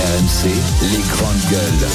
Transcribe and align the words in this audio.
RMC, 0.00 0.48
les 0.90 1.02
grandes 1.12 1.50
gueules. 1.50 1.88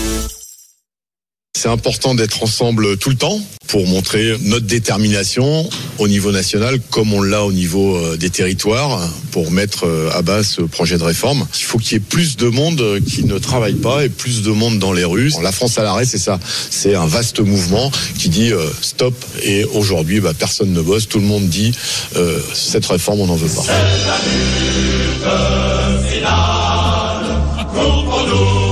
C'est 1.58 1.70
important 1.70 2.14
d'être 2.14 2.44
ensemble 2.44 2.98
tout 2.98 3.10
le 3.10 3.16
temps 3.16 3.40
pour 3.68 3.88
montrer 3.88 4.36
notre 4.42 4.68
détermination 4.68 5.68
au 5.98 6.08
niveau 6.08 6.32
national 6.32 6.80
comme 6.92 7.14
on 7.14 7.22
l'a 7.24 7.44
au 7.44 7.52
niveau 7.52 7.96
euh, 7.96 8.18
des 8.18 8.30
territoires 8.30 9.00
pour 9.32 9.50
mettre 9.50 9.88
euh, 9.88 10.12
à 10.14 10.22
bas 10.22 10.44
ce 10.44 10.62
projet 10.62 11.00
de 11.00 11.04
réforme. 11.04 11.48
Il 11.58 11.64
faut 11.64 11.80
qu'il 11.80 11.94
y 11.94 11.96
ait 11.96 12.00
plus 12.00 12.38
de 12.38 12.48
monde 12.50 13.00
qui 13.08 13.24
ne 13.24 13.40
travaille 13.40 13.74
pas 13.74 14.06
et 14.06 14.10
plus 14.10 14.44
de 14.44 14.52
monde 14.52 14.78
dans 14.78 14.94
les 14.94 15.06
rues. 15.06 15.32
La 15.42 15.52
France 15.52 15.80
à 15.80 15.84
l'arrêt, 15.84 16.06
c'est 16.06 16.20
ça. 16.20 16.40
C'est 16.70 16.94
un 16.94 17.08
vaste 17.08 17.40
mouvement 17.40 17.90
qui 18.20 18.30
dit 18.30 18.52
euh, 18.52 18.70
stop 18.82 19.16
et 19.44 19.64
aujourd'hui, 19.64 20.20
bah, 20.20 20.34
personne 20.38 20.72
ne 20.74 20.82
bosse. 20.82 21.08
Tout 21.08 21.20
le 21.20 21.26
monde 21.26 21.48
dit 21.48 21.72
euh, 22.16 22.40
cette 22.54 22.86
réforme, 22.86 23.22
on 23.22 23.28
n'en 23.28 23.36
veut 23.36 23.50
pas. 23.50 23.64
Rumpolu. 27.76 28.65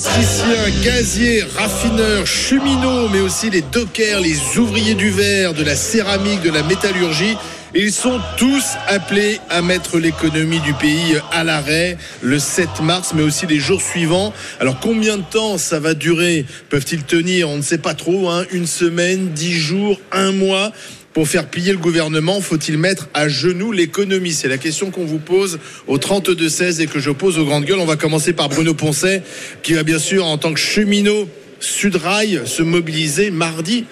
Électriciens, 0.00 0.82
gaziers, 0.82 1.42
raffineurs, 1.42 2.26
cheminots, 2.26 3.10
mais 3.10 3.20
aussi 3.20 3.50
les 3.50 3.60
dockers, 3.60 4.20
les 4.20 4.56
ouvriers 4.56 4.94
du 4.94 5.10
verre, 5.10 5.52
de 5.52 5.62
la 5.62 5.76
céramique, 5.76 6.40
de 6.40 6.50
la 6.50 6.62
métallurgie. 6.62 7.36
Ils 7.74 7.92
sont 7.92 8.18
tous 8.38 8.64
appelés 8.88 9.38
à 9.50 9.60
mettre 9.60 9.98
l'économie 9.98 10.60
du 10.60 10.72
pays 10.72 11.18
à 11.32 11.44
l'arrêt 11.44 11.98
le 12.22 12.38
7 12.38 12.80
mars, 12.82 13.12
mais 13.14 13.22
aussi 13.22 13.46
les 13.46 13.58
jours 13.58 13.82
suivants. 13.82 14.32
Alors 14.58 14.80
combien 14.80 15.18
de 15.18 15.22
temps 15.22 15.58
ça 15.58 15.78
va 15.80 15.92
durer? 15.92 16.46
Peuvent-ils 16.70 17.04
tenir? 17.04 17.50
On 17.50 17.58
ne 17.58 17.62
sait 17.62 17.76
pas 17.76 17.94
trop. 17.94 18.30
Hein. 18.30 18.46
Une 18.52 18.66
semaine, 18.66 19.28
dix 19.28 19.52
jours, 19.52 20.00
un 20.12 20.32
mois? 20.32 20.72
Pour 21.12 21.28
faire 21.28 21.48
plier 21.48 21.72
le 21.72 21.78
gouvernement, 21.78 22.40
faut-il 22.40 22.78
mettre 22.78 23.08
à 23.14 23.28
genoux 23.28 23.72
l'économie? 23.72 24.32
C'est 24.32 24.48
la 24.48 24.58
question 24.58 24.90
qu'on 24.90 25.04
vous 25.04 25.18
pose 25.18 25.58
au 25.86 25.98
32-16 25.98 26.80
et 26.80 26.86
que 26.86 27.00
je 27.00 27.10
pose 27.10 27.38
aux 27.38 27.44
grandes 27.44 27.64
gueules. 27.64 27.80
On 27.80 27.86
va 27.86 27.96
commencer 27.96 28.32
par 28.32 28.48
Bruno 28.48 28.74
Poncet, 28.74 29.22
qui 29.62 29.72
va 29.72 29.82
bien 29.82 29.98
sûr, 29.98 30.26
en 30.26 30.38
tant 30.38 30.52
que 30.52 30.60
cheminot 30.60 31.28
Sudrail, 31.58 32.42
se 32.46 32.62
mobiliser 32.62 33.30
mardi. 33.30 33.84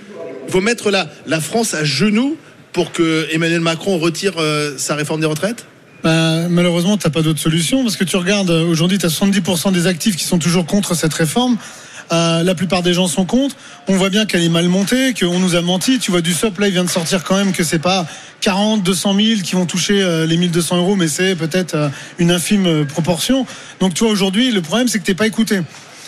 Il 0.46 0.52
faut 0.52 0.60
mettre 0.60 0.90
la, 0.90 1.10
la 1.26 1.40
France 1.40 1.74
à 1.74 1.84
genoux 1.84 2.36
pour 2.72 2.92
que 2.92 3.26
Emmanuel 3.32 3.60
Macron 3.60 3.98
retire 3.98 4.34
euh, 4.38 4.74
sa 4.76 4.94
réforme 4.94 5.20
des 5.20 5.26
retraites? 5.26 5.66
Bah, 6.04 6.48
malheureusement, 6.48 6.96
tu 6.96 7.06
n'as 7.06 7.10
pas 7.10 7.22
d'autre 7.22 7.40
solution 7.40 7.82
parce 7.82 7.96
que 7.96 8.04
tu 8.04 8.16
regardes, 8.16 8.50
euh, 8.50 8.64
aujourd'hui, 8.64 8.98
tu 8.98 9.06
as 9.06 9.08
70% 9.08 9.72
des 9.72 9.86
actifs 9.86 10.16
qui 10.16 10.24
sont 10.24 10.38
toujours 10.38 10.64
contre 10.64 10.94
cette 10.94 11.14
réforme. 11.14 11.56
Euh, 12.12 12.42
la 12.42 12.54
plupart 12.54 12.82
des 12.82 12.94
gens 12.94 13.06
sont 13.06 13.24
contre. 13.24 13.56
On 13.86 13.96
voit 13.96 14.10
bien 14.10 14.26
qu'elle 14.26 14.42
est 14.42 14.48
mal 14.48 14.68
montée, 14.68 15.14
qu'on 15.14 15.38
nous 15.38 15.54
a 15.54 15.62
menti. 15.62 15.98
Tu 15.98 16.10
vois, 16.10 16.20
du 16.20 16.32
SOP, 16.32 16.58
là, 16.58 16.68
il 16.68 16.72
vient 16.72 16.84
de 16.84 16.90
sortir 16.90 17.24
quand 17.24 17.36
même 17.36 17.52
que 17.52 17.64
c'est 17.64 17.78
pas 17.78 18.06
40, 18.40 18.82
200 18.82 19.14
000 19.14 19.40
qui 19.42 19.54
vont 19.54 19.66
toucher 19.66 20.02
euh, 20.02 20.26
les 20.26 20.36
1200 20.36 20.78
euros, 20.78 20.96
mais 20.96 21.08
c'est 21.08 21.34
peut-être 21.34 21.74
euh, 21.74 21.88
une 22.18 22.30
infime 22.30 22.86
proportion. 22.86 23.46
Donc, 23.80 23.94
tu 23.94 24.04
vois, 24.04 24.12
aujourd'hui, 24.12 24.50
le 24.50 24.62
problème, 24.62 24.88
c'est 24.88 24.98
que 24.98 25.04
t'es 25.04 25.14
pas 25.14 25.26
écouté. 25.26 25.60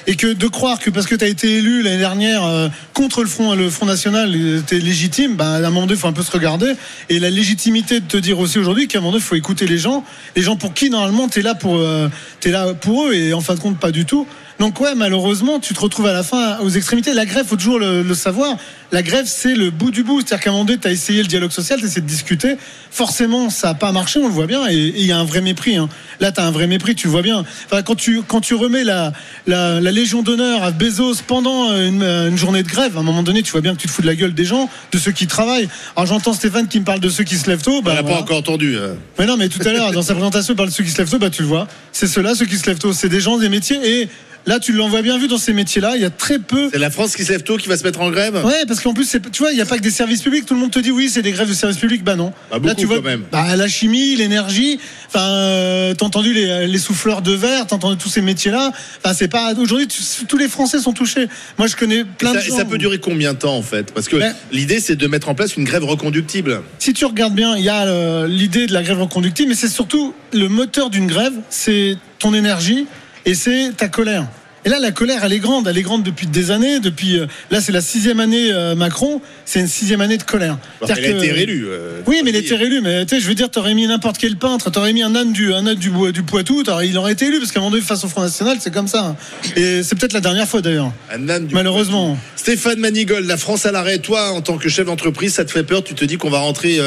Et 0.06 0.16
que 0.16 0.32
de 0.32 0.46
croire 0.46 0.78
que 0.78 0.90
parce 0.90 1.06
que 1.06 1.14
tu 1.14 1.24
as 1.24 1.28
été 1.28 1.58
élu 1.58 1.82
l'année 1.82 1.98
dernière 1.98 2.44
euh, 2.44 2.68
contre 2.94 3.22
le 3.22 3.28
Front, 3.28 3.54
le 3.54 3.68
Front 3.70 3.86
National, 3.86 4.34
tu 4.66 4.76
es 4.76 4.80
légitime, 4.80 5.36
bah, 5.36 5.54
à 5.54 5.58
un 5.58 5.70
moment 5.70 5.86
donné, 5.86 5.98
faut 5.98 6.08
un 6.08 6.12
peu 6.12 6.22
se 6.22 6.30
regarder. 6.30 6.72
Et 7.08 7.18
la 7.18 7.30
légitimité 7.30 8.00
de 8.00 8.06
te 8.06 8.16
dire 8.16 8.38
aussi 8.38 8.58
aujourd'hui 8.58 8.88
qu'à 8.88 8.98
un 8.98 9.00
moment 9.02 9.12
donné, 9.12 9.22
faut 9.22 9.34
écouter 9.34 9.66
les 9.66 9.78
gens. 9.78 10.04
Les 10.36 10.42
gens 10.42 10.56
pour 10.56 10.74
qui, 10.74 10.90
normalement, 10.90 11.28
tu 11.28 11.40
es, 11.40 11.42
là 11.42 11.54
pour, 11.54 11.76
euh, 11.76 12.08
t'es 12.40 12.50
là 12.50 12.74
pour 12.74 13.08
eux, 13.08 13.14
et 13.14 13.32
en 13.34 13.40
fin 13.40 13.54
de 13.54 13.60
compte, 13.60 13.78
pas 13.78 13.92
du 13.92 14.04
tout. 14.04 14.26
Donc 14.60 14.78
ouais, 14.78 14.94
malheureusement, 14.94 15.58
tu 15.58 15.72
te 15.72 15.80
retrouves 15.80 16.06
à 16.06 16.12
la 16.12 16.22
fin 16.22 16.58
aux 16.58 16.68
extrémités. 16.68 17.14
La 17.14 17.24
grève, 17.24 17.46
faut 17.46 17.56
toujours 17.56 17.78
le, 17.78 18.02
le 18.02 18.14
savoir. 18.14 18.56
La 18.92 19.02
grève, 19.02 19.24
c'est 19.26 19.54
le 19.54 19.70
bout 19.70 19.90
du 19.90 20.02
bout. 20.02 20.20
C'est-à-dire 20.20 20.44
qu'à 20.44 20.50
un 20.50 20.52
moment 20.52 20.64
donné, 20.66 20.78
tu 20.78 20.86
as 20.86 20.90
essayé 20.90 21.22
le 21.22 21.28
dialogue 21.28 21.50
social, 21.50 21.78
tu 21.80 21.86
essayé 21.86 22.02
de 22.02 22.06
discuter. 22.06 22.56
Forcément, 22.90 23.48
ça 23.48 23.68
n'a 23.68 23.74
pas 23.74 23.90
marché, 23.90 24.20
on 24.20 24.26
le 24.26 24.32
voit 24.34 24.46
bien. 24.46 24.68
Et 24.68 24.74
il 24.96 25.06
y 25.06 25.12
a 25.12 25.18
un 25.18 25.24
vrai 25.24 25.40
mépris. 25.40 25.76
hein. 25.76 25.88
Là, 26.20 26.30
tu 26.30 26.40
as 26.40 26.44
un 26.44 26.50
vrai 26.50 26.66
mépris, 26.66 26.94
tu 26.94 27.08
vois 27.08 27.22
bien. 27.22 27.42
Enfin, 27.66 27.82
quand, 27.82 27.94
tu, 27.94 28.20
quand 28.22 28.42
tu 28.42 28.54
remets 28.54 28.84
la, 28.84 29.12
la, 29.46 29.80
la 29.80 29.90
Légion 29.92 30.20
d'honneur 30.22 30.62
à 30.62 30.72
Bezos 30.72 31.22
pendant 31.26 31.74
une, 31.74 32.02
une 32.02 32.36
journée 32.36 32.62
de 32.62 32.68
grève, 32.68 32.98
à 32.98 33.00
un 33.00 33.04
moment 33.04 33.22
donné, 33.22 33.42
tu 33.42 33.52
vois 33.52 33.62
bien 33.62 33.74
que 33.74 33.80
tu 33.80 33.86
te 33.88 33.92
fous 33.92 34.02
de 34.02 34.06
la 34.08 34.14
gueule 34.14 34.34
des 34.34 34.44
gens, 34.44 34.68
de 34.92 34.98
ceux 34.98 35.12
qui 35.12 35.26
travaillent. 35.26 35.70
Alors 35.96 36.04
j'entends 36.06 36.34
Stéphane 36.34 36.68
qui 36.68 36.80
me 36.80 36.84
parle 36.84 37.00
de 37.00 37.08
ceux 37.08 37.24
qui 37.24 37.36
se 37.36 37.48
lèvent 37.48 37.62
tôt. 37.62 37.78
On 37.78 37.82
Bah, 37.82 37.94
l'a 37.94 38.02
voilà. 38.02 38.16
pas 38.18 38.22
encore 38.24 38.36
entendu. 38.38 38.76
euh. 38.76 38.92
Mais 39.18 39.24
non, 39.24 39.38
mais 39.38 39.48
tout 39.48 39.66
à 39.66 39.72
l'heure, 39.72 39.90
dans 39.92 40.02
sa 40.02 40.12
présentation, 40.14 40.52
il 40.52 40.56
parle 40.56 40.68
de 40.68 40.74
ceux 40.74 40.84
qui 40.84 40.90
se 40.90 40.98
lèvent 40.98 41.08
tôt, 41.10 41.18
bah 41.18 41.30
tu 41.30 41.40
le 41.40 41.48
vois. 41.48 41.66
C'est 41.92 42.06
ceux-là, 42.08 42.34
ceux 42.34 42.44
qui 42.44 42.58
se 42.58 42.66
lèvent 42.66 42.78
tôt. 42.78 42.92
C'est 42.92 43.08
des 43.08 43.20
gens, 43.20 43.38
des 43.38 43.48
métiers. 43.48 43.78
Et 44.02 44.08
là, 44.46 44.58
tu 44.58 44.72
l'envoies 44.72 45.02
bien 45.02 45.18
vu 45.18 45.28
dans 45.28 45.38
ces 45.38 45.52
métiers-là. 45.52 45.92
Il 45.96 46.02
y 46.02 46.04
a 46.04 46.10
très 46.10 46.38
peu. 46.38 46.68
C'est 46.72 46.78
la 46.78 46.90
France 46.90 47.14
qui 47.16 47.24
se 47.24 47.32
lève 47.32 47.42
tôt 47.42 47.56
qui 47.56 47.68
va 47.68 47.76
se 47.76 47.84
mettre 47.84 48.00
en 48.00 48.10
grève 48.10 48.40
Ouais, 48.44 48.64
parce 48.66 48.80
qu'en 48.80 48.94
plus, 48.94 49.16
tu 49.32 49.38
vois, 49.42 49.52
il 49.52 49.56
n'y 49.56 49.60
a 49.60 49.66
pas 49.66 49.76
que 49.76 49.82
des 49.82 49.90
services 49.90 50.22
publics. 50.22 50.46
Tout 50.46 50.54
le 50.54 50.60
monde 50.60 50.70
te 50.70 50.78
dit 50.78 50.90
oui, 50.90 51.08
c'est 51.08 51.22
des 51.22 51.32
grèves 51.32 51.48
de 51.48 51.54
services 51.54 51.78
publics. 51.78 52.04
Bah 52.04 52.16
non. 52.16 52.32
Bah, 52.50 52.58
beaucoup, 52.58 52.66
Là, 52.66 52.74
tu 52.74 52.86
vois, 52.86 52.96
quand 52.96 53.02
même. 53.02 53.22
Bah, 53.32 53.56
la 53.56 53.68
chimie, 53.68 54.16
l'énergie. 54.16 54.78
Enfin, 55.08 55.28
euh, 55.28 55.94
t'as 55.94 56.06
entendu 56.06 56.32
les, 56.32 56.66
les 56.66 56.78
souffleurs 56.78 57.22
de 57.22 57.32
verre, 57.32 57.66
t'as 57.66 57.76
entendu 57.76 57.96
tous 57.96 58.08
ces 58.08 58.22
métiers-là. 58.22 58.72
Enfin, 59.02 59.14
c'est 59.14 59.28
pas. 59.28 59.54
Aujourd'hui, 59.54 59.88
tous 60.28 60.36
les 60.36 60.48
Français 60.48 60.78
sont 60.78 60.92
touchés. 60.92 61.28
Moi, 61.58 61.66
je 61.66 61.76
connais 61.76 62.00
Et 62.00 62.04
plein 62.04 62.32
ça, 62.34 62.40
de 62.40 62.46
et 62.46 62.50
ça 62.50 62.64
peut 62.64 62.78
durer 62.78 62.98
combien 62.98 63.32
de 63.34 63.38
temps 63.38 63.56
en 63.56 63.62
fait? 63.62 63.92
Parce 63.92 64.08
que 64.08 64.16
Ben- 64.16 64.34
l'idée 64.52 64.80
c'est 64.80 64.96
de 64.96 65.06
mettre 65.06 65.28
en 65.28 65.34
place 65.34 65.56
une 65.56 65.64
grève 65.64 65.84
reconductible. 65.84 66.62
Si 66.78 66.92
tu 66.92 67.04
regardes 67.04 67.34
bien, 67.34 67.56
il 67.56 67.64
y 67.64 67.68
a 67.68 67.86
euh, 67.86 68.26
l'idée 68.26 68.66
de 68.66 68.72
la 68.72 68.82
grève 68.82 69.00
reconductible, 69.00 69.48
mais 69.50 69.54
c'est 69.54 69.68
surtout 69.68 70.14
le 70.32 70.48
moteur 70.48 70.90
d'une 70.90 71.06
grève, 71.06 71.32
c'est 71.50 71.96
ton 72.18 72.34
énergie 72.34 72.86
et 73.26 73.34
c'est 73.34 73.70
ta 73.76 73.88
colère. 73.88 74.26
Et 74.66 74.68
là, 74.68 74.78
la 74.78 74.90
colère, 74.90 75.24
elle 75.24 75.32
est 75.32 75.38
grande. 75.38 75.66
Elle 75.68 75.78
est 75.78 75.82
grande 75.82 76.02
depuis 76.02 76.26
des 76.26 76.50
années. 76.50 76.80
Depuis 76.80 77.18
euh, 77.18 77.24
là, 77.50 77.62
c'est 77.62 77.72
la 77.72 77.80
sixième 77.80 78.20
année 78.20 78.52
euh, 78.52 78.74
Macron. 78.74 79.22
C'est 79.46 79.58
une 79.58 79.66
sixième 79.66 80.02
année 80.02 80.18
de 80.18 80.22
colère. 80.22 80.58
Elle 80.82 80.88
C'est-à-dire 80.88 81.14
a 81.16 81.18
été 81.18 81.32
réélue. 81.32 81.64
euh, 81.66 82.02
Oui, 82.06 82.20
mais 82.22 82.28
il 82.28 82.34
le 82.34 82.40
était 82.40 82.48
dire. 82.48 82.58
réélu. 82.58 82.80
Mais 82.82 83.06
tu 83.06 83.14
sais, 83.16 83.22
je 83.22 83.26
veux 83.26 83.34
dire, 83.34 83.50
t'aurais 83.50 83.72
mis 83.72 83.86
n'importe 83.86 84.18
quel 84.18 84.36
peintre, 84.36 84.70
t'aurais 84.70 84.92
mis 84.92 85.02
un 85.02 85.16
âne 85.16 85.32
du, 85.32 85.54
un 85.54 85.66
âne 85.66 85.76
du, 85.76 85.90
du 86.12 86.22
Poitou, 86.24 86.62
il 86.84 86.98
aurait 86.98 87.12
été 87.12 87.24
élu 87.24 87.38
parce 87.38 87.52
qu'à 87.52 87.60
un 87.60 87.62
moment 87.62 87.70
donné, 87.70 87.82
face 87.82 88.04
au 88.04 88.08
Front 88.08 88.20
National, 88.20 88.58
c'est 88.60 88.70
comme 88.70 88.86
ça. 88.86 89.16
Et 89.56 89.82
c'est 89.82 89.98
peut-être 89.98 90.12
la 90.12 90.20
dernière 90.20 90.46
fois 90.46 90.60
d'ailleurs. 90.60 90.92
Un 91.10 91.26
âne 91.30 91.46
du- 91.46 91.54
Malheureusement. 91.54 92.18
Stéphane 92.36 92.80
Manigol, 92.80 93.24
la 93.24 93.38
France 93.38 93.64
à 93.64 93.72
l'arrêt. 93.72 93.96
Toi, 94.00 94.30
en 94.32 94.42
tant 94.42 94.58
que 94.58 94.68
chef 94.68 94.84
d'entreprise, 94.84 95.32
ça 95.32 95.46
te 95.46 95.50
fait 95.52 95.64
peur? 95.64 95.82
Tu 95.82 95.94
te 95.94 96.04
dis 96.04 96.18
qu'on 96.18 96.28
va 96.28 96.40
rentrer 96.40 96.78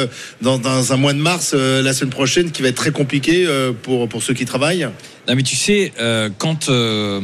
dans, 0.43 0.59
dans 0.59 0.93
un 0.93 0.97
mois 0.97 1.13
de 1.13 1.17
mars 1.19 1.55
la 1.55 1.91
semaine 1.93 2.11
prochaine 2.11 2.51
qui 2.51 2.61
va 2.61 2.67
être 2.67 2.75
très 2.75 2.91
compliqué 2.91 3.47
pour, 3.81 4.07
pour 4.07 4.21
ceux 4.21 4.35
qui 4.35 4.45
travaillent? 4.45 4.87
Non, 5.27 5.35
mais 5.35 5.43
tu 5.43 5.55
sais, 5.55 5.93
euh, 5.99 6.29
quand 6.37 6.67
euh, 6.67 7.21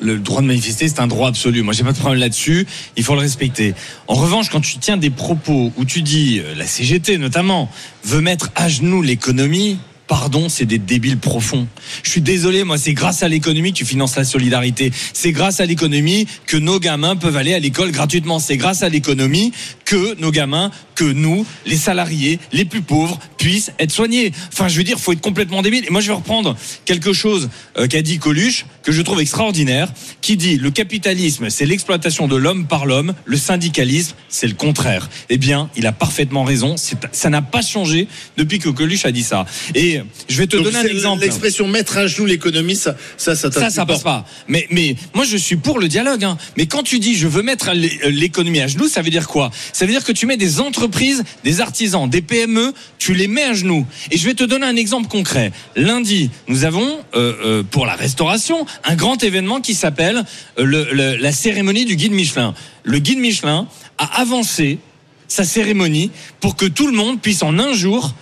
le 0.00 0.18
droit 0.18 0.40
de 0.40 0.46
manifester, 0.46 0.88
c'est 0.88 1.00
un 1.00 1.06
droit 1.06 1.28
absolu. 1.28 1.62
Moi, 1.62 1.74
j'ai 1.74 1.84
pas 1.84 1.92
de 1.92 1.98
problème 1.98 2.20
là-dessus. 2.20 2.66
Il 2.96 3.04
faut 3.04 3.14
le 3.14 3.20
respecter. 3.20 3.74
En 4.08 4.14
revanche, 4.14 4.48
quand 4.48 4.62
tu 4.62 4.78
tiens 4.78 4.96
des 4.96 5.10
propos 5.10 5.72
où 5.76 5.84
tu 5.84 6.00
dis, 6.00 6.40
euh, 6.40 6.54
la 6.54 6.66
CGT 6.66 7.18
notamment, 7.18 7.70
veut 8.04 8.22
mettre 8.22 8.50
à 8.54 8.68
genoux 8.68 9.02
l'économie. 9.02 9.78
Pardon, 10.06 10.48
c'est 10.48 10.64
des 10.64 10.78
débiles 10.78 11.18
profonds. 11.18 11.68
Je 12.02 12.10
suis 12.10 12.20
désolé, 12.20 12.64
moi, 12.64 12.78
c'est 12.78 12.94
grâce 12.94 13.22
à 13.22 13.28
l'économie 13.28 13.72
que 13.72 13.78
tu 13.78 13.84
finances 13.84 14.16
la 14.16 14.24
solidarité. 14.24 14.90
C'est 15.12 15.30
grâce 15.30 15.60
à 15.60 15.66
l'économie 15.66 16.26
que 16.46 16.56
nos 16.56 16.80
gamins 16.80 17.14
peuvent 17.14 17.36
aller 17.36 17.54
à 17.54 17.60
l'école 17.60 17.92
gratuitement. 17.92 18.40
C'est 18.40 18.56
grâce 18.56 18.82
à 18.82 18.88
l'économie 18.88 19.52
que 19.90 20.14
nos 20.20 20.30
gamins, 20.30 20.70
que 20.94 21.02
nous, 21.02 21.44
les 21.66 21.76
salariés, 21.76 22.38
les 22.52 22.64
plus 22.64 22.80
pauvres, 22.80 23.18
puissent 23.38 23.72
être 23.80 23.90
soignés. 23.90 24.30
Enfin, 24.52 24.68
je 24.68 24.76
veux 24.76 24.84
dire, 24.84 25.00
faut 25.00 25.12
être 25.12 25.20
complètement 25.20 25.62
débile. 25.62 25.84
Et 25.84 25.90
moi, 25.90 26.00
je 26.00 26.06
vais 26.06 26.12
reprendre 26.14 26.56
quelque 26.84 27.12
chose 27.12 27.48
euh, 27.76 27.88
qu'a 27.88 28.00
dit 28.00 28.18
Coluche, 28.20 28.66
que 28.84 28.92
je 28.92 29.02
trouve 29.02 29.20
extraordinaire, 29.20 29.92
qui 30.20 30.36
dit 30.36 30.58
le 30.58 30.70
capitalisme, 30.70 31.50
c'est 31.50 31.66
l'exploitation 31.66 32.28
de 32.28 32.36
l'homme 32.36 32.68
par 32.68 32.86
l'homme, 32.86 33.14
le 33.24 33.36
syndicalisme, 33.36 34.14
c'est 34.28 34.46
le 34.46 34.54
contraire. 34.54 35.10
Eh 35.28 35.38
bien, 35.38 35.70
il 35.76 35.88
a 35.88 35.92
parfaitement 35.92 36.44
raison. 36.44 36.76
Ça 37.10 37.30
n'a 37.30 37.42
pas 37.42 37.62
changé 37.62 38.06
depuis 38.36 38.60
que 38.60 38.68
Coluche 38.68 39.06
a 39.06 39.10
dit 39.10 39.24
ça. 39.24 39.44
Et 39.74 40.00
je 40.28 40.36
vais 40.38 40.46
te 40.46 40.54
Donc, 40.54 40.66
donner 40.66 40.78
un 40.78 40.84
exemple. 40.84 41.22
L'expression 41.24 41.66
mettre 41.66 41.96
à 41.98 42.06
genoux 42.06 42.26
l'économie, 42.26 42.76
ça, 42.76 42.94
ça, 43.16 43.34
ça, 43.34 43.50
Ça, 43.50 43.70
ça 43.70 43.86
passe 43.86 44.02
pas. 44.04 44.24
Mais, 44.46 44.68
mais 44.70 44.94
moi, 45.14 45.24
je 45.24 45.36
suis 45.36 45.56
pour 45.56 45.80
le 45.80 45.88
dialogue. 45.88 46.22
Hein. 46.22 46.38
Mais 46.56 46.66
quand 46.66 46.84
tu 46.84 47.00
dis 47.00 47.16
je 47.16 47.26
veux 47.26 47.42
mettre 47.42 47.72
l'é- 47.72 47.98
l'économie 48.10 48.60
à 48.60 48.68
genoux, 48.68 48.86
ça 48.86 49.02
veut 49.02 49.10
dire 49.10 49.26
quoi? 49.26 49.50
Ça 49.80 49.86
veut 49.86 49.92
dire 49.92 50.04
que 50.04 50.12
tu 50.12 50.26
mets 50.26 50.36
des 50.36 50.60
entreprises, 50.60 51.24
des 51.42 51.62
artisans, 51.62 52.06
des 52.06 52.20
PME, 52.20 52.74
tu 52.98 53.14
les 53.14 53.28
mets 53.28 53.44
à 53.44 53.54
genoux. 53.54 53.86
Et 54.10 54.18
je 54.18 54.26
vais 54.26 54.34
te 54.34 54.44
donner 54.44 54.66
un 54.66 54.76
exemple 54.76 55.08
concret. 55.08 55.52
Lundi, 55.74 56.28
nous 56.48 56.64
avons 56.64 56.98
euh, 57.14 57.32
euh, 57.42 57.62
pour 57.62 57.86
la 57.86 57.94
restauration 57.94 58.66
un 58.84 58.94
grand 58.94 59.24
événement 59.24 59.62
qui 59.62 59.72
s'appelle 59.72 60.22
euh, 60.58 61.16
la 61.18 61.32
cérémonie 61.32 61.86
du 61.86 61.96
guide 61.96 62.12
Michelin. 62.12 62.52
Le 62.82 62.98
guide 62.98 63.20
Michelin 63.20 63.68
a 63.96 64.20
avancé 64.20 64.80
sa 65.28 65.44
cérémonie 65.44 66.10
pour 66.40 66.56
que 66.56 66.66
tout 66.66 66.86
le 66.86 66.92
monde 66.92 67.18
puisse 67.18 67.42
en 67.42 67.58
un 67.58 67.72
jour 67.72 68.12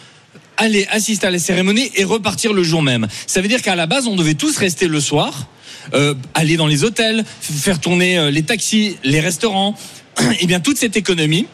aller 0.59 0.87
assister 0.93 1.27
à 1.27 1.33
la 1.33 1.41
cérémonie 1.41 1.91
et 1.97 2.05
repartir 2.05 2.53
le 2.53 2.63
jour 2.63 2.85
même. 2.85 3.09
Ça 3.27 3.41
veut 3.41 3.49
dire 3.49 3.63
qu'à 3.63 3.75
la 3.75 3.87
base, 3.87 4.07
on 4.07 4.15
devait 4.15 4.35
tous 4.35 4.57
rester 4.59 4.87
le 4.87 5.01
soir, 5.01 5.49
aller 6.35 6.57
dans 6.57 6.69
les 6.69 6.85
hôtels, 6.85 7.25
faire 7.41 7.81
tourner 7.81 8.31
les 8.31 8.45
taxis, 8.45 8.97
les 9.03 9.19
restaurants. 9.19 9.75
Et 10.41 10.47
bien, 10.47 10.61
toute 10.61 10.77
cette 10.79 10.97
économie, 10.97 11.47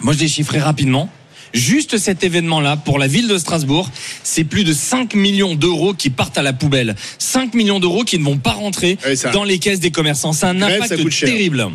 moi 0.00 0.12
je 0.14 0.18
l'ai 0.20 0.28
chiffré 0.28 0.58
rapidement. 0.60 1.10
Juste 1.54 1.96
cet 1.96 2.24
événement-là, 2.24 2.76
pour 2.76 2.98
la 2.98 3.06
ville 3.06 3.26
de 3.26 3.38
Strasbourg, 3.38 3.90
c'est 4.22 4.44
plus 4.44 4.64
de 4.64 4.72
5 4.74 5.14
millions 5.14 5.54
d'euros 5.54 5.94
qui 5.94 6.10
partent 6.10 6.36
à 6.36 6.42
la 6.42 6.52
poubelle. 6.52 6.94
5 7.18 7.54
millions 7.54 7.80
d'euros 7.80 8.04
qui 8.04 8.18
ne 8.18 8.24
vont 8.24 8.36
pas 8.36 8.50
rentrer 8.52 8.98
ça- 9.14 9.30
dans 9.30 9.44
les 9.44 9.58
caisses 9.58 9.80
des 9.80 9.90
commerçants. 9.90 10.34
C'est 10.34 10.44
un 10.44 10.54
Grève, 10.54 10.82
impact 10.82 11.08
cher. 11.08 11.28
terrible. 11.30 11.66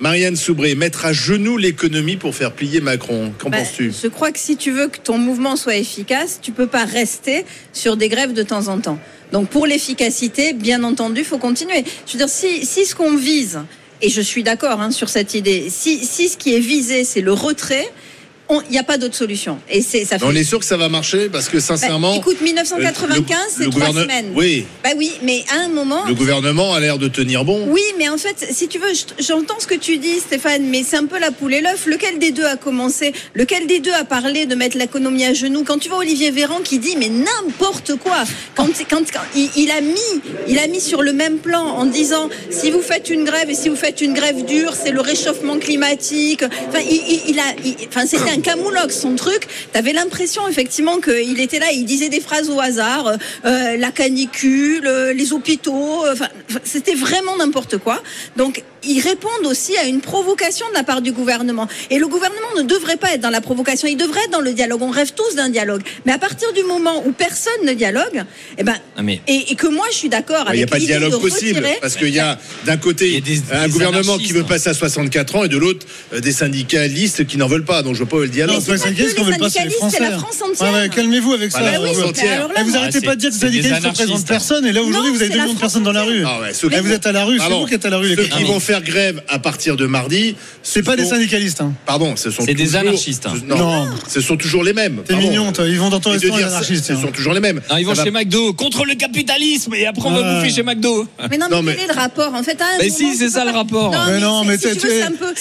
Marianne 0.00 0.36
Soubré, 0.36 0.74
mettre 0.74 1.06
à 1.06 1.12
genoux 1.14 1.56
l'économie 1.56 2.16
pour 2.16 2.34
faire 2.34 2.52
plier 2.52 2.80
Macron. 2.82 3.32
Qu'en 3.38 3.48
Bah, 3.48 3.58
penses-tu? 3.58 3.92
Je 4.02 4.08
crois 4.08 4.30
que 4.32 4.38
si 4.40 4.56
tu 4.56 4.72
veux 4.72 4.88
que 4.88 4.98
ton 4.98 5.16
mouvement 5.16 5.56
soit 5.56 5.76
efficace, 5.76 6.40
tu 6.42 6.50
peux 6.52 6.66
pas 6.66 6.84
rester 6.84 7.44
sur 7.72 7.96
des 7.96 8.08
grèves 8.10 8.32
de 8.34 8.42
temps 8.42 8.66
en 8.68 8.78
temps. 8.80 8.98
Donc 9.32 9.48
pour 9.48 9.66
l'efficacité, 9.66 10.52
bien 10.52 10.82
entendu, 10.84 11.20
il 11.20 11.24
faut 11.24 11.38
continuer. 11.38 11.84
Je 12.06 12.12
veux 12.12 12.18
dire, 12.18 12.28
si, 12.28 12.66
si 12.66 12.84
ce 12.84 12.94
qu'on 12.94 13.16
vise, 13.16 13.60
et 14.04 14.10
je 14.10 14.20
suis 14.20 14.42
d'accord 14.42 14.82
hein, 14.82 14.90
sur 14.90 15.08
cette 15.08 15.32
idée, 15.32 15.70
si, 15.70 16.04
si 16.04 16.28
ce 16.28 16.36
qui 16.36 16.54
est 16.54 16.60
visé, 16.60 17.04
c'est 17.04 17.22
le 17.22 17.32
retrait, 17.32 17.90
il 18.50 18.72
n'y 18.72 18.78
a 18.78 18.82
pas 18.82 18.98
d'autre 18.98 19.14
solution. 19.14 19.58
Et 19.70 19.80
c'est 19.80 20.04
ça 20.04 20.18
fait. 20.18 20.24
On 20.26 20.34
est 20.34 20.44
sûr 20.44 20.58
que 20.58 20.64
ça 20.64 20.76
va 20.76 20.88
marcher 20.88 21.28
parce 21.30 21.48
que 21.48 21.56
Bah, 21.56 21.62
sincèrement. 21.62 22.14
écoute, 22.16 22.36
euh, 22.40 22.44
1995, 22.44 23.38
le- 23.58 23.64
c'est 23.64 23.70
trois 23.70 23.86
gouverne- 23.88 24.02
semaines. 24.02 24.32
Oui, 24.34 24.66
Bah 24.82 24.90
oui, 24.96 25.12
mais 25.22 25.42
à 25.50 25.60
un 25.64 25.68
moment. 25.68 26.04
le 26.06 26.14
gouvernement 26.14 26.74
a 26.74 26.80
l'air 26.80 26.98
de 26.98 27.08
tenir 27.08 27.44
bon. 27.44 27.66
Oui, 27.68 27.82
mais 27.98 28.08
en 28.08 28.18
fait, 28.18 28.46
si 28.52 28.68
tu 28.68 28.78
veux, 28.78 28.92
je- 28.92 29.24
j'entends 29.24 29.58
ce 29.58 29.66
que 29.66 29.74
tu 29.74 29.96
dis, 29.96 30.20
Stéphane, 30.20 30.64
mais 30.66 30.82
c'est 30.86 30.96
un 30.96 31.06
peu 31.06 31.18
la 31.18 31.30
poule 31.30 31.54
et 31.54 31.60
l'œuf. 31.62 31.86
Lequel 31.86 32.18
des 32.18 32.32
deux 32.32 32.44
a 32.44 32.56
commencé? 32.56 33.12
Lequel 33.34 33.66
des 33.66 33.80
deux 33.80 33.92
a 33.92 34.04
parlé 34.04 34.46
de 34.46 34.54
mettre 34.54 34.76
l'économie 34.76 35.24
à 35.24 35.32
genoux? 35.34 35.64
Quand 35.64 35.78
tu 35.78 35.88
vois 35.88 35.98
Olivier 35.98 36.30
Véran 36.30 36.60
qui 36.62 36.78
dit 36.78 36.96
mais 36.98 37.08
n'importe 37.08 37.96
quoi, 37.96 38.24
quand, 38.54 38.68
quand, 38.90 39.10
quand 39.12 39.20
il, 39.34 39.48
il 39.56 39.70
a 39.70 39.80
mis, 39.80 40.20
il 40.48 40.58
a 40.58 40.66
mis 40.66 40.80
sur 40.80 41.02
le 41.02 41.12
même 41.12 41.38
plan 41.38 41.62
en 41.64 41.86
disant 41.86 42.28
si 42.50 42.70
vous 42.70 42.82
faites 42.82 43.08
une 43.10 43.24
grève 43.24 43.48
et 43.50 43.54
si 43.54 43.68
vous 43.68 43.76
faites 43.76 44.00
une 44.00 44.12
grève 44.14 44.44
dure, 44.44 44.74
c'est 44.80 44.90
le 44.90 45.00
réchauffement 45.00 45.58
climatique. 45.58 46.42
Enfin, 46.68 46.80
il, 46.88 47.20
il- 47.28 47.38
a, 47.38 47.44
enfin, 47.88 48.04
c'était 48.06 48.33
un 48.34 48.40
camoulox 48.40 48.98
son 48.98 49.14
truc. 49.16 49.46
T'avais 49.72 49.92
l'impression 49.92 50.46
effectivement 50.48 51.00
qu'il 51.00 51.40
était 51.40 51.58
là, 51.58 51.66
il 51.72 51.84
disait 51.84 52.08
des 52.08 52.20
phrases 52.20 52.50
au 52.50 52.60
hasard, 52.60 53.16
euh, 53.44 53.76
la 53.76 53.90
canicule, 53.90 54.86
euh, 54.86 55.12
les 55.12 55.32
hôpitaux. 55.32 56.04
euh, 56.04 56.12
Enfin, 56.12 56.28
c'était 56.64 56.94
vraiment 56.94 57.36
n'importe 57.36 57.78
quoi. 57.78 58.02
Donc, 58.36 58.62
ils 58.86 59.00
répondent 59.00 59.46
aussi 59.46 59.76
à 59.76 59.84
une 59.86 60.00
provocation 60.00 60.66
de 60.70 60.74
la 60.74 60.82
part 60.84 61.00
du 61.02 61.12
gouvernement. 61.12 61.68
Et 61.90 61.98
le 61.98 62.06
gouvernement 62.06 62.48
ne 62.56 62.62
devrait 62.62 62.96
pas 62.96 63.12
être 63.14 63.20
dans 63.20 63.30
la 63.30 63.40
provocation, 63.40 63.88
il 63.88 63.96
devrait 63.96 64.20
être 64.24 64.30
dans 64.30 64.40
le 64.40 64.52
dialogue. 64.52 64.82
On 64.82 64.90
rêve 64.90 65.12
tous 65.14 65.34
d'un 65.36 65.48
dialogue. 65.48 65.82
Mais 66.06 66.12
à 66.12 66.18
partir 66.18 66.52
du 66.52 66.62
moment 66.64 67.02
où 67.06 67.12
personne 67.12 67.52
ne 67.64 67.72
dialogue, 67.72 68.24
eh 68.58 68.62
ben, 68.64 68.76
Ah, 68.96 69.02
mais- 69.02 69.20
et, 69.26 69.52
et 69.52 69.54
que 69.56 69.66
moi 69.66 69.86
je 69.90 69.96
suis 69.96 70.08
d'accord 70.08 70.44
Il 70.48 70.56
n'y 70.56 70.62
avec 70.62 70.64
a 70.64 70.66
pas 70.72 70.78
de 70.80 70.84
dialogue 70.84 71.12
de 71.12 71.16
possible 71.16 71.58
retirer- 71.60 71.78
parce 71.80 71.96
qu'il 71.96 72.08
y 72.14 72.20
a 72.20 72.38
d'un 72.66 72.76
côté 72.76 73.06
Il 73.08 73.14
y 73.14 73.16
a 73.16 73.20
des- 73.20 73.42
un 73.52 73.66
des 73.66 73.72
gouvernement 73.72 74.18
qui 74.18 74.32
veut 74.32 74.44
passer 74.44 74.70
à 74.70 74.74
64 74.74 75.36
ans 75.36 75.44
et 75.44 75.48
de 75.48 75.56
l'autre 75.56 75.86
euh, 76.12 76.20
des 76.20 76.32
syndicalistes 76.32 77.26
qui 77.26 77.36
n'en 77.36 77.46
veulent 77.46 77.64
pas. 77.64 77.82
Donc 77.82 77.94
je 77.94 77.98
vois 77.98 78.08
pas 78.08 78.16
où 78.16 78.22
est 78.22 78.26
le 78.26 78.30
dialogue. 78.30 78.56
Non, 78.56 78.60
c'est 78.60 78.66
pas 78.66 78.72
les 78.74 78.78
c'est 78.78 79.14
pas 79.14 79.24
syndicalistes 79.24 79.80
pas, 79.98 80.10
la 80.10 80.18
France 80.18 80.42
entière. 80.42 80.72
Ouais, 80.72 80.80
ouais, 80.80 80.88
Calmez-vous 80.88 81.32
avec 81.32 81.52
ça. 81.52 81.60
Bah 81.60 81.70
oui, 81.82 81.88
mais 81.96 82.02
entière. 82.04 82.32
alors 82.34 82.48
là, 82.48 82.54
Eh, 82.60 82.62
vous 82.64 82.76
arrêtez 82.76 82.98
Ah, 83.02 83.06
pas 83.06 83.14
de 83.16 83.20
dire 83.20 83.30
que 83.30 83.34
les 83.34 83.40
syndicalistes 83.40 83.74
représentent 83.74 84.00
anarchistes. 84.08 84.28
personne 84.28 84.66
et 84.66 84.72
là 84.72 84.82
aujourd'hui 84.82 85.10
vous 85.10 85.16
avez 85.16 85.26
c'est 85.26 85.30
2 85.32 85.36
la 85.38 85.42
millions 85.44 85.54
de 85.54 85.60
personnes 85.60 85.82
dans 85.82 85.92
la 85.92 86.02
rue. 86.04 86.24
Ah 86.26 86.40
Eh, 86.50 86.80
vous 86.80 86.92
êtes 86.92 87.06
à 87.06 87.12
la 87.12 87.24
rue, 87.24 87.38
c'est 87.38 87.48
vous 87.48 87.66
qui 87.66 87.74
êtes 87.74 87.84
à 87.84 87.90
la 87.90 87.96
rue 87.98 88.08
les 88.08 88.16
Ceux 88.16 88.24
qui 88.24 88.44
vont 88.44 88.60
faire 88.60 88.73
grève 88.82 89.22
à 89.28 89.38
partir 89.38 89.76
de 89.76 89.86
mardi, 89.86 90.36
C'est 90.62 90.82
pas 90.82 90.96
des 90.96 91.04
sont- 91.04 91.10
syndicalistes. 91.10 91.60
hein. 91.60 91.72
Pardon, 91.86 92.14
ce 92.16 92.30
sont 92.30 92.42
C'est 92.44 92.54
des 92.54 92.76
anarchistes. 92.76 93.26
ce- 93.28 93.44
Non, 93.44 93.56
Non. 93.56 93.88
ce 94.08 94.20
sont 94.20 94.36
toujours 94.36 94.64
les 94.64 94.72
mêmes. 94.72 95.02
T'es 95.06 95.16
mignon, 95.16 95.52
toi. 95.52 95.66
Ils 95.66 95.78
vont 95.78 95.90
dans 95.90 96.00
ton 96.00 96.10
restaurant, 96.10 96.36
dire 96.36 96.46
anarchistes. 96.48 96.84
ce 96.86 96.92
tiens. 96.92 97.02
sont 97.02 97.12
toujours 97.12 97.32
les 97.34 97.40
mêmes. 97.40 97.60
Non, 97.70 97.76
ils 97.76 97.84
vont 97.86 97.94
Ça 97.94 98.04
chez 98.04 98.10
va- 98.10 98.20
McDo 98.20 98.52
contre 98.54 98.84
le 98.84 98.94
capitalisme 98.94 99.74
et 99.74 99.86
après 99.86 100.08
on 100.08 100.12
va 100.12 100.34
bouffer 100.40 100.50
chez 100.52 100.62
McDo. 100.62 101.06
Mais 101.30 101.38
non, 101.38 101.46
Non, 101.50 101.62
mais, 101.62 101.72
mais- 101.72 101.76
quel 101.76 101.90
est 101.90 101.94
le 101.94 101.98
rapport 102.00 102.34
En 102.34 102.42
fait, 102.42 102.58
Mais 102.80 102.88
si, 102.90 103.14
c'est 103.16 103.30
ça 103.30 103.44
le 103.44 103.50
rapport. 103.50 103.92
Non, 103.92 103.98
Mais 104.08 104.20
non, 104.20 104.42
c'est- 104.42 104.48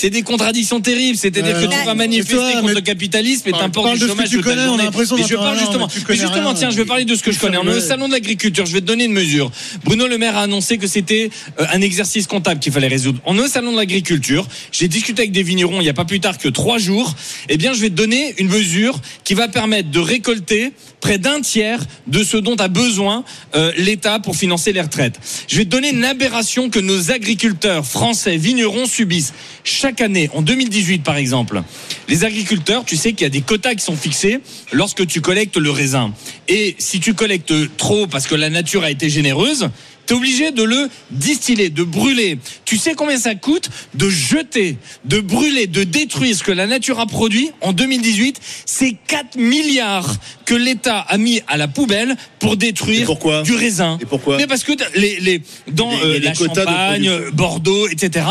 mais 0.04 0.10
des 0.10 0.22
contradictions 0.22 0.80
terribles. 0.80 1.18
C'est-à-dire 1.18 1.60
que 1.60 1.66
non. 1.66 1.72
tu 1.72 1.86
vas 1.86 1.94
manifester 1.96 2.54
contre 2.62 2.74
le 2.74 2.82
capitalisme 2.82 3.50
et 3.50 3.52
t'importes 3.52 3.94
du 3.98 4.08
chômage 4.08 4.30
tu 4.30 4.38
toute 4.38 4.46
la 4.46 4.52
connais, 4.52 4.62
on 4.62 4.66
a 4.66 4.68
journée. 4.68 4.84
l'impression 4.86 5.18
Mais 5.18 5.24
je 5.28 5.36
parle 5.36 5.58
justement, 5.60 5.88
mais 6.10 6.16
justement, 6.16 6.54
tiens, 6.54 6.70
je 6.70 6.78
vais 6.78 6.86
parler 6.86 7.06
de 7.06 7.16
ce 7.16 7.24
que 7.24 7.32
je 7.32 7.40
connais. 7.40 7.58
On 7.58 7.68
est 7.68 7.76
au 7.76 7.80
salon 7.80 8.08
de 8.08 8.14
l'agriculture. 8.14 8.66
Je 8.66 8.74
vais 8.74 8.82
te 8.82 8.86
donner 8.86 9.06
une 9.06 9.14
mesure. 9.14 9.52
Bruno 9.84 10.08
Le 10.08 10.18
Maire 10.18 10.38
a 10.38 10.42
annoncé 10.44 10.78
que 10.78 10.88
c'était 10.88 11.30
euh, 11.60 11.66
un 11.74 11.82
exercice 11.82 12.28
comptable 12.28 12.60
qu'il 12.60 12.72
fallait 12.72 12.88
résoudre. 12.88 13.20
On 13.25 13.38
est 13.38 13.42
au 13.42 13.48
salon 13.48 13.72
de 13.72 13.78
l'agriculture. 13.78 14.46
J'ai 14.72 14.88
discuté 14.88 15.22
avec 15.22 15.31
des 15.31 15.44
vignerons 15.44 15.80
il 15.80 15.84
n'y 15.84 15.90
a 15.90 15.94
pas 15.94 16.06
plus 16.06 16.20
tard 16.20 16.38
que 16.38 16.50
trois 16.50 16.78
jours. 16.78 17.16
Eh 17.50 17.58
bien, 17.58 17.74
je 17.74 17.80
vais 17.80 17.90
te 17.90 17.96
donner 17.96 18.34
une 18.38 18.50
mesure 18.50 19.00
qui 19.24 19.34
va 19.34 19.48
permettre 19.48 19.92
de 19.92 20.00
récolter 20.00 20.74
près 21.00 21.18
d'un 21.18 21.42
tiers 21.42 21.81
de 22.08 22.24
ce 22.24 22.38
dont 22.38 22.56
a 22.56 22.68
besoin 22.68 23.24
euh, 23.56 23.72
l'État 23.78 24.20
pour 24.20 24.36
financer 24.36 24.74
les 24.74 24.81
retraites. 24.81 25.20
Je 25.48 25.58
vais 25.58 25.66
te 25.66 25.70
donner 25.70 25.90
une 25.90 26.06
aberration 26.06 26.70
que 26.70 26.80
nos 26.80 27.12
agriculteurs 27.12 27.86
français 27.86 28.38
vignerons 28.38 28.86
subissent 28.86 29.34
chaque 29.64 30.02
année. 30.02 30.30
En 30.34 30.42
2018, 30.42 31.04
par 31.04 31.18
exemple, 31.18 31.62
les 32.10 32.25
agriculteurs, 32.25 32.86
tu 32.86 32.98
sais 32.98 33.14
qu'il 33.14 33.24
y 33.24 33.25
a 33.25 33.30
des 33.30 33.42
quotas 33.42 33.75
qui 33.75 33.84
sont 33.84 33.96
fixés 33.96 34.40
lorsque 34.72 35.06
tu 35.08 35.22
collectes 35.22 35.58
le 35.58 35.72
raisin. 35.72 36.14
Et 36.48 36.75
si 36.80 37.00
tu 37.00 37.14
collectes 37.14 37.54
trop 37.78 38.08
parce 38.08 38.28
que 38.28 38.36
la 38.36 38.50
nature 38.50 38.84
a 38.84 38.92
été 38.92 39.10
généreuse, 39.10 39.70
T'es 40.06 40.14
obligé 40.14 40.52
de 40.52 40.64
le 40.64 40.90
distiller, 41.12 41.70
de 41.70 41.84
brûler. 41.84 42.38
Tu 42.66 42.78
sais 42.78 42.94
combien 42.94 43.12
ça 43.18 43.36
coûte 43.36 43.69
de 43.94 44.10
jeter, 44.10 44.77
de 45.06 45.19
brûler, 45.19 45.68
de 45.68 45.83
détruire 45.83 46.36
ce 46.36 46.44
que 46.44 46.51
la 46.51 46.68
nature 46.68 47.00
a 47.00 47.06
produit 47.06 47.51
en 47.62 47.74
2018 47.74 48.39
C'est 48.65 48.95
4 49.07 49.38
milliards 49.38 50.15
que 50.45 50.56
l'État 50.56 51.00
a 51.00 51.18
mis 51.18 51.42
à 51.48 51.57
la 51.57 51.68
poubelle 51.68 52.15
pour 52.39 52.57
détruire 52.57 53.06
pourquoi? 53.06 53.44
du 53.44 53.56
raisin. 53.56 53.98
Et 54.01 54.06
pourquoi? 54.06 54.38
Mais 54.38 54.48
parce 54.48 54.63
que 54.63 54.74
les, 54.95 55.19
les, 55.19 55.42
dans 55.71 55.89
a 55.89 56.04
euh, 56.04 56.19
la 56.19 56.33
Champagne. 56.33 57.10
Bordeaux, 57.33 57.88
etc., 57.88 58.25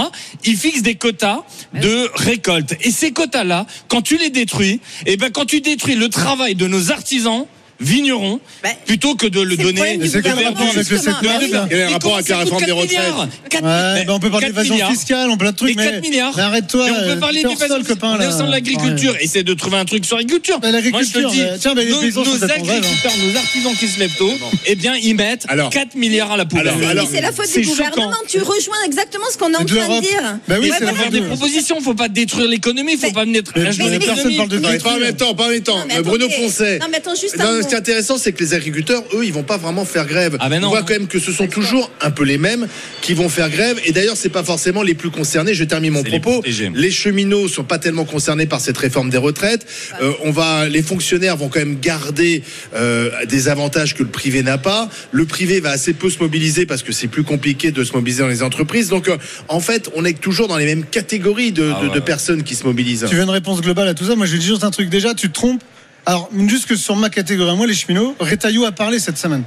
ils 0.45 0.57
fixent 0.57 0.83
des 0.83 0.95
quotas 0.95 1.43
de 1.75 2.11
récolte. 2.15 2.75
Et 2.83 2.91
ces 2.91 3.13
quotas-là, 3.13 3.67
quand 3.89 4.03
tu 4.03 4.19
les 4.19 4.31
détruis, 4.31 4.81
et 5.07 5.17
ben 5.17 5.31
quand 5.31 5.45
tu 5.47 5.61
détruis 5.61 5.95
le 5.95 6.09
travail 6.09 6.55
de 6.55 6.67
nos 6.67 6.91
artisans, 6.91 7.47
vignerons, 7.83 8.41
Bah, 8.63 8.71
plutôt 8.87 9.15
que 9.15 9.27
de 9.27 9.41
le 9.41 9.51
le 9.53 9.57
donner. 9.57 9.99
Mais 9.99 10.07
c'est 10.09 10.23
quel 10.23 10.33
gouvernement, 10.33 10.49
rapport 10.51 10.63
avec 10.63 10.77
le 10.77 10.83
justement. 10.97 11.15
secteur 11.19 11.39
Mais 11.41 11.45
oui, 11.47 11.51
là 11.53 11.67
Quel 11.69 11.79
est 11.79 11.83
le 11.85 11.89
Et 11.91 11.93
rapport 11.93 12.15
avec 12.15 12.29
la 12.29 12.39
réforme 12.39 12.61
des 12.61 12.67
4 12.67 12.77
retraites 12.79 14.09
on 14.09 14.19
peut 14.21 14.31
parler 14.31 14.47
4 14.47 14.53
d'évasion 14.53 14.75
milliards. 14.75 14.91
fiscale, 14.93 15.29
on 15.31 15.33
peut 15.33 15.39
plein 15.43 15.53
de 15.53 15.57
trucs, 15.57 15.71
Et 15.71 15.75
4 15.75 15.91
mais, 15.95 16.01
milliards. 16.01 16.33
mais 16.37 16.43
arrête-toi. 16.43 16.87
Et 16.89 16.91
on 16.91 16.95
peut 16.95 17.01
euh, 17.11 17.17
parler 17.17 17.43
t'es 17.43 17.49
du 17.49 17.55
hors 17.55 17.69
sol, 17.69 17.85
copain. 17.85 18.13
On 18.17 18.21
est 18.21 18.25
là. 18.25 18.29
au 18.29 18.33
sein 18.33 18.47
de 18.47 18.51
l'agriculture. 18.51 19.17
Essaie 19.21 19.43
de 19.43 19.55
trouver 19.55 19.77
un 19.79 19.85
truc 19.85 20.05
sur 20.05 20.17
l'agriculture. 20.17 20.59
L'agriculture, 20.63 20.93
Moi, 20.93 21.03
je 21.03 21.13
te 21.13 21.19
le 21.19 21.31
dis, 21.31 21.39
mais 21.41 21.85
nos, 21.85 22.71
hein. 22.71 22.77
agriculteurs, 22.77 23.13
nos 23.27 23.37
artisans 23.37 23.75
qui 23.77 23.89
se 23.89 23.99
lèvent 23.99 24.17
tôt, 24.17 24.33
eh 24.67 24.75
bien, 24.75 24.95
ils 24.97 25.15
mettent 25.15 25.45
Alors. 25.49 25.71
4 25.71 25.95
milliards 25.97 26.33
à 26.33 26.37
la 26.37 26.45
poubelle. 26.45 26.73
Mais 26.95 27.01
c'est 27.11 27.21
la 27.21 27.33
faute 27.33 27.53
du 27.53 27.63
gouvernement. 27.67 28.13
Tu 28.29 28.39
rejoins 28.39 28.77
exactement 28.87 29.25
ce 29.33 29.39
qu'on 29.39 29.53
est 29.53 29.57
en 29.57 29.65
train 29.65 29.97
de 29.97 30.01
dire. 30.01 30.39
Bah 30.49 30.57
oui, 30.61 30.71
c'est 30.79 30.87
faut 30.87 30.95
faire 30.95 31.11
des 31.11 31.21
de- 31.21 31.27
propositions, 31.27 31.81
faut 31.81 31.95
pas 31.95 32.09
détruire 32.09 32.47
l'économie, 32.49 32.97
faut 32.97 33.07
Mais- 33.09 33.13
pas 33.13 33.25
mettre 33.25 33.53
Mais- 33.57 33.67
à 33.67 33.71
genoux 33.73 33.89
mais 33.91 33.99
personne 33.99 34.37
parle 34.37 34.49
de 34.49 34.59
mais 34.59 34.79
pas 34.79 34.95
en 34.95 34.99
même 34.99 35.17
temps, 35.17 35.35
pas 35.35 35.47
en 35.47 35.49
même 35.49 35.63
temps. 35.63 35.79
Mais 35.89 36.01
Bruno. 36.03 36.29
Poncet. 36.29 36.79
Non, 36.79 36.87
mais 36.91 36.99
attends, 36.99 37.15
juste 37.15 37.39
un 37.41 37.72
qui 37.73 37.77
est 37.77 37.79
intéressant, 37.79 38.19
c'est 38.19 38.33
que 38.33 38.43
les 38.45 38.53
agriculteurs, 38.53 39.03
eux, 39.15 39.25
ils 39.25 39.33
vont 39.33 39.43
pas 39.45 39.57
vraiment 39.57 39.85
faire 39.87 40.07
grève. 40.07 40.37
Ah 40.41 40.49
ben 40.51 40.61
non. 40.61 40.67
On 40.69 40.71
voit 40.71 40.83
quand 40.83 40.93
même 40.93 41.07
que 41.07 41.19
ce 41.19 41.33
sont 41.33 41.47
toujours 41.47 41.91
un 42.03 42.11
peu 42.11 42.23
les 42.25 42.37
mêmes 42.37 42.67
qui 43.01 43.15
vont 43.15 43.29
faire 43.31 43.49
grève. 43.49 43.81
Et 43.87 43.93
d'ailleurs, 43.93 44.17
c'est 44.17 44.29
pas 44.29 44.45
forcément 44.45 44.83
les 44.83 44.95
plus 44.95 45.11
concernés. 45.11 45.55
Je 45.55 45.65
termine 45.65 45.93
mon 45.93 46.03
les 46.03 46.11
propos. 46.21 46.33
protégés. 46.41 46.71
Les 46.75 46.91
cheminots 46.91 47.49
sont 47.49 47.65
pas 47.65 47.79
tellement 47.79 48.05
concernés 48.05 48.45
par 48.47 48.61
cette 48.61 48.77
réforme 48.77 49.09
des 49.09 49.17
retraites. 49.17 49.67
Euh, 50.03 50.13
on 50.23 50.31
va, 50.33 50.69
les 50.69 50.83
fonctionnaires 50.83 51.37
vont 51.39 51.49
quand 51.49 51.61
même 51.61 51.79
garder 51.81 52.43
euh, 52.75 53.11
des 53.27 53.49
avantages 53.49 53.95
que 53.95 54.03
le 54.03 54.11
privé 54.11 54.43
n'a 54.43 54.59
pas. 54.59 54.91
Le 55.11 55.25
privé 55.25 55.61
va 55.61 55.71
assez 55.71 55.95
peu 55.95 56.11
se 56.11 56.19
mobiliser 56.19 56.67
parce 56.67 56.83
que 56.83 56.93
c'est 56.93 57.09
plus 57.09 57.25
compliqué 57.25 57.71
de 57.71 57.85
se 57.85 57.93
mobiliser 57.95 58.23
dans 58.23 58.29
les 58.29 58.43
entreprises. 58.43 58.89
Donc, 58.91 59.09
euh, 59.09 59.17
en 59.49 59.61
fait, 59.61 59.89
on 59.95 60.05
est 60.05 60.21
toujours 60.21 60.47
dans 60.49 60.59
les 60.59 60.67
mêmes 60.67 60.85
catégories 60.85 61.53
de, 61.53 61.73
Ah 61.75 61.81
de- 61.83 61.89
ouais. 61.89 61.95
de 61.95 62.01
personnes 62.01 62.43
qui 62.43 62.55
se 62.55 62.65
mobilisent. 62.65 63.07
Tu 63.09 63.17
veux 63.17 63.23
une 63.23 63.31
réponse 63.31 63.63
globale 63.63 63.89
à 63.89 63.95
tout 63.95 64.05
ça? 64.05 64.15
Moi, 64.15 64.27
je 64.27 64.37
dis 64.37 64.47
juste 64.47 64.65
un 64.65 64.71
truc. 64.71 64.91
Déjà, 64.91 65.15
tu 65.15 65.29
te 65.29 65.35
trompes. 65.35 65.63
Alors, 66.05 66.29
juste 66.49 66.67
que 66.67 66.75
sur 66.75 66.97
ma 66.97 67.11
catégorie, 67.11 67.57
moi, 67.57 67.67
les 67.67 67.75
cheminots, 67.75 68.17
Retailleau 68.19 68.65
a 68.65 68.73
parlé 68.73 68.99
cette 68.99 69.19
semaine. 69.19 69.45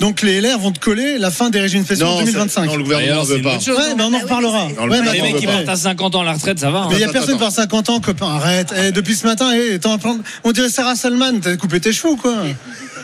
Donc, 0.00 0.22
les 0.22 0.40
LR 0.40 0.58
vont 0.58 0.72
te 0.72 0.78
coller 0.80 1.18
la 1.18 1.30
fin 1.30 1.50
des 1.50 1.60
régimes 1.60 1.84
spéciaux 1.84 2.06
en 2.06 2.18
ça- 2.18 2.24
2025. 2.24 2.64
non, 2.66 2.76
le 2.76 2.82
gouvernement 2.84 3.22
ne 3.22 3.26
veut 3.28 3.42
pas. 3.42 3.58
chose. 3.60 3.76
Ouais, 3.78 3.94
ben 3.96 4.04
on 4.04 4.08
en 4.08 4.12
oui, 4.16 4.22
reparlera. 4.22 4.66
mais 4.68 4.74
Non, 4.74 4.86
le 4.86 4.92
Ouais, 4.92 5.00
mais 5.02 5.12
Les 5.12 5.20
mecs 5.22 5.36
qui 5.36 5.46
partent 5.46 5.68
à 5.68 5.76
50 5.76 6.14
ans 6.14 6.22
à 6.22 6.24
la 6.24 6.32
retraite, 6.32 6.58
ça 6.58 6.70
va. 6.70 6.80
hein. 6.80 6.86
Mais 6.88 6.94
il 6.94 6.98
n'y 6.98 7.04
a 7.04 7.06
Attends, 7.08 7.12
personne 7.18 7.38
par 7.38 7.52
50 7.52 7.90
ans, 7.90 8.00
copain. 8.00 8.26
Arrête. 8.28 8.72
Eh, 8.76 8.92
depuis 8.92 9.14
ce 9.14 9.26
matin, 9.26 9.50
eh, 9.54 9.78
on 10.44 10.52
dirait 10.52 10.68
Sarah 10.70 10.96
Salman. 10.96 11.40
T'as 11.42 11.56
coupé 11.56 11.80
tes 11.80 11.92
cheveux 11.92 12.14
ou 12.14 12.16
quoi 12.16 12.34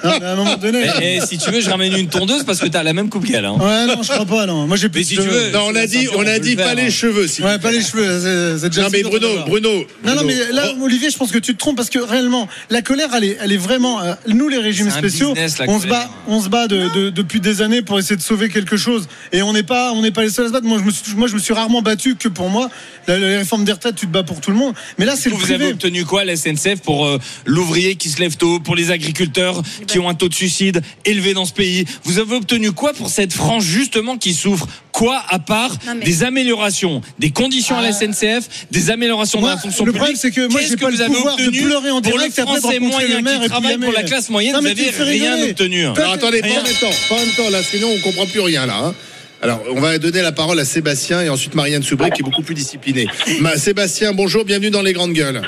Non, 0.05 0.11
mais 0.21 0.27
À 0.27 0.33
un 0.33 0.37
moment 0.37 0.57
donné. 0.57 0.85
Et, 1.03 1.17
et 1.17 1.21
si 1.27 1.37
tu 1.39 1.51
veux, 1.51 1.61
je 1.61 1.69
ramène 1.71 1.93
une 1.97 2.09
tondeuse 2.09 2.45
parce 2.45 2.61
que 2.61 2.67
t'as 2.67 2.83
la 2.83 2.93
même 2.93 3.09
coupe 3.09 3.27
qu'elle. 3.27 3.45
Hein. 3.45 3.57
Ouais, 3.61 3.87
non, 3.87 4.03
je 4.03 4.13
crois 4.13 4.27
pas, 4.27 4.47
non. 4.47 4.67
Moi, 4.67 4.77
j'ai 4.77 4.89
plus 4.89 5.01
Mais 5.01 5.05
de 5.05 5.09
si 5.09 5.17
tu 5.17 5.23
cheveux. 5.23 5.47
veux, 5.47 5.51
Non, 5.53 5.67
on 5.69 5.75
a 5.75 5.87
dit, 5.87 6.09
on 6.17 6.27
a 6.27 6.39
dit 6.39 6.57
pas 6.57 6.75
les 6.75 6.85
hein. 6.85 6.91
cheveux. 6.91 7.27
s'il 7.27 7.45
Ouais, 7.45 7.59
pas 7.59 7.71
les 7.73 7.83
cheveux. 7.83 8.59
c'est- 8.59 8.69
déjà 8.69 8.83
Non 8.83 8.89
mais 8.93 9.03
Bruno. 9.03 9.29
Bruno. 9.47 9.71
Non, 10.05 10.15
non, 10.15 10.23
mais 10.25 10.35
là, 10.53 10.65
Oh, 10.79 10.85
Olivier, 10.85 11.11
je 11.11 11.17
pense 11.17 11.31
que 11.33 11.39
tu 11.39 11.55
te 11.55 11.59
trompes 11.59 11.77
parce 11.77 11.91
que 11.91 11.99
réellement, 11.99 12.47
la 12.71 12.83
colère, 12.83 13.09
elle 13.17 13.25
est, 13.25 13.39
elle 13.41 13.53
est 13.53 13.57
vraiment. 13.57 14.01
euh, 14.03 14.15
nous, 14.29 14.49
les 14.49 14.59
régimes 14.59 14.91
spéciaux, 14.91 15.33
business, 15.33 15.57
on 15.69 15.81
se 15.81 15.87
bat, 15.87 16.09
on 16.29 16.41
se 16.43 16.49
bat 16.49 16.67
de- 16.69 16.86
de- 16.95 17.11
depuis 17.11 17.41
des 17.41 17.63
années 17.63 17.83
pour 17.83 17.99
essayer 17.99 18.17
de 18.17 18.23
sauver 18.23 18.49
quelque 18.49 18.77
chose. 18.77 19.09
Et 19.33 19.43
on 19.43 19.53
n'est 19.53 19.63
pas, 19.63 19.93
on 19.93 20.03
n'est 20.03 20.11
pas 20.11 20.23
les 20.23 20.31
seuls 20.31 20.47
à 20.47 20.49
se 20.49 20.53
battre. 20.53 20.67
Moi, 20.67 20.79
je 20.79 20.85
me 20.85 20.91
suis, 20.91 21.15
moi, 21.15 21.29
je 21.29 21.35
me 21.35 21.39
suis 21.39 21.55
rarement 21.55 21.83
battu 21.83 22.17
que 22.17 22.29
pour 22.29 22.49
moi. 22.51 22.69
La, 23.07 23.19
la 23.19 23.39
réforme 23.39 23.65
des 23.65 23.73
retraites, 23.73 23.95
tu 23.97 24.07
te 24.07 24.13
bats 24.13 24.23
pour 24.25 24.41
tout 24.41 24.51
le 24.51 24.57
monde. 24.57 24.75
Mais 24.99 25.05
là, 25.05 25.15
c'est 25.17 25.31
le 25.31 25.37
Vous 25.37 25.53
avez 25.53 25.69
obtenu 25.69 26.05
quoi, 26.05 26.25
la 26.25 26.37
SNCF, 26.37 26.81
pour 26.83 27.07
euh, 27.07 27.19
l'ouvrier 27.45 27.97
qui 27.97 28.09
se 28.11 28.19
lève 28.21 28.37
tôt, 28.37 28.61
pour 28.61 28.75
les 28.77 28.91
agriculteurs 28.91 29.63
qui 29.87 29.99
ont 29.99 30.09
un 30.09 30.15
taux 30.15 30.29
de 30.29 30.35
suicide 30.35 30.83
élevé 31.05 31.35
dans 31.35 31.45
ce 31.45 31.53
pays? 31.53 31.85
Vous 32.05 32.19
avez 32.19 32.35
obtenu 32.37 32.73
quoi 32.73 32.93
pour 32.93 33.09
cette 33.11 33.33
frange, 33.33 33.65
justement, 33.65 34.17
qui 34.19 34.35
souffre? 34.35 34.67
Quoi, 34.97 35.23
à 35.29 35.39
part 35.39 35.73
Non, 35.87 35.95
mais- 35.99 36.05
des 36.07 36.25
améliorations, 36.25 37.03
des 37.19 37.29
conditions 37.29 37.77
à 37.77 37.83
la 37.83 37.89
Ah. 37.89 37.93
SNCF, 37.93 38.67
des 38.71 38.91
améliorations 38.91 39.41
Moi, 39.41 39.51
de 39.51 39.55
la 39.57 39.61
fonction 39.61 39.85
le 39.85 39.93
publique 39.93 40.01
problème, 40.01 40.17
c'est 40.17 40.31
que 40.31 40.41
moi, 40.51 40.61
Qu'est-ce 40.61 40.71
j'ai 40.71 40.77
que 40.77 40.81
pas 40.81 40.91
vous 40.91 40.97
le 40.97 41.03
avez 41.03 41.15
pouvoir 41.15 41.37
de 41.37 41.51
pleurer 41.51 41.91
en 41.91 42.01
pour 42.01 42.13
direct 42.13 42.35
les 42.37 42.43
après 42.43 42.79
moyens 42.81 43.15
le 43.15 43.21
maire 43.23 43.35
qui 43.35 43.41
puis 43.41 43.49
travaillent 43.51 43.77
pour 43.79 43.93
la 43.93 44.03
classe 44.05 44.31
moyenne 44.31 44.53
Non, 44.55 44.61
Vous 44.61 44.65
mais 44.69 44.75
tu 44.75 44.81
avez 44.81 44.89
me 44.91 44.97
fais 44.97 45.03
rien 45.05 45.35
rigoler. 45.35 45.51
obtenu. 45.51 45.85
Alors 45.85 46.13
attendez, 46.15 46.41
pas 46.41 46.47
en 46.49 46.51
même 46.63 46.63
temps, 46.81 46.91
pas 47.11 47.15
en 47.15 47.19
même 47.19 47.35
temps. 47.37 47.51
Là, 47.51 47.63
sinon 47.63 47.89
on 47.95 48.01
comprend 48.01 48.25
plus 48.25 48.41
rien 48.41 48.65
là. 48.65 48.75
hein. 48.87 48.95
Alors, 49.43 49.61
on 49.71 49.81
va 49.83 49.99
donner 49.99 50.23
la 50.23 50.33
parole 50.33 50.59
à 50.59 50.65
Sébastien 50.65 51.21
et 51.21 51.29
ensuite 51.29 51.55
Marianne 51.55 51.83
Soubré 51.83 52.11
qui 52.11 52.23
est 52.23 52.25
beaucoup 52.25 52.43
plus 52.43 52.55
disciplinée. 52.55 53.07
Ma- 53.41 53.59
Sébastien, 53.59 54.15
bonjour, 54.15 54.47
bienvenue 54.47 54.71
dans 54.71 54.81
les 54.81 54.95
grandes 54.95 55.13
gueules. 55.13 55.43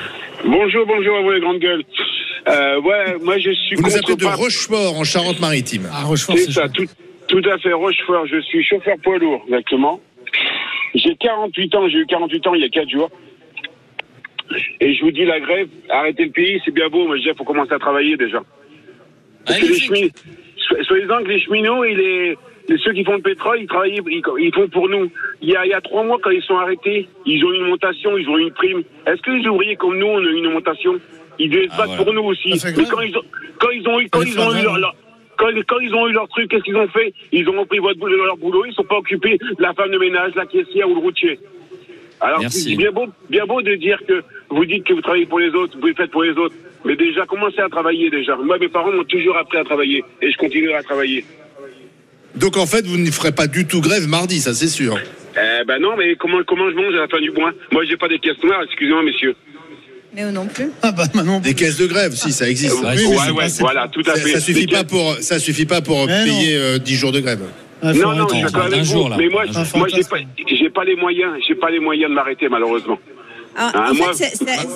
Bonjour, 0.45 0.85
bonjour 0.87 1.17
à 1.17 1.23
vous 1.23 1.31
les 1.31 1.40
grandes 1.40 1.59
gueules. 1.61 1.83
Euh, 2.49 2.81
ouais, 2.83 3.17
moi 3.23 3.37
je 3.38 3.50
suis 3.67 3.76
Vous 3.76 3.83
nous 3.88 3.97
appelez 3.97 4.17
de 4.17 4.26
Rochefort 4.26 4.99
en 4.99 5.05
Charente-Maritime. 5.05 5.88
Ah, 5.90 6.05
Rochefort, 6.05 6.37
C'est 6.37 6.45
c'est 6.45 6.52
ça, 6.52 6.69
tout, 6.69 6.85
tout 7.28 7.42
à 7.50 7.58
fait, 7.58 7.73
Rochefort. 7.73 8.26
Je 8.26 8.40
suis 8.40 8.62
chauffeur 8.64 8.97
poids 9.02 9.18
lourd, 9.18 9.42
exactement. 9.47 10.00
J'ai 10.94 11.14
48 11.16 11.75
ans, 11.76 11.88
j'ai 11.88 11.99
eu 11.99 12.06
48 12.06 12.47
ans 12.47 12.54
il 12.54 12.62
y 12.62 12.64
a 12.64 12.68
4 12.68 12.88
jours. 12.88 13.11
Et 14.80 14.94
je 14.94 15.02
vous 15.04 15.11
dis, 15.11 15.25
la 15.26 15.40
grève, 15.40 15.68
arrêter 15.90 16.25
le 16.25 16.30
pays, 16.30 16.61
c'est 16.64 16.70
bien 16.73 16.88
beau, 16.88 17.06
mais 17.06 17.20
il 17.20 17.35
faut 17.37 17.44
commencer 17.44 17.73
à 17.75 17.78
travailler 17.78 18.16
déjà. 18.16 18.42
Parce 19.47 19.58
que 19.61 19.66
les 19.66 19.78
cheminots, 19.78 20.08
soi-disant 20.82 21.23
que 21.23 21.28
les 21.28 21.40
cheminots 21.40 21.85
et 21.85 21.94
les, 21.94 22.37
les- 22.68 22.78
ceux 22.78 22.92
qui 22.94 23.04
font 23.04 23.16
le 23.16 23.23
pétrole, 23.23 23.58
ils 23.61 23.66
travaillent, 23.66 24.00
ils, 24.06 24.23
ils 24.40 24.54
font 24.54 24.68
pour 24.68 24.88
nous. 24.88 25.11
Il 25.42 25.50
y, 25.50 25.56
a, 25.56 25.66
il 25.66 25.70
y 25.70 25.75
a 25.75 25.80
trois 25.82 26.02
mois, 26.02 26.18
quand 26.23 26.30
ils 26.30 26.42
sont 26.42 26.56
arrêtés, 26.56 27.06
ils 27.26 27.44
ont 27.44 27.52
une 27.52 27.66
montation, 27.68 28.16
ils 28.16 28.28
ont 28.28 28.38
une 28.38 28.50
prime. 28.52 28.82
Est-ce 29.06 29.20
que 29.20 29.30
les 29.30 29.47
ouvriers 29.47 29.76
comme 29.76 29.99
nous, 29.99 30.06
on 30.06 30.18
a 30.18 30.30
une 30.30 30.50
montation? 30.50 30.99
Ils 31.38 31.50
devaient 31.50 31.66
se 31.68 31.73
Ah, 31.75 31.76
battre 31.78 31.88
voilà. 31.97 32.04
pour 32.04 32.12
nous 32.14 32.23
aussi. 32.25 32.49
Mais 32.76 32.85
quand 32.85 33.00
ils 33.02 33.16
ont, 33.16 33.23
quand 33.61 33.70
ils 33.70 33.87
ont 33.88 34.00
eu, 34.00 34.08
quand 34.08 34.23
ils 34.23 34.40
ont 34.40 34.50
eu 34.58 34.62
leur, 34.62 34.78
leur- 34.78 34.94
quand, 35.38 35.49
quand 35.66 35.78
ils 35.80 35.95
ont 35.95 36.07
eu 36.09 36.12
leur 36.12 36.28
truc, 36.28 36.50
qu'est-ce 36.50 36.62
qu'ils 36.64 36.76
ont 36.76 36.88
fait 36.88 37.14
Ils 37.33 37.49
ont 37.49 37.59
repris 37.61 37.78
votre, 37.78 37.99
boulot- 37.99 38.25
leur 38.25 38.37
boulot, 38.37 38.64
ils 38.66 38.75
sont 38.75 38.85
pas 38.85 38.97
occupés 38.99 39.38
la 39.59 39.73
femme 39.73 39.90
de 39.90 39.99
ménage, 39.99 40.33
la 40.37 40.45
caissière 40.47 40.88
ou 40.90 40.95
le 40.95 41.00
routier. 41.00 41.38
Alors, 42.21 42.40
c'est 42.50 42.75
bien 42.75 42.90
beau, 42.90 43.07
bien 43.30 43.47
beau 43.47 43.62
de 43.62 43.75
dire 43.76 43.99
que 44.07 44.23
vous 44.50 44.64
dites 44.64 44.85
que 44.85 44.92
vous 44.92 45.00
travaillez 45.00 45.26
pour 45.26 45.38
les 45.38 45.50
autres, 45.50 45.78
vous 45.80 45.87
le 45.87 45.95
faites 45.95 46.11
pour 46.11 46.25
les 46.25 46.33
autres. 46.33 46.54
Mais 46.85 46.97
déjà, 46.97 47.25
commencez 47.26 47.61
à 47.61 47.68
travailler 47.68 48.11
déjà. 48.11 48.37
Moi, 48.37 48.59
mes 48.59 48.68
parents 48.68 48.90
m'ont 48.92 49.04
toujours 49.04 49.37
appris 49.37 49.59
à 49.59 49.64
travailler 49.64 50.02
et 50.21 50.30
je 50.30 50.37
continuerai 50.37 50.75
à 50.75 50.83
travailler. 50.83 51.25
Donc 52.35 52.57
en 52.57 52.66
fait, 52.66 52.85
vous 52.87 52.99
ne 52.99 53.11
ferez 53.11 53.33
pas 53.33 53.47
du 53.47 53.66
tout 53.66 53.80
grève 53.80 54.07
mardi, 54.09 54.38
ça 54.40 54.52
c'est 54.54 54.68
sûr. 54.68 54.97
Eh 55.37 55.64
ben 55.64 55.78
non, 55.80 55.97
mais 55.97 56.14
comment, 56.16 56.42
comment 56.47 56.68
je 56.71 56.75
mange 56.76 56.95
à 56.95 57.00
la 57.00 57.09
fin 57.09 57.21
du 57.21 57.30
mois? 57.30 57.52
Moi, 57.73 57.85
j'ai 57.85 57.97
pas 57.97 58.09
des 58.09 58.18
caisses 58.18 58.42
noires, 58.42 58.62
excusez-moi, 58.64 59.02
messieurs. 59.02 59.35
Mais 60.15 60.23
eux 60.25 60.31
non 60.31 60.47
plus. 60.47 60.71
Ah 60.83 60.93
bah 60.93 61.05
Manon. 61.15 61.41
Des 61.41 61.55
caisses 61.55 61.77
de 61.77 61.87
grève, 61.87 62.15
si 62.15 62.33
ça 62.33 62.49
existe. 62.49 62.77
Euh, 62.83 62.95
ouais, 62.95 63.31
ouais, 63.31 63.49
voilà, 63.61 63.88
tout 63.88 64.03
à 64.07 64.15
Ça, 64.17 64.21
fait. 64.23 64.33
ça 64.33 64.41
suffit 64.41 64.67
pas 64.67 64.85
pour 64.85 65.17
ça 65.21 65.38
suffit 65.38 65.67
pas 65.67 65.81
pour 65.83 66.07
Mais 66.07 66.25
payer 66.25 66.57
euh, 66.57 66.79
10 66.79 66.95
jours 66.97 67.12
de 67.12 67.21
grève. 67.21 67.41
Ah, 67.83 67.93
Non, 67.93 68.12
non, 68.15 68.27
je 68.29 68.35
suis 68.35 68.43
d'accord 68.43 68.85
jour, 68.85 69.09
là. 69.09 69.17
Mais 69.19 69.29
moi, 69.29 69.45
moi, 69.77 69.87
j'ai 69.88 70.03
pas, 70.03 70.17
j'ai 70.49 70.71
pas 70.71 70.85
les 70.85 70.97
moyens, 70.97 71.33
j'ai 71.47 71.55
pas 71.55 71.71
les 71.71 71.79
moyens 71.79 72.11
de 72.11 72.15
m'arrêter, 72.15 72.49
malheureusement. 72.49 72.99
Ah, 73.57 73.91
en 73.91 73.95
moi- 73.95 74.12
fait, 74.15 74.25
c'est- 74.25 74.37
c'est- 74.37 74.69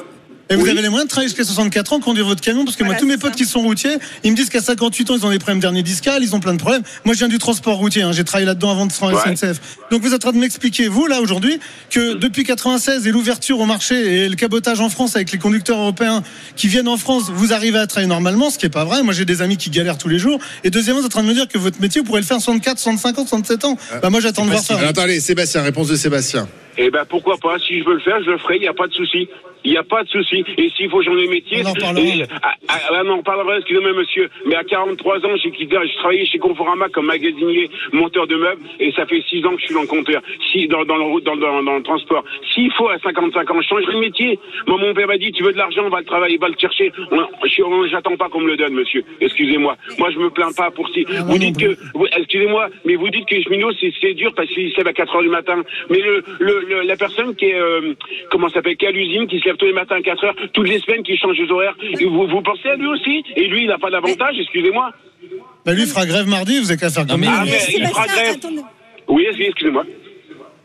Et 0.50 0.54
vous 0.56 0.64
Oui. 0.64 0.70
avez 0.70 0.82
les 0.82 0.88
moyens 0.88 1.06
de 1.06 1.10
travailler 1.10 1.28
jusqu'à 1.28 1.44
64 1.44 1.92
ans, 1.94 2.00
conduire 2.00 2.26
votre 2.26 2.40
camion 2.42 2.64
Parce 2.64 2.76
que 2.76 2.84
moi, 2.84 2.94
tous 2.96 3.06
mes 3.06 3.16
potes 3.16 3.30
ça. 3.32 3.36
qui 3.36 3.44
sont 3.46 3.60
routiers, 3.60 3.96
ils 4.24 4.32
me 4.32 4.36
disent 4.36 4.50
qu'à 4.50 4.60
58 4.60 5.10
ans, 5.10 5.14
ils 5.16 5.24
ont 5.26 5.30
des 5.30 5.38
problèmes 5.38 5.60
dernier 5.60 5.82
discal, 5.82 6.22
ils 6.22 6.34
ont 6.34 6.40
plein 6.40 6.52
de 6.52 6.58
problèmes. 6.58 6.82
Moi, 7.04 7.14
je 7.14 7.20
viens 7.20 7.28
du 7.28 7.38
transport 7.38 7.76
routier, 7.76 8.02
hein, 8.02 8.12
j'ai 8.12 8.24
travaillé 8.24 8.46
là-dedans 8.46 8.70
avant 8.72 8.86
de 8.86 8.92
faire 8.92 9.08
Ouais. 9.08 9.34
SNCF. 9.36 9.60
Donc, 9.90 10.02
vous 10.02 10.08
êtes 10.08 10.14
en 10.16 10.18
train 10.18 10.32
de 10.32 10.38
m'expliquer, 10.38 10.88
vous, 10.88 11.06
là, 11.06 11.20
aujourd'hui, 11.20 11.58
que 11.90 12.14
depuis 12.14 12.44
96 12.44 13.06
et 13.06 13.12
l'ouverture 13.12 13.60
au 13.60 13.66
marché 13.66 14.24
et 14.24 14.28
le 14.28 14.34
cabotage 14.36 14.80
en 14.80 14.88
France 14.90 15.16
avec 15.16 15.32
les 15.32 15.38
conducteurs 15.38 15.78
européens 15.78 16.22
qui 16.56 16.68
viennent 16.68 16.88
en 16.88 16.96
France, 16.98 17.30
vous 17.32 17.52
arrivez 17.52 17.78
à 17.78 17.86
travailler 17.86 18.08
normalement, 18.08 18.50
ce 18.50 18.58
qui 18.58 18.66
est 18.66 18.70
pas 18.70 18.84
vrai. 18.84 19.02
Moi, 19.02 19.14
j'ai 19.14 19.24
des 19.24 19.40
amis 19.42 19.56
qui 19.56 19.70
galèrent 19.70 19.98
tous 19.98 20.08
les 20.08 20.18
jours. 20.18 20.38
Et 20.64 20.70
deuxièmement, 20.70 21.00
vous 21.00 21.06
êtes 21.06 21.12
en 21.12 21.18
train 21.20 21.22
de 21.22 21.28
me 21.28 21.34
dire 21.34 21.48
que 21.48 21.56
votre 21.58 21.80
métier, 21.80 22.00
vous 22.00 22.06
pourrez 22.06 22.20
le 22.20 22.26
faire 22.26 22.38
64, 22.40 22.78
65 22.78 23.18
ans, 23.18 23.26
67 23.26 23.64
ans. 23.64 23.76
Bah, 24.02 24.10
moi, 24.10 24.20
j'attends 24.20 24.44
de 24.44 24.50
voir 24.50 24.62
ça. 24.62 24.76
Alors, 24.76 24.90
attendez, 24.90 25.20
Sébastien, 25.20 25.62
réponse 25.62 25.88
de 25.88 25.96
Sébastien. 25.96 26.48
Eh 26.78 26.90
ben 26.90 27.04
pourquoi 27.06 27.36
pas 27.36 27.58
Si 27.58 27.80
je 27.80 27.84
veux 27.84 27.94
le 27.94 28.00
faire, 28.00 28.16
je 28.24 28.30
le 28.30 28.38
ferai. 28.38 28.56
Il 28.56 28.60
n'y 28.62 28.66
a 28.68 28.72
pas 28.72 28.86
de 28.86 28.94
souci. 28.94 29.28
Il 29.62 29.70
n'y 29.72 29.76
a 29.76 29.82
pas 29.84 30.02
de 30.04 30.08
souci. 30.08 30.31
Et 30.58 30.70
s'il 30.76 30.90
faut 30.90 31.02
changer 31.02 31.26
de 31.26 31.30
métier, 31.30 31.58
On 31.64 31.68
en 31.68 31.72
reparlera. 31.72 32.04
et- 32.06 32.22
ah, 32.42 32.54
ah, 32.68 32.78
ah, 32.90 33.02
non, 33.04 33.14
on 33.14 33.22
parlera. 33.22 33.58
Excusez-moi, 33.58 33.92
monsieur. 33.92 34.28
Mais 34.46 34.54
à 34.56 34.64
43 34.64 35.18
ans, 35.26 35.36
j'ai 35.42 35.50
quitté. 35.50 35.76
Je 35.82 35.96
travaillais 35.98 36.26
chez 36.26 36.38
Conforama 36.38 36.88
comme 36.88 37.06
magasinier, 37.06 37.70
monteur 37.92 38.26
de 38.26 38.36
meubles, 38.36 38.62
et 38.80 38.92
ça 38.92 39.06
fait 39.06 39.22
6 39.28 39.44
ans 39.46 39.54
que 39.54 39.60
je 39.60 39.66
suis 39.66 39.74
dans 39.74 39.82
le 39.82 39.86
compteur, 39.86 40.22
si 40.50 40.66
dans, 40.68 40.84
dans 40.84 40.96
le 40.96 41.20
dans, 41.22 41.36
dans, 41.36 41.62
dans 41.62 41.76
le 41.76 41.82
transport. 41.82 42.24
S'il 42.52 42.72
faut 42.72 42.88
à 42.88 42.98
55 42.98 43.50
ans, 43.50 43.60
je 43.60 43.66
changerai 43.68 43.92
de 43.94 43.98
métier. 44.00 44.38
Moi, 44.66 44.78
mon 44.78 44.94
père 44.94 45.06
m'a 45.06 45.18
dit, 45.18 45.32
tu 45.32 45.42
veux 45.42 45.52
de 45.52 45.58
l'argent, 45.58 45.88
va 45.88 46.00
le 46.00 46.04
travailler, 46.06 46.38
va 46.38 46.48
le 46.48 46.54
chercher. 46.58 46.92
J'attends 47.90 48.16
pas 48.16 48.28
qu'on 48.28 48.40
me 48.40 48.48
le 48.48 48.56
donne, 48.56 48.74
monsieur. 48.74 49.04
Excusez-moi. 49.20 49.76
Moi, 49.98 50.10
je 50.10 50.18
me 50.18 50.30
plains 50.30 50.52
pas 50.56 50.70
pour 50.70 50.88
si. 50.90 51.04
Ah, 51.08 51.22
vous 51.26 51.38
dites 51.38 51.58
que 51.58 51.76
excusez-moi, 52.16 52.68
mais 52.84 52.94
vous 52.96 53.08
dites 53.10 53.26
que 53.26 53.34
les 53.34 53.42
cheminots, 53.42 53.72
c'est, 53.80 54.14
dur 54.14 54.32
parce 54.34 54.48
qu'ils 54.48 54.70
se 54.72 54.76
lèvent 54.78 54.88
à 54.88 54.92
4 54.92 55.16
heures 55.16 55.22
du 55.22 55.28
matin. 55.28 55.62
Mais 55.90 55.98
le, 55.98 56.22
le, 56.38 56.60
le- 56.68 56.82
la 56.82 56.96
personne 56.96 57.34
qui 57.34 57.46
est, 57.46 57.54
euh, 57.60 57.94
comment 58.30 58.48
ça 58.48 58.54
s'appelle, 58.54 58.76
qui 58.76 58.84
est 58.84 58.88
à 58.88 58.92
l'usine, 58.92 59.26
qui 59.26 59.38
se 59.40 59.44
lève 59.46 59.56
tous 59.56 59.66
les 59.66 59.72
matins 59.72 59.96
à 59.96 60.02
4 60.02 60.21
heures, 60.24 60.34
toutes 60.52 60.68
les 60.68 60.78
semaines, 60.80 61.02
qui 61.02 61.16
change 61.16 61.36
les 61.38 61.50
horaires, 61.50 61.76
et 61.98 62.04
vous, 62.04 62.26
vous 62.26 62.42
pensez 62.42 62.68
à 62.68 62.76
lui 62.76 62.86
aussi 62.86 63.24
Et 63.36 63.48
lui, 63.48 63.62
il 63.62 63.68
n'a 63.68 63.78
pas 63.78 63.90
d'avantage, 63.90 64.36
excusez-moi. 64.38 64.90
Bah, 65.64 65.74
lui, 65.74 65.82
il 65.82 65.88
fera 65.88 66.06
grève 66.06 66.26
mardi, 66.26 66.58
vous 66.58 66.70
avez 66.70 66.80
qu'à 66.80 66.90
faire 66.90 67.04
lui. 67.04 67.26
Ah, 67.28 67.44
mais 67.44 67.58
il 67.68 67.86
fera 67.86 68.06
Sébastien, 68.06 68.50
grève. 68.50 68.64
Oui, 69.08 69.26
excusez-moi. 69.28 69.84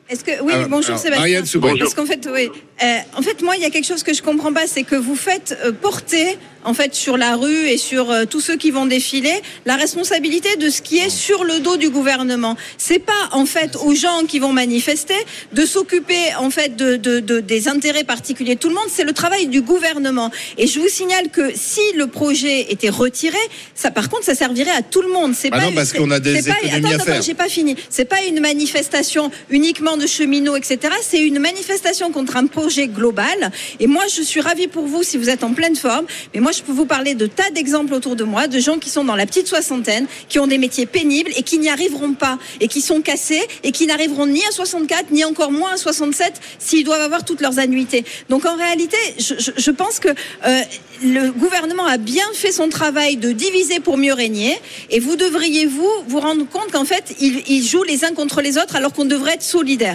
Est-ce 0.09 0.23
que 0.23 0.41
oui, 0.41 0.53
Alors, 0.53 0.69
bonjour 0.69 0.91
alors, 0.91 0.99
Sébastien. 1.01 1.59
Bonjour. 1.59 1.79
Parce 1.79 1.93
qu'en 1.93 2.05
fait, 2.05 2.27
oui. 2.33 2.49
Euh, 2.81 2.97
en 3.17 3.21
fait, 3.21 3.41
moi, 3.41 3.55
il 3.57 3.61
y 3.61 3.65
a 3.65 3.69
quelque 3.69 3.87
chose 3.87 4.03
que 4.03 4.13
je 4.13 4.21
comprends 4.21 4.53
pas, 4.53 4.67
c'est 4.67 4.83
que 4.83 4.95
vous 4.95 5.15
faites 5.17 5.57
euh, 5.65 5.71
porter, 5.73 6.37
en 6.63 6.73
fait, 6.73 6.93
sur 6.95 7.17
la 7.17 7.35
rue 7.35 7.67
et 7.67 7.77
sur 7.77 8.09
euh, 8.11 8.23
tous 8.25 8.39
ceux 8.39 8.55
qui 8.55 8.71
vont 8.71 8.85
défiler, 8.85 9.33
la 9.65 9.75
responsabilité 9.75 10.55
de 10.55 10.69
ce 10.69 10.81
qui 10.81 10.99
est 10.99 11.09
sur 11.09 11.43
le 11.43 11.59
dos 11.59 11.75
du 11.75 11.89
gouvernement. 11.89 12.55
C'est 12.77 12.99
pas, 12.99 13.29
en 13.31 13.45
fait, 13.45 13.75
aux 13.83 13.95
gens 13.95 14.23
qui 14.27 14.39
vont 14.39 14.53
manifester 14.53 15.15
de 15.51 15.65
s'occuper, 15.65 16.35
en 16.39 16.51
fait, 16.51 16.75
de, 16.77 16.95
de, 16.95 17.19
de- 17.19 17.39
des 17.41 17.67
intérêts 17.67 18.03
particuliers 18.05 18.55
de 18.55 18.59
tout 18.59 18.69
le 18.69 18.75
monde. 18.75 18.87
C'est 18.89 19.03
le 19.03 19.13
travail 19.13 19.47
du 19.47 19.61
gouvernement. 19.61 20.31
Et 20.57 20.67
je 20.67 20.79
vous 20.79 20.87
signale 20.87 21.29
que 21.31 21.51
si 21.53 21.81
le 21.97 22.07
projet 22.07 22.71
était 22.71 22.89
retiré, 22.89 23.37
ça, 23.75 23.91
par 23.91 24.07
contre, 24.09 24.23
ça 24.23 24.35
servirait 24.35 24.71
à 24.71 24.83
tout 24.83 25.01
le 25.01 25.09
monde. 25.11 25.33
C'est 25.35 25.49
Bah 25.49 25.57
pas 25.57 25.65
non, 25.65 25.71
parce 25.73 25.91
qu'on 25.91 26.11
a 26.11 26.19
des 26.21 26.41
c'est 26.43 26.51
pas- 26.51 26.59
économies 26.63 26.85
à 26.93 26.95
attends, 26.95 27.03
faire. 27.05 27.13
attends, 27.15 27.25
j'ai 27.25 27.33
pas 27.33 27.49
fini. 27.49 27.75
C'est 27.89 28.05
pas 28.05 28.23
une 28.23 28.39
manifestation 28.39 29.31
uniquement 29.49 29.96
de 29.97 30.07
cheminots, 30.07 30.55
etc. 30.55 30.93
C'est 31.01 31.21
une 31.21 31.39
manifestation 31.39 32.11
contre 32.11 32.37
un 32.37 32.47
projet 32.47 32.87
global. 32.87 33.51
Et 33.79 33.87
moi, 33.87 34.03
je 34.13 34.21
suis 34.21 34.41
ravie 34.41 34.67
pour 34.67 34.85
vous 34.85 35.03
si 35.03 35.17
vous 35.17 35.29
êtes 35.29 35.43
en 35.43 35.53
pleine 35.53 35.75
forme. 35.75 36.05
Mais 36.33 36.39
moi, 36.39 36.51
je 36.51 36.61
peux 36.61 36.71
vous 36.71 36.85
parler 36.85 37.15
de 37.15 37.27
tas 37.27 37.49
d'exemples 37.51 37.93
autour 37.93 38.15
de 38.15 38.23
moi, 38.23 38.47
de 38.47 38.59
gens 38.59 38.77
qui 38.77 38.89
sont 38.89 39.03
dans 39.03 39.15
la 39.15 39.25
petite 39.25 39.47
soixantaine, 39.47 40.07
qui 40.29 40.39
ont 40.39 40.47
des 40.47 40.57
métiers 40.57 40.85
pénibles 40.85 41.31
et 41.35 41.43
qui 41.43 41.57
n'y 41.59 41.69
arriveront 41.69 42.13
pas, 42.13 42.37
et 42.61 42.67
qui 42.67 42.81
sont 42.81 43.01
cassés 43.01 43.41
et 43.63 43.71
qui 43.71 43.87
n'arriveront 43.87 44.25
ni 44.25 44.43
à 44.45 44.51
64, 44.51 45.11
ni 45.11 45.23
encore 45.23 45.51
moins 45.51 45.73
à 45.73 45.77
67 45.77 46.33
s'ils 46.59 46.83
doivent 46.83 47.01
avoir 47.01 47.25
toutes 47.25 47.41
leurs 47.41 47.59
annuités. 47.59 48.05
Donc, 48.29 48.45
en 48.45 48.55
réalité, 48.55 48.97
je, 49.17 49.71
pense 49.71 49.99
que 49.99 50.09
euh, 50.09 50.61
le 51.03 51.31
gouvernement 51.31 51.85
a 51.85 51.97
bien 51.97 52.25
fait 52.33 52.51
son 52.51 52.69
travail 52.69 53.17
de 53.17 53.31
diviser 53.31 53.79
pour 53.79 53.97
mieux 53.97 54.13
régner. 54.13 54.57
Et 54.89 54.99
vous 54.99 55.15
devriez, 55.15 55.65
vous, 55.65 55.89
vous 56.07 56.19
rendre 56.19 56.47
compte 56.47 56.71
qu'en 56.71 56.85
fait, 56.85 57.15
ils 57.19 57.63
jouent 57.63 57.83
les 57.83 58.05
uns 58.05 58.13
contre 58.13 58.41
les 58.41 58.57
autres 58.57 58.75
alors 58.75 58.93
qu'on 58.93 59.05
devrait 59.05 59.33
être 59.33 59.43
solidaires. 59.43 59.86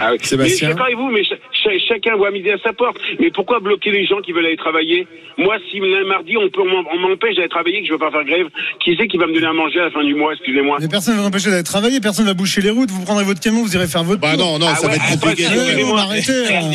Ah 0.00 0.10
oui. 0.12 0.18
Sébastien 0.22 0.36
Mais 0.36 0.48
je 0.50 0.54
suis 0.56 0.66
d'accord 0.66 0.84
avec 0.86 0.96
vous, 0.96 1.08
mais 1.10 1.24
cha- 1.24 1.34
cha- 1.52 1.78
chacun 1.88 2.16
voit 2.16 2.30
midi 2.30 2.50
à 2.50 2.58
sa 2.58 2.72
porte. 2.72 2.98
Mais 3.18 3.30
pourquoi 3.30 3.58
bloquer 3.60 3.90
les 3.90 4.04
gens 4.06 4.20
qui 4.20 4.32
veulent 4.32 4.46
aller 4.46 4.56
travailler? 4.56 5.06
Moi, 5.38 5.56
si 5.70 5.78
lundi, 5.80 6.06
mardi, 6.08 6.36
on, 6.36 6.48
peut- 6.50 6.62
on 6.62 6.98
m'empêche 6.98 7.36
d'aller 7.36 7.48
travailler, 7.48 7.80
que 7.80 7.86
je 7.88 7.92
veux 7.92 7.98
pas 7.98 8.10
faire 8.10 8.24
grève, 8.24 8.46
qui 8.84 8.96
c'est 8.98 9.06
qui 9.08 9.16
va 9.18 9.26
me 9.26 9.32
donner 9.34 9.46
à 9.46 9.52
manger 9.52 9.80
à 9.80 9.84
la 9.84 9.90
fin 9.90 10.04
du 10.04 10.14
mois? 10.14 10.32
Excusez-moi. 10.34 10.78
Mais 10.80 10.88
personne 10.88 11.16
ne 11.16 11.20
va 11.22 11.26
empêcher 11.28 11.50
d'aller 11.50 11.62
travailler, 11.62 12.00
personne 12.00 12.24
ne 12.26 12.30
va 12.30 12.34
boucher 12.34 12.60
les 12.60 12.70
routes, 12.70 12.90
vous 12.90 13.04
prendrez 13.04 13.24
votre 13.24 13.40
camion, 13.40 13.62
vous 13.62 13.74
irez 13.74 13.86
faire 13.86 14.04
votre 14.04 14.20
Bah 14.20 14.34
tour. 14.36 14.44
non, 14.44 14.58
non, 14.58 14.66
Ah 14.70 14.74
ça 14.76 14.88
va 14.88 14.94
être 14.96 15.02
attends, 15.04 15.20
compliqué. 15.20 15.46
Attends, 15.46 15.54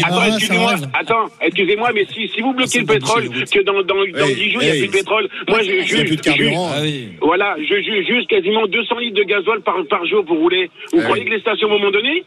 Ah, 0.03 0.23
un 0.23 0.35
excusez-moi, 0.35 0.71
rêve. 0.71 0.87
attends, 0.93 1.25
excusez-moi, 1.41 1.89
mais 1.93 2.05
si, 2.13 2.27
si 2.29 2.41
vous 2.41 2.53
bloquez 2.53 2.79
le 2.79 2.85
pétrole, 2.85 3.29
que 3.29 3.59
dans, 3.63 3.81
dans, 3.83 3.95
dans 3.95 4.25
Hey, 4.27 4.35
10 4.35 4.51
jours, 4.51 4.61
il 4.61 4.65
n'y 4.65 4.71
a 4.71 4.75
hey. 4.75 4.79
plus 4.81 4.87
de 4.87 4.93
pétrole, 4.93 5.29
moi, 5.47 5.59
je 5.61 5.65
Il 5.69 5.73
n'y 5.75 5.79
a 5.79 5.85
juge, 5.85 6.05
plus 6.07 6.15
de 6.17 6.21
carburant. 6.21 6.71
Ah 6.75 6.81
voilà, 7.21 7.55
je 7.59 7.75
juge 7.81 8.05
juste 8.07 8.27
quasiment 8.29 8.65
200 8.67 8.97
litres 8.99 9.17
de 9.17 9.23
gasoil 9.23 9.61
par, 9.61 9.75
par 9.89 10.05
jour 10.05 10.23
pour 10.25 10.37
rouler. 10.37 10.69
Vous 10.93 11.01
croyez 11.01 11.25
que 11.25 11.31
les 11.31 11.39
stations 11.39 11.67
vont 11.69 11.79
m'en 11.79 11.91
donner? 11.91 12.23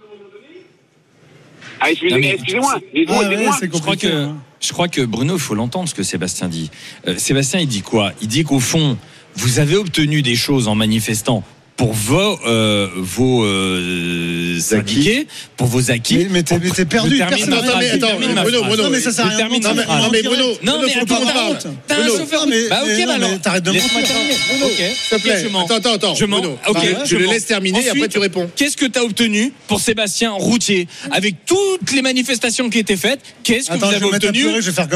Ah, 2.14 2.18
mais- 2.18 2.37
Ah 3.09 3.12
ouais, 3.21 3.26
Je 3.76 3.80
crois 3.83 3.97
que, 3.97 4.06
hein. 4.25 4.37
je 4.61 4.73
crois 4.73 4.88
que 4.88 5.00
Bruno, 5.02 5.35
il 5.37 5.40
faut 5.40 5.54
l'entendre 5.54 5.88
ce 5.88 5.95
que 5.95 6.02
Sébastien 6.02 6.49
dit. 6.49 6.71
Euh, 7.06 7.16
Sébastien, 7.18 7.61
il 7.61 7.68
dit 7.68 7.83
quoi? 7.83 8.12
Il 8.23 8.28
dit 8.28 8.45
qu'au 8.45 8.61
fond, 8.61 8.97
vous 9.35 9.59
avez 9.59 9.76
obtenu 9.76 10.23
des 10.23 10.35
choses 10.37 10.68
en 10.68 10.75
manifestant 10.75 11.45
pour 11.76 11.92
vos, 11.92 12.38
euh, 12.47 12.88
vos 12.97 13.45
euh, 13.45 14.59
syndiqués, 14.61 15.26
pour 15.56 15.66
vos 15.66 15.90
acquis. 15.90 16.16
Mais- 16.18 16.26
mais 16.30 16.42
t'es- 16.42 16.85
perdu, 16.87 17.18
personne 17.18 17.50
n'a- 17.50 17.76
mais 17.78 17.90
attends, 17.90 18.16
Bruno. 18.16 18.62
Bruno, 18.64 18.83
Non, 18.85 18.90
mais 18.90 19.00
ça 19.00 19.12
sert 19.12 19.26
à 19.26 19.28
rien. 19.28 19.49
Non, 19.49 19.61
ma 19.61 19.75
mais, 19.75 19.83
phrase. 19.83 20.02
non, 20.02 20.09
mais 20.11 20.23
Bruno, 20.23 20.45
Non, 20.62 20.78
mais 20.83 20.92
attends, 20.95 21.21
t'as. 21.26 21.68
T'as 21.87 22.02
un 22.02 22.06
chauffeur. 22.06 22.47
Bah 22.71 22.83
ok, 22.83 23.06
bah 23.06 23.12
alors. 23.14 23.40
t'arrêtes 23.42 23.64
de 23.64 23.71
mentir. 23.73 23.90
Ok, 24.64 24.71
s'il 24.76 25.18
te 25.18 25.23
plaît. 25.23 25.45
Attends, 25.45 25.75
attends, 25.76 25.92
attends. 25.95 26.14
Je 26.14 26.25
mens. 26.25 26.42
Ok, 26.68 26.78
je 27.04 27.16
le 27.16 27.26
laisse 27.26 27.45
terminer 27.47 27.85
et 27.85 27.90
après 27.90 28.09
tu 28.09 28.18
réponds. 28.18 28.50
Qu'est-ce 28.56 28.76
que 28.76 28.87
tu 28.87 28.99
as 28.99 29.04
obtenu 29.04 29.52
pour 29.68 29.80
Sébastien 29.80 30.30
Routier 30.33 30.88
avec 31.11 31.35
toutes 31.45 31.92
les 31.92 32.02
manifestations 32.02 32.71
qui 32.71 32.78
étaient 32.78 32.97
faites? 32.97 33.21
Qu'est-ce 33.42 33.68
que 33.71 33.76
vous 33.76 33.85
avez 33.85 34.04
obtenu? 34.04 34.45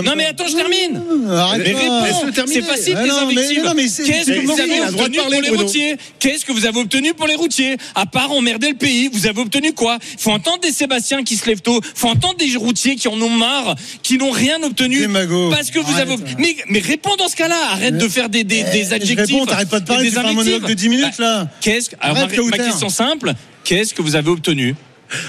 Non 0.05 0.13
mais 0.17 0.25
attends, 0.27 0.47
je 0.49 0.57
termine. 0.57 1.03
Arrête 1.31 1.63
Mais 1.65 1.75
réponds, 1.75 2.47
c'est 2.47 2.63
facile 2.63 2.97
mais- 3.03 3.11
invectives. 3.11 4.05
Qu'est-ce 4.07 4.31
que 4.31 4.47
vous 4.47 4.61
avez 4.61 4.81
obtenu 4.81 5.19
pour 5.19 5.31
les 5.43 5.49
routiers? 5.51 5.97
Qu'est-ce 6.19 6.45
que 6.45 6.53
vous 6.53 6.65
avez 6.65 6.70
obtenu 6.79 7.15
pour 7.15 7.27
les 7.27 7.35
routiers. 7.35 7.77
À 7.95 8.07
part 8.07 8.31
emmerder 8.33 8.69
le 8.69 8.77
pays, 8.77 9.09
vous 9.13 9.27
avez 9.27 9.41
obtenu 9.41 9.73
quoi? 9.73 9.99
Faut 10.19 10.31
entendre 10.31 10.61
des 10.61 10.71
Sébastien 10.73 11.25
qui 11.25 11.37
se 11.37 11.47
lèvent 11.47 11.61
tôt, 11.63 11.81
faut 11.95 12.09
entendre 12.09 12.37
des 12.37 12.55
routiers 12.57 12.97
qui 12.97 13.09
en 13.09 13.21
ont 13.21 13.31
marre, 13.31 13.75
qui 14.03 14.17
n'ont 14.19 14.31
rien 14.31 14.63
obtenu 14.63 15.07
parce 15.51 15.71
que 15.71 15.79
vous 15.79 15.93
Arrête. 15.93 16.09
avez 16.11 16.17
mais 16.39 16.57
mais 16.69 16.79
réponds 16.81 17.17
dans 17.17 17.29
ce 17.29 17.37
cas-là, 17.37 17.57
arrête 17.73 17.99
de 17.99 18.09
faire 18.09 18.29
des 18.29 18.45
des, 18.45 18.63
des 18.65 18.85
Je 18.85 18.95
adjectifs. 18.95 19.35
réponds, 19.35 19.47
t'arrêtes 19.47 19.69
pas 19.71 19.81
de 19.81 19.87
parler, 19.87 20.11
des 20.11 20.19
un 20.19 20.33
monologue 20.33 20.67
de 20.67 20.75
10 20.75 20.89
minutes 20.89 21.15
Bah, 21.19 21.25
là. 21.25 21.49
Qu'est-ce 21.61 21.91
que 21.91 21.97
alors, 22.01 22.17
ma, 22.17 22.57
ma 22.57 22.59
question 22.59 22.89
simple, 22.89 23.35
Qu'est-ce 23.65 23.93
que 23.95 24.03
vous 24.03 24.17
avez 24.17 24.31
obtenu? 24.31 24.75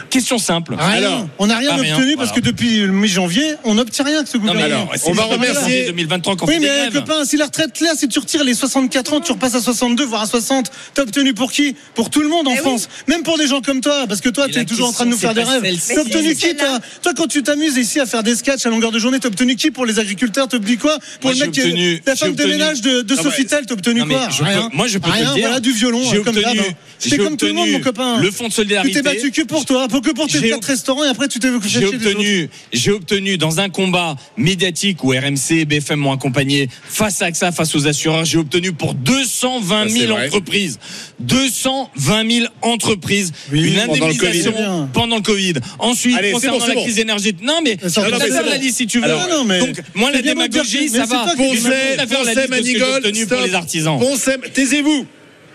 Question 0.09 0.37
simple. 0.37 0.75
Rien. 0.77 0.87
Alors, 0.89 1.27
on 1.39 1.47
n'a 1.47 1.57
rien 1.57 1.71
obtenu 1.77 2.15
parce 2.15 2.29
voilà. 2.29 2.31
que 2.33 2.39
depuis 2.41 2.79
le 2.81 2.87
mi-janvier, 2.91 3.55
on 3.63 3.75
n'obtient 3.75 4.05
rien 4.05 4.23
que 4.23 4.29
ce 4.29 4.37
Non, 4.37 4.43
mais 4.45 4.51
gouvernement. 4.53 4.75
alors, 4.83 4.91
on 4.93 4.97
c'est 4.97 5.13
va 5.13 5.23
remercier- 5.23 5.53
janvier 5.61 5.85
2023 5.87 6.35
qu'on 6.35 6.45
Oui, 6.47 6.57
mais 6.59 6.89
copain, 6.93 7.25
si 7.25 7.37
la 7.37 7.45
retraite, 7.45 7.79
là, 7.81 7.93
si 7.97 8.07
tu 8.07 8.19
retires 8.19 8.43
les 8.43 8.53
64 8.53 9.13
ans, 9.13 9.21
tu 9.21 9.31
repasses 9.31 9.55
à 9.55 9.61
62, 9.61 10.05
voire 10.05 10.21
à 10.21 10.25
60, 10.27 10.71
t'as 10.93 11.01
obtenu 11.03 11.33
pour 11.33 11.51
qui? 11.51 11.75
Pour 11.95 12.09
tout 12.09 12.21
le 12.21 12.27
monde 12.29 12.47
en 12.47 12.51
Eh 12.51 12.55
oui. 12.55 12.59
France. 12.59 12.89
Même 13.07 13.23
pour 13.23 13.37
des 13.37 13.47
gens 13.47 13.61
comme 13.61 13.81
toi, 13.81 14.05
parce 14.07 14.21
que 14.21 14.29
toi, 14.29 14.47
tu 14.47 14.59
es 14.59 14.65
toujours 14.65 14.89
en 14.89 14.91
train 14.93 15.05
de 15.05 15.11
nous 15.11 15.17
faire 15.17 15.33
des 15.33 15.43
c'est 15.43 15.59
rêves. 15.59 15.79
T'as 15.95 16.01
obtenu 16.01 16.35
qui, 16.35 16.41
c'est 16.41 16.55
toi? 16.57 16.79
Toi, 17.01 17.13
quand 17.15 17.27
tu 17.27 17.41
t'amuses 17.43 17.77
ici 17.77 17.99
à 17.99 18.05
faire 18.05 18.23
des 18.23 18.35
sketchs 18.35 18.65
à 18.65 18.69
longueur 18.69 18.91
de 18.91 18.99
journée, 18.99 19.19
t'as 19.19 19.29
obtenu 19.29 19.55
qui 19.55 19.71
pour 19.71 19.85
les 19.85 19.99
agriculteurs? 19.99 20.47
T'as 20.47 20.57
obtenu 20.57 20.77
quoi? 20.77 20.97
Pour 21.19 21.29
Moi, 21.31 21.33
le 21.33 21.45
mec 21.45 21.51
qui 21.51 21.61
obtenu- 21.61 21.95
est 21.95 22.07
la 22.07 22.15
femme 22.15 22.35
de 22.35 22.45
ménage 22.45 22.81
de, 22.81 23.05
Sofitel, 23.15 23.65
t'as 23.67 23.73
obtenu 23.73 24.05
quoi? 24.05 24.27
moi, 24.73 24.87
je 24.87 24.97
peux 24.97 25.09
te 25.09 25.17
dire. 25.17 25.35
voilà, 25.39 25.59
du 25.59 25.71
violon, 25.71 26.01
J'ai 26.09 26.17
euh, 26.17 26.23
comme 26.23 26.35
obtenu- 26.37 26.43
d'hab. 26.55 26.65
hein. 26.67 26.73
C'est 26.99 27.17
comme 27.17 27.37
tout 27.37 27.45
le 27.47 27.53
monde, 27.53 27.69
mon 27.69 27.79
copain. 27.79 28.17
le 28.19 28.29
fonds 28.31 28.43
de 28.45 28.49
Tu 28.49 28.55
solidarité. 28.57 28.93
t'es 28.93 29.01
battu 29.01 29.31
que 29.31 29.41
pour 29.43 29.65
toi, 29.71 29.87
pour 29.87 30.01
que 30.01 30.11
pour 30.11 30.27
tes 30.27 30.39
J'ai- 30.39 30.49
quatre 30.49 30.65
restaurants 30.65 31.03
et 31.05 31.07
après 31.07 31.29
tu 31.29 31.39
t'es 31.39 31.47
J'ai 31.65 31.85
obtenu, 31.85 32.49
j'ai 32.73 32.91
obtenu 32.91 33.37
dans 33.37 33.61
un 33.61 33.69
combat 33.69 34.17
médiatique 34.35 35.01
où 35.03 35.11
RMC 35.13 35.59
et 35.61 35.65
BFM 35.65 35.99
m'ont 35.99 36.11
accompagné 36.11 36.67
face 36.89 37.21
à 37.21 37.27
AXA, 37.27 37.53
face 37.53 37.73
aux 37.75 37.87
assureurs, 37.87 38.25
j'ai 38.25 38.37
obtenu 38.37 38.73
pour 38.73 38.93
220 38.95 39.83
Ça, 39.87 39.89
c'est 39.93 39.99
000 40.01 40.13
vrai. 40.13 40.27
entreprises, 40.27 40.77
220 41.19 42.29
000 42.31 42.47
entreprises, 42.61 43.31
Oui, 43.51 43.69
une 43.69 43.75
pendant 43.75 43.93
le 44.07 44.11
indemnisation 44.13 44.51
Covid. 44.51 44.87
pendant 44.93 45.15
le 45.17 45.21
Covid. 45.21 45.53
Ensuite, 45.79 46.17
Allez, 46.17 46.31
concernant 46.31 46.59
bon, 46.59 46.67
la 46.67 46.73
bon. 46.75 46.83
crise 46.83 46.99
énergétique, 46.99 47.41
non 47.45 47.61
mais 47.63 47.77
ça, 47.87 48.09
la 48.09 48.17
bon. 48.19 48.59
liste 48.61 48.77
si 48.77 48.87
tu 48.87 48.99
veux. 48.99 49.05
Alors, 49.05 49.27
non, 49.29 49.45
mais 49.45 49.59
Donc 49.59 49.81
moi 49.95 50.09
c'est 50.11 50.17
la 50.17 50.21
démagogie, 50.23 50.89
ça 50.89 51.05
c'est 51.07 51.13
va. 51.15 51.33
Poncet, 51.37 52.47
Manigol, 52.49 53.01
pour 53.29 53.41
les 53.41 53.53
artisans. 53.55 53.97
Poncet, 53.99 54.37
taisez-vous. 54.53 55.05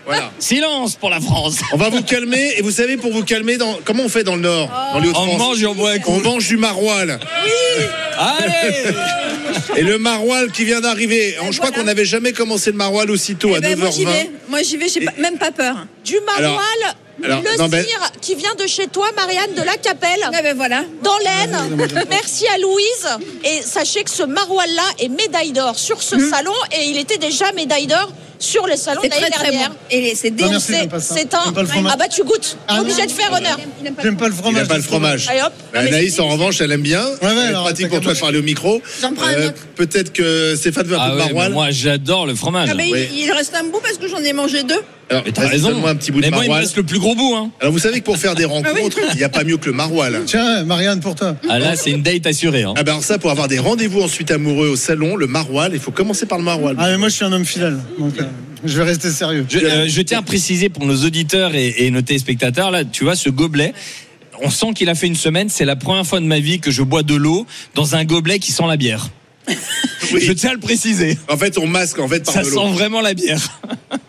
Voilà. 0.07 0.31
Silence 0.39 0.95
pour 0.95 1.09
la 1.09 1.19
France. 1.21 1.57
On 1.73 1.77
va 1.77 1.89
vous 1.89 2.01
calmer. 2.01 2.53
Et 2.57 2.61
vous 2.61 2.71
savez, 2.71 2.97
pour 2.97 3.11
vous 3.11 3.23
calmer, 3.23 3.57
dans... 3.57 3.77
comment 3.83 4.03
on 4.03 4.09
fait 4.09 4.23
dans 4.23 4.35
le 4.35 4.41
Nord 4.41 4.69
Dans 4.93 4.99
les 4.99 5.09
On 5.09 5.11
Hauts-de-France 5.11 5.37
mange 5.37 5.61
et 5.61 5.65
on 5.67 5.75
boit 5.75 5.91
un 5.91 5.99
coup. 5.99 6.11
On 6.11 6.21
mange 6.21 6.47
du 6.47 6.57
maroilles. 6.57 7.17
Allez 8.17 8.95
Et 9.75 9.83
le 9.83 9.97
maroilles 9.99 10.51
qui 10.51 10.65
vient 10.65 10.81
d'arriver. 10.81 11.35
Je 11.51 11.57
crois 11.59 11.71
qu'on 11.71 11.83
n'avait 11.83 12.05
jamais 12.05 12.31
commencé 12.33 12.71
le 12.71 12.77
maroilles 12.77 13.09
aussitôt 13.09 13.53
à 13.53 13.57
Eh 13.59 13.61
ben, 13.61 13.77
moi 13.77 13.89
j'y 13.91 14.05
9h20. 14.05 14.07
vais. 14.07 14.29
Moi 14.49 14.61
j'y 14.63 14.77
vais, 14.77 14.87
j'ai 14.89 15.05
même 15.19 15.37
pas 15.37 15.51
peur. 15.51 15.85
Du 16.03 16.15
maroilles, 16.25 16.95
alors, 17.23 17.41
le 17.41 17.57
non, 17.57 17.67
ben- 17.67 17.83
cire 17.83 18.11
qui 18.21 18.35
vient 18.35 18.53
de 18.55 18.67
chez 18.67 18.87
toi, 18.87 19.07
Marianne 19.15 19.53
de 19.55 19.63
la 19.63 19.75
Capelle, 19.77 20.19
Eh 20.37 20.41
ben 20.43 20.55
voilà. 20.55 20.83
dans 21.03 21.17
l'Aisne. 21.17 21.77
Merci 22.09 22.45
à 22.47 22.57
Louise. 22.59 23.07
Et 23.43 23.61
sachez 23.63 24.03
que 24.03 24.09
ce 24.11 24.23
maroilles-là 24.23 24.83
est 24.99 25.09
médaille 25.09 25.51
d'or 25.51 25.77
sur 25.77 26.01
ce 26.01 26.17
salon 26.19 26.53
et 26.71 26.85
il 26.85 26.97
était 26.97 27.17
déjà 27.17 27.51
médaille 27.53 27.87
d'or 27.87 28.11
sur 28.39 28.67
le 28.67 28.75
salon 28.75 29.01
C'est 29.03 29.09
de 29.09 29.13
l'année 29.15 29.27
très 29.29 29.39
très 29.43 29.51
dernière. 29.51 29.69
bon. 29.69 29.75
Et 29.89 30.15
c'est 30.15 30.31
dénoncé. 30.31 30.73
j'aime. 30.73 30.89
C'est 30.99 31.33
un. 31.33 31.53
J'aime. 31.73 31.89
Ah 31.91 31.95
bah 31.97 32.07
tu 32.07 32.23
goûtes. 32.23 32.57
Ah, 32.67 32.81
obligé 32.81 33.05
de 33.05 33.11
faire 33.11 33.31
honneur. 33.31 33.57
J'aime 34.01 34.17
pas 34.17 34.27
le 34.27 34.33
fromage. 34.33 34.61
n'a 34.61 34.67
pas 34.67 34.77
le 34.77 34.83
fromage. 34.83 35.27
Anaïs, 35.73 36.15
c'est- 36.15 36.21
en 36.21 36.27
revanche, 36.27 36.61
elle 36.61 36.71
aime 36.71 36.81
bien. 36.81 37.03
ouais, 37.05 37.17
Elle 37.21 37.37
est 37.37 37.41
alors, 37.47 37.63
pratique 37.63 37.89
pour 37.89 38.01
toi 38.01 38.13
de 38.13 38.19
parler 38.19 38.39
au 38.39 38.43
micro. 38.43 38.81
J'en 39.01 39.13
prends 39.13 39.27
un 39.27 39.47
autre. 39.47 39.61
Peut-être 39.75 40.13
que 40.13 40.55
Stéphane 40.55 40.87
veut 40.87 40.97
un 40.97 41.09
peu 41.11 41.33
de 41.33 41.53
moi 41.53 41.71
j'adore 41.71 42.25
le 42.25 42.35
fromage. 42.35 42.69
Ah 42.71 42.81
il 42.81 43.31
reste 43.31 43.55
un 43.55 43.63
bout 43.65 43.79
parce 43.81 43.97
que 43.97 44.07
j'en 44.07 44.19
ai 44.19 44.33
mangé 44.33 44.63
deux. 44.63 44.81
Alors, 45.09 45.23
Mais 45.25 45.31
t'as 45.31 45.47
raison. 45.47 45.85
un 45.87 45.95
petit 45.95 46.11
bout 46.11 46.19
de 46.19 46.25
Mais 46.25 46.31
moi 46.31 46.39
il 46.39 46.41
me 46.43 46.47
maroilles. 46.49 46.63
reste 46.65 46.75
le 46.75 46.83
plus 46.83 46.99
gros 46.99 47.15
bout 47.15 47.33
hein. 47.35 47.49
Alors, 47.61 47.71
vous 47.71 47.79
savez 47.79 47.99
que 47.99 48.05
pour 48.05 48.17
faire 48.17 48.35
des 48.35 48.43
rencontres, 48.55 48.97
il 49.11 49.17
n'y 49.17 49.23
a 49.23 49.29
pas 49.29 49.43
mieux 49.45 49.55
que 49.57 49.67
le 49.67 49.71
maroilles. 49.73 50.17
Tiens, 50.25 50.63
Marianne, 50.65 50.99
pour 50.99 51.15
toi. 51.15 51.37
Ah 51.49 51.59
là 51.59 51.75
c'est 51.77 51.91
une 51.91 52.01
date 52.03 52.25
assurée 52.27 52.63
hein. 52.63 52.73
Ah 52.75 52.83
ben 52.83 52.91
alors 52.93 53.03
ça, 53.03 53.17
pour 53.17 53.31
avoir 53.31 53.47
des 53.47 53.57
rendez-vous 53.59 54.01
ensuite 54.01 54.31
amoureux 54.31 54.67
au 54.67 54.75
salon, 54.75 55.15
le 55.15 55.27
maroilles, 55.27 55.71
il 55.73 55.79
faut 55.79 55.91
commencer 55.91 56.25
par 56.25 56.37
le 56.37 56.43
maroilles. 56.43 56.75
Ah, 56.77 56.89
mais 56.89 56.97
moi, 56.97 57.07
je 57.09 57.15
suis 57.15 57.25
un 57.25 57.31
homme 57.31 57.45
fidèle. 57.45 57.77
Donc, 57.97 58.19
euh, 58.19 58.23
je 58.65 58.77
vais 58.77 58.83
rester 58.83 59.09
sérieux. 59.11 59.45
Je, 59.49 59.59
euh, 59.59 59.85
je 59.87 60.01
tiens 60.01 60.19
à 60.19 60.23
préciser 60.23 60.67
pour 60.69 60.85
nos 60.85 61.05
auditeurs 61.05 61.55
et, 61.55 61.85
et 61.85 61.91
nos 61.91 62.01
téléspectateurs, 62.01 62.71
là, 62.71 62.83
tu 62.83 63.05
vois, 63.05 63.15
ce 63.15 63.29
gobelet, 63.29 63.73
on 64.43 64.49
sent 64.49 64.73
qu'il 64.75 64.89
a 64.89 64.95
fait 64.95 65.07
une 65.07 65.15
semaine. 65.15 65.47
C'est 65.49 65.65
la 65.65 65.75
première 65.77 66.05
fois 66.05 66.19
de 66.19 66.25
ma 66.25 66.39
vie 66.39 66.59
que 66.59 66.69
je 66.69 66.81
bois 66.83 67.03
de 67.03 67.15
l'eau 67.15 67.45
dans 67.75 67.95
un 67.95 68.03
gobelet 68.03 68.39
qui 68.39 68.51
sent 68.51 68.65
la 68.67 68.75
bière. 68.77 69.09
Oui. 69.47 70.19
Je 70.21 70.33
tiens 70.33 70.49
à 70.51 70.53
le 70.53 70.59
préciser. 70.59 71.17
En 71.29 71.37
fait, 71.37 71.57
on 71.57 71.65
masque 71.67 71.99
en 71.99 72.07
fait 72.09 72.25
par 72.25 72.33
Ça 72.33 72.43
de 72.43 72.49
l'eau. 72.49 72.65
sent 72.67 72.71
vraiment 72.73 72.99
la 73.01 73.13
bière. 73.13 73.39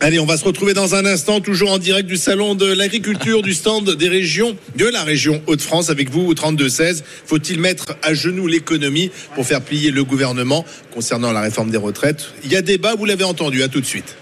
Allez, 0.00 0.20
on 0.20 0.26
va 0.26 0.36
se 0.36 0.44
retrouver 0.44 0.74
dans 0.74 0.94
un 0.94 1.04
instant, 1.04 1.40
toujours 1.40 1.72
en 1.72 1.78
direct 1.78 2.08
du 2.08 2.16
salon 2.16 2.54
de 2.54 2.66
l'agriculture, 2.72 3.42
du 3.42 3.52
stand 3.52 3.96
des 3.96 4.08
régions, 4.08 4.56
de 4.76 4.86
la 4.86 5.02
région 5.02 5.42
Hauts-de-France 5.48 5.90
avec 5.90 6.08
vous 6.08 6.20
au 6.20 6.34
32-16. 6.34 7.02
Faut-il 7.26 7.58
mettre 7.58 7.96
à 8.02 8.14
genoux 8.14 8.46
l'économie 8.46 9.10
pour 9.34 9.44
faire 9.44 9.60
plier 9.60 9.90
le 9.90 10.04
gouvernement 10.04 10.64
concernant 10.94 11.32
la 11.32 11.40
réforme 11.40 11.70
des 11.70 11.78
retraites? 11.78 12.28
Il 12.44 12.52
y 12.52 12.56
a 12.56 12.62
débat, 12.62 12.94
vous 12.94 13.06
l'avez 13.06 13.24
entendu, 13.24 13.64
à 13.64 13.68
tout 13.68 13.80
de 13.80 13.86
suite. 13.86 14.14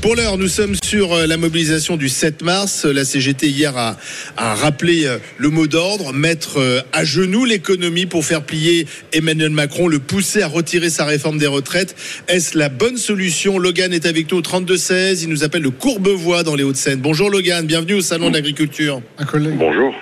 Pour 0.00 0.16
l'heure, 0.16 0.38
nous 0.38 0.48
sommes 0.48 0.74
sur 0.82 1.12
euh, 1.12 1.26
la 1.26 1.36
mobilisation 1.36 1.96
du 1.96 2.08
7 2.08 2.42
mars. 2.42 2.84
La 2.84 3.04
CGT 3.04 3.48
hier 3.48 3.76
a, 3.76 3.96
a 4.36 4.54
rappelé 4.54 5.06
euh, 5.06 5.18
le 5.38 5.48
mot 5.48 5.66
d'ordre, 5.66 6.12
mettre 6.12 6.58
euh, 6.58 6.80
à 6.92 7.04
genoux 7.04 7.44
l'économie 7.44 8.06
pour 8.06 8.24
faire 8.24 8.42
plier 8.42 8.86
Emmanuel 9.12 9.50
Macron, 9.50 9.88
le 9.88 9.98
pousser 9.98 10.42
à 10.42 10.48
retirer 10.48 10.90
sa 10.90 11.04
réforme 11.04 11.38
des 11.38 11.46
retraites. 11.46 11.94
Est-ce 12.28 12.58
la 12.58 12.68
bonne 12.68 12.96
solution? 12.96 13.58
Logan 13.58 13.92
est 13.92 14.06
avec 14.06 14.30
nous 14.30 14.38
au 14.38 14.42
32-16. 14.42 15.22
Il 15.22 15.28
nous 15.28 15.44
appelle 15.44 15.62
le 15.62 15.70
Courbevoie 15.70 16.42
dans 16.42 16.54
les 16.54 16.64
Hauts-de-Seine. 16.64 17.00
Bonjour 17.00 17.30
Logan, 17.30 17.66
bienvenue 17.66 17.94
au 17.94 18.00
Salon 18.00 18.28
de 18.28 18.34
l'Agriculture. 18.34 19.02
Un 19.18 19.24
collègue. 19.24 19.56
Bonjour. 19.56 19.94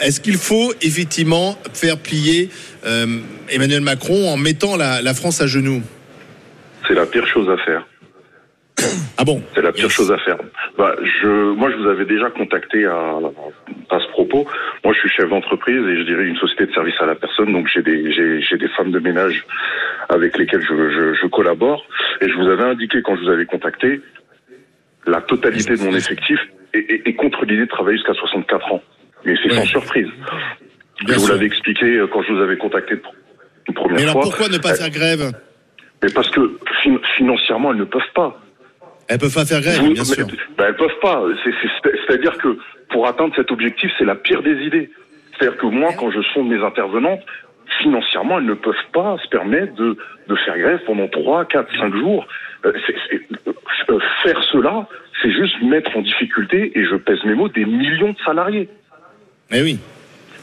Est-ce 0.00 0.20
qu'il 0.20 0.36
faut 0.36 0.74
effectivement 0.82 1.58
faire 1.72 1.98
plier 1.98 2.50
euh, 2.84 3.06
Emmanuel 3.48 3.80
Macron 3.80 4.28
en 4.28 4.36
mettant 4.36 4.76
la, 4.76 5.00
la 5.00 5.14
France 5.14 5.40
à 5.40 5.46
genoux? 5.46 5.82
C'est 6.86 6.94
la 6.94 7.06
pire 7.06 7.26
chose 7.26 7.48
à 7.48 7.56
faire. 7.64 7.86
Ah 9.18 9.24
bon 9.24 9.42
C'est 9.54 9.62
la 9.62 9.72
pire 9.72 9.90
chose 9.90 10.10
à 10.12 10.18
faire. 10.18 10.36
Bah, 10.78 10.94
je, 11.02 11.52
moi, 11.54 11.70
je 11.70 11.76
vous 11.76 11.88
avais 11.88 12.04
déjà 12.04 12.30
contacté 12.30 12.84
à, 12.86 12.96
à 13.90 14.00
ce 14.00 14.08
propos. 14.08 14.46
Moi, 14.84 14.92
je 14.94 14.98
suis 15.00 15.08
chef 15.08 15.28
d'entreprise 15.28 15.76
et 15.86 15.96
je 15.98 16.02
dirais 16.02 16.24
une 16.26 16.36
société 16.36 16.66
de 16.66 16.72
service 16.72 16.94
à 17.00 17.06
la 17.06 17.14
personne. 17.14 17.52
Donc, 17.52 17.68
j'ai 17.72 17.82
des, 17.82 18.12
j'ai, 18.12 18.40
j'ai 18.42 18.56
des 18.58 18.68
femmes 18.68 18.90
de 18.92 18.98
ménage 18.98 19.44
avec 20.08 20.36
lesquelles 20.38 20.62
je, 20.62 20.74
je, 20.90 21.14
je 21.20 21.26
collabore. 21.28 21.84
Et 22.20 22.28
je 22.28 22.34
vous 22.34 22.48
avais 22.48 22.64
indiqué 22.64 23.02
quand 23.02 23.16
je 23.16 23.22
vous 23.22 23.30
avais 23.30 23.46
contacté, 23.46 24.00
la 25.06 25.20
totalité 25.20 25.76
de 25.76 25.82
mon 25.82 25.94
effectif 25.94 26.38
est, 26.74 26.78
est- 26.90 27.02
est 27.08 27.14
contre 27.14 27.44
l'idée 27.44 27.62
de 27.64 27.70
travailler 27.70 27.96
jusqu'à 27.98 28.14
64 28.14 28.72
ans. 28.72 28.82
Mais 29.24 29.34
c'est 29.42 29.50
Ouais. 29.50 29.58
sans 29.58 29.66
surprise. 29.66 30.08
Bien 31.04 31.14
je 31.14 31.20
vous 31.20 31.28
l'avais 31.28 31.46
expliqué 31.46 31.84
euh, 31.96 32.06
quand 32.06 32.22
je 32.22 32.32
vous 32.32 32.40
avais 32.40 32.56
contacté 32.56 32.94
une 33.68 33.74
première 33.74 33.96
Mais 33.96 34.02
alors 34.02 34.12
fois. 34.14 34.22
pourquoi 34.22 34.48
ne 34.48 34.58
pas 34.58 34.72
Euh, 34.72 34.74
faire 34.76 34.90
grève? 34.90 35.32
Mais 36.02 36.08
parce 36.14 36.30
que 36.30 36.40
fin- 36.82 36.98
financièrement, 37.16 37.72
elles 37.72 37.78
ne 37.78 37.84
peuvent 37.84 38.02
pas. 38.14 38.40
Elles 39.08 39.18
peuvent 39.18 39.34
pas 39.34 39.44
faire 39.46 39.60
grève, 39.60 39.80
bien 39.80 39.88
mais- 39.90 40.04
sûr. 40.04 40.26
ben, 40.58 40.64
elles 40.68 40.76
peuvent 40.76 40.98
pas. 41.00 41.22
C'est- 41.44 41.50
c'est- 41.62 41.92
C'est-à-dire 42.06 42.36
que 42.38 42.58
pour 42.90 43.06
atteindre 43.06 43.34
cet 43.36 43.50
objectif, 43.50 43.90
c'est 43.98 44.04
la 44.04 44.14
pire 44.14 44.42
des 44.42 44.56
idées. 44.64 44.90
C'est-à-dire 45.38 45.58
que 45.58 45.66
moi, 45.66 45.90
quand 45.98 46.10
je 46.10 46.20
sonde 46.34 46.48
mes 46.48 46.62
intervenantes, 46.64 47.20
financièrement, 47.82 48.38
elles 48.38 48.46
ne 48.46 48.54
peuvent 48.54 48.74
pas 48.92 49.16
se 49.22 49.28
permettre 49.28 49.74
de, 49.74 49.96
de 50.28 50.36
faire 50.44 50.58
grève 50.58 50.80
pendant 50.86 51.08
3, 51.08 51.44
4, 51.44 51.68
5 51.78 51.94
jours. 51.94 52.26
Euh, 52.64 52.72
c'est- 52.86 52.94
c'est- 53.10 53.90
euh, 53.90 53.98
faire 54.22 54.42
cela, 54.52 54.88
c'est 55.22 55.30
juste 55.32 55.60
mettre 55.62 55.96
en 55.96 56.00
difficulté, 56.02 56.72
et 56.78 56.84
je 56.84 56.96
pèse 56.96 57.22
mes 57.24 57.34
mots, 57.34 57.48
des 57.48 57.64
millions 57.64 58.12
de 58.12 58.18
salariés. 58.24 58.68
Mais 59.50 59.62
oui. 59.62 59.78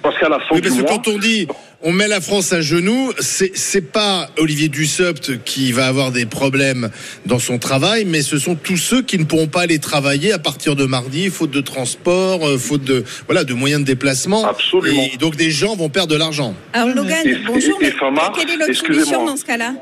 Parce 0.01 0.17
qu'à 0.19 0.29
la 0.29 0.39
fin 0.39 0.55
Oui, 0.55 0.61
du 0.61 0.67
parce 0.69 0.79
mois... 0.81 0.89
quand 0.91 1.07
on 1.07 1.17
dit 1.17 1.47
on 1.85 1.91
met 1.91 2.07
la 2.07 2.21
France 2.21 2.53
à 2.53 2.61
genoux, 2.61 3.11
c'est 3.19 3.55
c'est 3.57 3.91
pas 3.91 4.27
Olivier 4.37 4.69
Dussopt 4.69 5.43
qui 5.43 5.71
va 5.73 5.87
avoir 5.87 6.11
des 6.11 6.25
problèmes 6.25 6.89
dans 7.25 7.39
son 7.39 7.59
travail, 7.59 8.05
mais 8.05 8.21
ce 8.21 8.37
sont 8.37 8.55
tous 8.55 8.77
ceux 8.77 9.01
qui 9.01 9.19
ne 9.19 9.25
pourront 9.25 9.47
pas 9.47 9.61
aller 9.61 9.79
travailler 9.79 10.31
à 10.31 10.39
partir 10.39 10.75
de 10.75 10.85
mardi, 10.85 11.29
faute 11.29 11.51
de 11.51 11.61
transport, 11.61 12.47
euh, 12.47 12.57
faute 12.57 12.83
de 12.85 13.03
voilà 13.27 13.43
de 13.43 13.53
moyens 13.53 13.81
de 13.81 13.85
déplacement. 13.87 14.45
Absolument. 14.45 15.01
Et 15.13 15.17
donc 15.17 15.35
des 15.35 15.51
gens 15.51 15.75
vont 15.75 15.89
perdre 15.89 16.13
de 16.13 16.17
l'argent. 16.17 16.55
Alors 16.71 16.89
Logan, 16.95 17.17
Et- 17.25 17.35
bonjour, 17.45 17.77
et- 17.81 17.85
et 17.85 17.87
mais 17.87 17.91
fin 17.91 18.11
mars, 18.11 18.31
quelle 18.39 18.49
est 18.49 18.53
l'autre 18.57 18.69
excusez-moi. 18.69 19.03
solution 19.05 19.25
dans 19.25 19.35
ce 19.37 19.45
cas-là? 19.45 19.73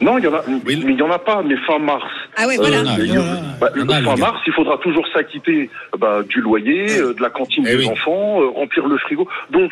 Non, 0.00 0.18
il 0.18 0.24
y 0.24 0.26
en 0.26 0.34
a, 0.34 0.42
Oui. 0.66 0.82
mais 0.84 0.94
il 0.94 0.98
y 0.98 1.02
en 1.02 1.12
a 1.12 1.18
pas, 1.20 1.44
mais 1.46 1.54
fin 1.64 1.78
mars. 1.78 2.02
Ah 2.36 2.48
ouais, 2.48 2.58
Euh, 2.58 2.62
voilà. 2.62 2.82
non, 2.82 2.96
Il 2.98 3.06
y 3.06 3.16
a- 3.16 3.54
bah, 3.60 3.70
a, 3.96 4.02
fin 4.02 4.16
mars, 4.16 4.38
il 4.48 4.52
faudra 4.52 4.76
toujours 4.78 5.06
s'acquitter 5.14 5.70
bah, 5.96 6.22
du 6.28 6.40
loyer, 6.40 6.98
euh, 6.98 7.14
de 7.14 7.22
la 7.22 7.30
cantine 7.30 7.64
Eh 7.68 7.76
des 7.76 7.84
oui. 7.84 7.86
enfants, 7.88 8.40
euh, 8.42 8.48
remplir 8.50 8.88
le 8.88 8.98
frigo. 8.98 9.28
Donc, 9.52 9.70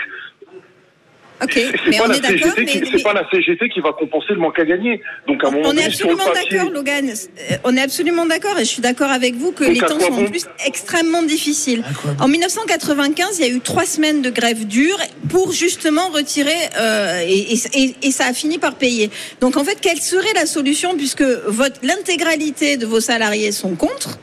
Ok, 1.43 1.53
c'est 1.55 1.73
mais 1.89 1.97
pas 1.99 2.05
on 2.05 2.09
mais- 2.09 3.03
pas 3.03 3.13
la 3.15 3.29
CGT 3.31 3.69
qui 3.71 3.81
va 3.81 3.93
compenser 3.93 4.27
le 4.35 4.37
manque 4.41 4.59
à 4.59 4.65
gagner. 4.65 5.01
Donc 5.27 5.43
à 5.43 5.49
un 5.49 5.51
moment 5.53 5.69
On 5.71 5.77
est 5.77 5.85
absolument 5.85 6.25
papier, 6.25 6.59
d'accord, 6.59 6.71
Logan. 6.73 7.09
Euh, 7.11 7.57
On 7.65 7.77
est 7.77 7.81
absolument 7.81 8.27
d'accord 8.27 8.59
et 8.59 8.65
je 8.65 8.71
suis 8.71 8.83
d'accord 8.83 9.11
avec 9.11 9.35
vous 9.37 9.53
que 9.53 9.65
Donc, 9.65 9.73
les 9.75 9.81
temps 9.81 9.99
sont 9.99 10.13
en 10.13 10.17
bon 10.23 10.27
plus 10.31 10.47
extrêmement 10.67 11.23
difficiles. 11.23 11.83
En 12.21 12.29
1995, 12.29 13.39
il 13.39 13.47
y 13.47 13.51
a 13.51 13.53
eu 13.55 13.61
trois 13.61 13.87
semaines 13.87 14.21
de 14.23 14.31
grève 14.31 14.67
dure 14.67 14.99
pour 15.31 15.53
justement 15.53 16.09
retirer 16.11 16.51
euh, 16.79 17.21
et, 17.27 17.55
et- 17.75 17.95
et 18.03 18.11
ça 18.11 18.27
a 18.27 18.33
fini 18.33 18.59
par 18.59 18.75
payer. 18.75 19.11
Donc 19.41 19.57
en 19.57 19.65
fait, 19.65 19.79
quelle 19.81 20.01
serait 20.01 20.33
la 20.35 20.47
solution 20.47 20.95
puisque 20.97 21.23
votre 21.47 21.77
l'intégralité 21.83 22.77
de 22.77 22.87
vos 22.87 23.01
salariés 23.01 23.53
sont 23.53 23.75
contre 23.77 24.19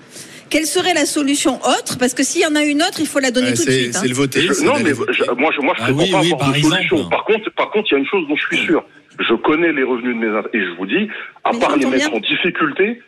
quelle 0.50 0.66
serait 0.66 0.94
la 0.94 1.06
solution 1.06 1.56
autre? 1.62 1.98
Parce 2.00 2.14
que 2.14 2.24
s'il 2.24 2.42
y 2.42 2.46
en 2.46 2.56
a 2.56 2.64
une 2.64 2.82
autre, 2.82 3.00
il 3.00 3.08
faut 3.08 3.20
la 3.20 3.32
donner 3.32 3.48
Ouais, 3.50 3.54
tout 3.54 3.66
de 3.66 3.70
c'est 3.72 3.80
suite. 3.84 3.96
hein. 3.96 4.00
c'est 4.02 4.08
le 4.08 4.14
voter. 4.16 4.42
Je- 4.42 4.64
non, 4.66 4.74
mais 4.84 4.92
voter. 4.92 5.14
je- 5.14 5.32
moi, 5.32 5.52
je, 5.56 5.62
moi, 5.62 5.74
je 5.78 5.84
Ah 5.84 5.90
oui, 5.92 6.12
pas 6.12 6.20
oui, 6.22 6.32
avoir 6.34 6.38
par 6.40 6.56
exemple. 6.56 6.76
solution. 6.76 7.10
Par 7.10 7.24
contre, 7.26 7.52
par 7.52 7.70
contre, 7.72 7.88
il 7.90 7.94
y 7.94 7.96
a 7.96 8.00
une 8.00 8.08
chose 8.08 8.28
dont 8.28 8.36
je 8.36 8.46
suis 8.48 8.66
sûr. 8.66 8.84
Je 9.20 9.34
connais 9.34 9.72
les 9.74 9.84
revenus 9.84 10.16
de 10.16 10.20
mes 10.20 10.42
et 10.54 10.62
je 10.66 10.72
vous 10.78 10.86
dis, 10.86 11.10
à 11.44 11.52
Mais 11.54 11.60
part 11.60 11.76
les 11.78 11.86
mettre 11.86 12.10
bien. 12.10 12.18
en 12.18 12.20
difficulté, 12.20 13.02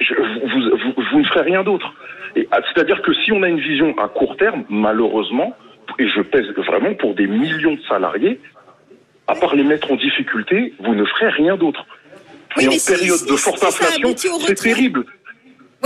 je- 0.00 0.14
vous, 0.14 0.60
vous, 0.94 1.02
vous 1.12 1.18
ne 1.20 1.24
ferez 1.24 1.42
rien 1.42 1.62
d'autre. 1.64 1.92
Ah, 2.50 2.60
C'est-à-dire 2.72 3.00
que 3.02 3.12
si 3.14 3.32
on 3.32 3.42
a 3.42 3.48
une 3.48 3.60
vision 3.60 3.96
à 3.98 4.08
court 4.08 4.36
terme, 4.36 4.64
malheureusement, 4.68 5.56
et 5.98 6.06
je 6.08 6.20
pèse 6.20 6.46
vraiment 6.56 6.94
pour 6.94 7.14
des 7.14 7.26
millions 7.26 7.74
de 7.74 7.80
salariés, 7.88 8.38
à 9.26 9.34
part 9.34 9.54
les 9.56 9.64
mettre 9.64 9.90
en 9.90 9.96
difficulté, 9.96 10.74
vous 10.80 10.94
ne 10.94 11.04
ferez 11.04 11.30
rien 11.30 11.56
d'autre. 11.56 11.84
Oui, 12.56 12.64
et 12.64 12.68
mais 12.68 12.74
en 12.76 12.78
si- 12.78 12.92
période 12.92 13.16
si- 13.18 13.26
de 13.26 13.36
si 13.36 13.42
forte 13.42 13.58
ça 13.58 13.68
inflation, 13.68 14.14
c'est 14.46 14.54
terrible. 14.54 15.04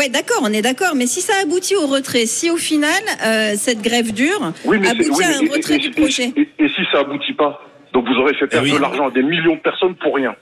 Ouais, 0.00 0.08
d'accord, 0.08 0.38
on 0.42 0.52
est 0.52 0.62
d'accord. 0.62 0.94
Mais 0.96 1.06
si 1.06 1.20
ça 1.20 1.34
aboutit 1.42 1.76
au 1.76 1.86
retrait, 1.86 2.24
si 2.24 2.50
au 2.50 2.56
final 2.56 3.02
euh, 3.22 3.52
cette 3.58 3.82
grève 3.82 4.12
dure 4.14 4.52
Oui, 4.64 4.78
aboutit 4.88 5.10
oui, 5.10 5.24
à 5.24 5.36
un 5.36 5.40
et- 5.42 5.48
retrait 5.50 5.74
et- 5.74 5.78
du 5.78 5.88
et- 5.88 5.90
projet. 5.90 6.32
Et, 6.36 6.48
et 6.58 6.68
si 6.70 6.80
ça 6.90 7.00
aboutit 7.00 7.34
pas 7.34 7.60
Donc 7.92 8.06
vous 8.08 8.14
aurez 8.14 8.32
fait 8.32 8.46
perdre 8.46 8.66
oui. 8.66 8.72
de 8.72 8.78
l'argent 8.78 9.08
à 9.08 9.10
des 9.10 9.22
millions 9.22 9.56
de 9.56 9.60
personnes 9.60 9.94
pour 9.96 10.14
rien. 10.16 10.34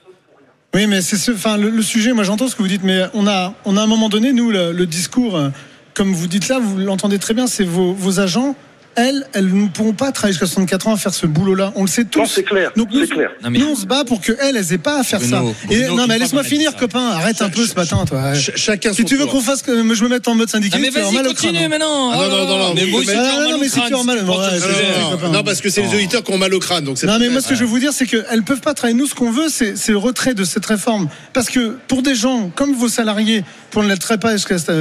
Oui, 0.76 0.86
mais 0.86 1.00
c'est 1.00 1.16
ce, 1.16 1.32
enfin, 1.32 1.56
le, 1.56 1.70
le 1.70 1.82
sujet, 1.82 2.12
moi 2.12 2.22
j'entends 2.22 2.46
ce 2.46 2.54
que 2.54 2.62
vous 2.62 2.68
dites, 2.68 2.84
mais 2.84 3.00
on 3.14 3.26
a, 3.26 3.52
on 3.64 3.76
a 3.76 3.80
à 3.80 3.82
un 3.84 3.88
moment 3.88 4.08
donné, 4.08 4.32
nous, 4.32 4.52
le, 4.52 4.70
le 4.70 4.86
discours, 4.86 5.36
euh, 5.36 5.48
comme 5.94 6.12
vous 6.12 6.28
dites 6.28 6.46
là, 6.48 6.60
vous 6.60 6.76
l'entendez 6.78 7.18
très 7.18 7.34
bien, 7.34 7.48
c'est 7.48 7.64
vos, 7.64 7.92
vos 7.94 8.20
agents, 8.20 8.54
elles, 8.98 9.24
elles 9.32 9.46
ne 9.54 9.68
pourront 9.68 9.92
pas 9.92 10.10
travailler 10.10 10.32
jusqu'à 10.32 10.46
64 10.46 10.88
ans 10.88 10.94
à 10.94 10.96
faire 10.96 11.14
ce 11.14 11.26
boulot-là. 11.26 11.72
On 11.76 11.82
le 11.82 11.88
sait 11.88 12.04
tous. 12.04 12.18
Non, 12.18 12.26
c'est 12.26 12.42
clair, 12.42 12.72
Donc 12.76 12.88
nous, 12.92 13.06
clair. 13.06 13.30
Nous, 13.48 13.66
on 13.66 13.76
se 13.76 13.86
bat 13.86 14.02
pour 14.04 14.20
qu'elles, 14.20 14.36
elles 14.56 14.72
aient 14.72 14.78
pas 14.78 14.98
à 15.00 15.04
faire 15.04 15.20
Bruno, 15.20 15.54
ça. 15.68 15.72
Et, 15.74 15.78
Bruno, 15.82 15.96
non, 15.96 16.06
mais 16.08 16.18
laisse-moi 16.18 16.42
finir, 16.42 16.72
ça. 16.72 16.78
copain. 16.78 17.10
Arrête 17.12 17.40
un 17.40 17.48
peu 17.48 17.64
ce 17.64 17.74
matin, 17.74 18.04
toi. 18.06 18.34
Ch- 18.34 18.50
chacun 18.56 18.92
Si 18.92 19.04
tu 19.04 19.16
veux 19.16 19.26
qu'on 19.26 19.40
fasse, 19.40 19.62
que 19.62 19.72
je 19.94 20.02
me 20.04 20.08
mette 20.08 20.26
en 20.26 20.34
mode 20.34 20.50
syndicat, 20.50 20.78
mais 20.78 20.90
vas-y, 20.90 21.22
continue 21.24 21.58
crâne. 21.58 21.68
maintenant. 21.70 22.10
Ah, 22.10 22.16
non, 22.16 22.28
non, 22.28 22.46
non, 22.46 22.58
non, 22.58 22.74
mais 22.74 22.86
moi 22.86 23.00
non, 23.00 23.06
mal 23.06 23.48
non, 23.48 23.54
au 23.54 23.58
mais 23.60 23.68
si 23.68 23.78
crâne, 23.78 23.88
tu 23.88 23.94
as 23.94 24.02
mal, 24.02 24.18
c'est- 24.18 25.28
Non, 25.28 25.42
parce 25.44 25.60
que 25.60 25.70
c'est 25.70 25.82
les 25.82 25.94
auditeurs 25.94 26.24
qui 26.24 26.32
ont 26.32 26.38
mal 26.38 26.52
au 26.52 26.58
crâne. 26.58 26.84
Donc 26.84 26.98
c'est 26.98 27.06
Non, 27.06 27.18
mais 27.18 27.28
moi, 27.28 27.40
ce 27.40 27.48
que 27.48 27.54
je 27.54 27.60
veux 27.60 27.66
vous 27.66 27.78
dire, 27.78 27.92
c'est 27.92 28.06
qu'elles 28.06 28.42
peuvent 28.42 28.60
pas 28.60 28.74
travailler. 28.74 28.98
Nous, 28.98 29.06
ce 29.06 29.14
qu'on 29.14 29.30
veut, 29.30 29.48
c'est 29.48 29.74
le 29.88 29.96
retrait 29.98 30.34
de 30.34 30.44
cette 30.44 30.66
réforme. 30.66 31.08
Parce 31.32 31.48
que 31.50 31.76
pour 31.86 32.02
des 32.02 32.14
gens 32.14 32.50
comme 32.54 32.74
vos 32.74 32.88
salariés, 32.88 33.44
pour 33.70 33.82
ne 33.84 33.94
pas 33.94 34.36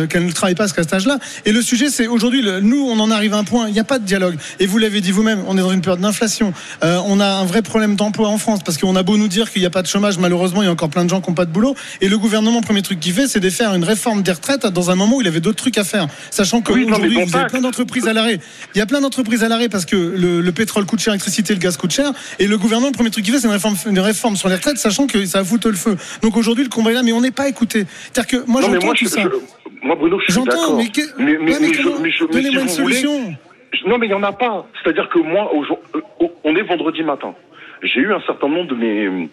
qu'elles 0.09 0.25
ne 0.25 0.31
travaillent 0.31 0.55
pas 0.55 0.63
jusqu'à 0.65 0.83
cet 0.83 0.93
âge-là, 0.93 1.19
et 1.45 1.51
le 1.51 1.61
sujet, 1.61 1.89
c'est 1.89 2.07
aujourd'hui, 2.07 2.43
nous, 2.61 2.81
on 2.89 2.99
en 2.99 3.11
arrive 3.11 3.33
à 3.33 3.37
un 3.37 3.43
point, 3.43 3.67
il 3.67 3.73
n'y 3.73 3.79
a 3.79 3.83
pas 3.83 3.99
de 3.99 4.05
dialogue. 4.07 4.35
Et 4.59 4.65
vous 4.65 4.79
l'avez 4.79 5.01
dit 5.01 5.11
vous-même, 5.11 5.43
on 5.47 5.57
est 5.57 5.61
dans 5.61 5.71
une 5.71 5.81
période 5.81 6.01
d'inflation. 6.01 6.53
Euh, 6.83 6.99
on 7.05 7.19
a 7.19 7.25
un 7.27 7.45
vrai 7.45 7.61
problème 7.61 7.95
d'emploi 7.95 8.29
en 8.29 8.37
France, 8.39 8.61
parce 8.65 8.77
qu'on 8.79 8.95
a 8.95 9.03
beau 9.03 9.17
nous 9.17 9.27
dire 9.27 9.51
qu'il 9.51 9.61
n'y 9.61 9.65
a 9.67 9.69
pas 9.69 9.83
de 9.83 9.87
chômage, 9.87 10.17
malheureusement, 10.17 10.63
il 10.63 10.65
y 10.65 10.67
a 10.69 10.71
encore 10.71 10.89
plein 10.89 11.05
de 11.05 11.09
gens 11.09 11.21
qui 11.21 11.29
n'ont 11.29 11.35
pas 11.35 11.45
de 11.45 11.51
boulot. 11.51 11.75
Et 12.01 12.09
le 12.09 12.17
gouvernement, 12.17 12.61
premier 12.61 12.81
truc 12.81 12.99
qu'il 12.99 13.13
fait, 13.13 13.27
c'est 13.27 13.39
de 13.39 13.49
faire 13.51 13.73
une 13.75 13.83
réforme 13.83 14.23
des 14.23 14.31
retraites 14.31 14.65
dans 14.65 14.89
un 14.89 14.95
moment 14.95 15.17
où 15.17 15.21
il 15.21 15.27
avait 15.27 15.41
d'autres 15.41 15.57
trucs 15.57 15.77
à 15.77 15.83
faire. 15.83 16.07
Sachant 16.31 16.57
Oui, 16.57 16.63
non, 16.63 16.73
mais 16.73 16.85
qu'aujourd'hui, 16.85 17.15
bon 17.17 17.25
vous 17.25 17.35
avez 17.35 17.47
plein 17.47 17.61
d'entreprises 17.61 18.07
à 18.07 18.13
l'arrêt. 18.13 18.39
Il 18.73 18.79
y 18.79 18.81
a 18.81 18.85
plein 18.85 19.01
d'entreprises 19.01 19.43
à 19.43 19.49
l'arrêt 19.49 19.69
parce 19.69 19.85
que 19.85 19.95
le, 19.95 20.41
le 20.41 20.51
pétrole 20.51 20.85
coûte 20.85 20.99
cher, 21.01 21.13
l'électricité, 21.13 21.53
le 21.53 21.59
gaz 21.59 21.77
coûte 21.77 21.91
cher. 21.91 22.11
Et 22.39 22.47
le 22.47 22.57
gouvernement, 22.57 22.87
le 22.87 22.93
premier 22.93 23.09
truc 23.11 23.25
qu'il 23.25 23.33
fait, 23.33 23.39
c'est 23.39 23.47
une 23.47 23.53
réforme, 23.53 23.75
une 23.87 23.99
réforme 23.99 24.35
sur 24.37 24.49
les 24.49 24.55
retraites, 24.55 24.77
sachant 24.77 25.05
que 25.07 25.25
ça 25.25 25.43
fout 25.43 25.65
le 25.65 25.73
feu. 25.73 25.97
Donc 26.21 26.37
aujourd'hui, 26.37 26.63
le 26.63 26.69
combat 26.69 26.91
est 26.91 26.95
là, 26.95 27.03
mais 27.03 27.11
on 27.11 27.21
n'est 27.21 27.31
pas 27.31 27.47
écouté. 27.49 27.85
C'est-à-dire 28.13 28.39
que 28.41 28.49
moi, 28.49 28.61
j'entends 28.61 28.89
tout 28.93 28.95
je, 29.05 29.09
ça. 29.09 29.21
je- 29.23 29.85
moi, 29.85 29.95
Bruno, 29.95 30.17
je 30.19 30.23
suis 30.25 30.33
J'entends, 30.33 30.51
d'accord. 30.51 30.77
mais, 30.77 30.87
que- 30.89 31.01
mais, 31.19 31.37
mais, 31.37 31.37
mais 31.39 31.59
mais 31.59 31.73
je- 31.73 31.81
mais 32.01 32.11
je- 32.11 32.23
mais 32.33 32.41
si 32.43 32.47
une 32.49 32.59
vous 32.59 32.75
voulez, 32.83 32.95
solution. 33.01 33.31
je- 33.31 33.46
non, 33.85 33.97
mais 33.97 34.07
il 34.07 34.09
n'y 34.09 34.15
en 34.15 34.23
a 34.23 34.31
pas. 34.31 34.65
C'est-à-dire 34.81 35.09
que 35.09 35.19
moi, 35.19 35.51
euh, 35.53 36.27
on 36.43 36.55
est 36.55 36.61
vendredi 36.61 37.03
matin. 37.03 37.35
J'ai 37.83 37.99
eu 38.01 38.13
un 38.13 38.21
certain 38.21 38.47
nombre 38.47 38.69
de 38.69 38.75
mes 38.75 39.29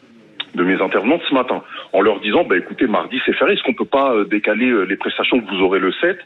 de 0.55 0.63
mes 0.63 0.81
intervenants 0.81 1.19
ce 1.29 1.35
matin, 1.35 1.65
en 1.93 2.01
leur 2.01 2.21
disant, 2.21 2.45
bah 2.45 2.57
écoutez, 2.57 2.87
mardi 2.87 3.21
c'est 3.27 3.33
férié, 3.33 3.55
est-ce 3.55 3.65
qu'on 3.65 3.75
peut 3.75 3.85
pas 3.85 4.13
euh, 4.15 4.25
décaler 4.25 4.71
euh, 4.71 4.85
les 4.85 4.97
prestations 4.97 5.41
que 5.41 5.51
vous 5.51 5.61
aurez 5.61 5.81
le 5.81 5.91
7 5.91 6.17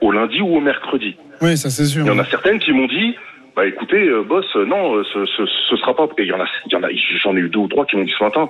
au 0.00 0.12
lundi 0.12 0.40
ou 0.40 0.56
au 0.56 0.60
mercredi? 0.60 1.16
Oui, 1.40 1.56
ça 1.56 1.68
c'est 1.68 1.86
sûr. 1.86 2.04
Il 2.04 2.06
y 2.06 2.10
en 2.10 2.18
a 2.20 2.24
certaines 2.24 2.60
qui 2.60 2.70
m'ont 2.72 2.86
dit, 2.86 3.16
bah 3.56 3.66
écoutez, 3.66 4.08
boss, 4.28 4.46
non, 4.54 5.02
ce, 5.02 5.26
ce, 5.26 5.46
ce 5.68 5.76
sera 5.76 5.96
pas. 5.96 6.08
Et 6.18 6.22
il 6.22 6.28
y 6.28 6.32
en 6.32 6.40
a, 6.40 6.46
il 6.66 6.72
y 6.72 6.76
en 6.76 6.82
a, 6.84 6.88
j'en 7.22 7.36
ai 7.36 7.40
eu 7.40 7.48
deux 7.48 7.58
ou 7.58 7.68
trois 7.68 7.84
qui 7.84 7.96
m'ont 7.96 8.04
dit 8.04 8.14
ce 8.16 8.22
matin, 8.22 8.48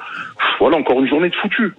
voilà 0.59 0.77
encore 0.77 1.01
une 1.01 1.09
journée 1.09 1.31
de 1.31 1.35
foutu. 1.37 1.72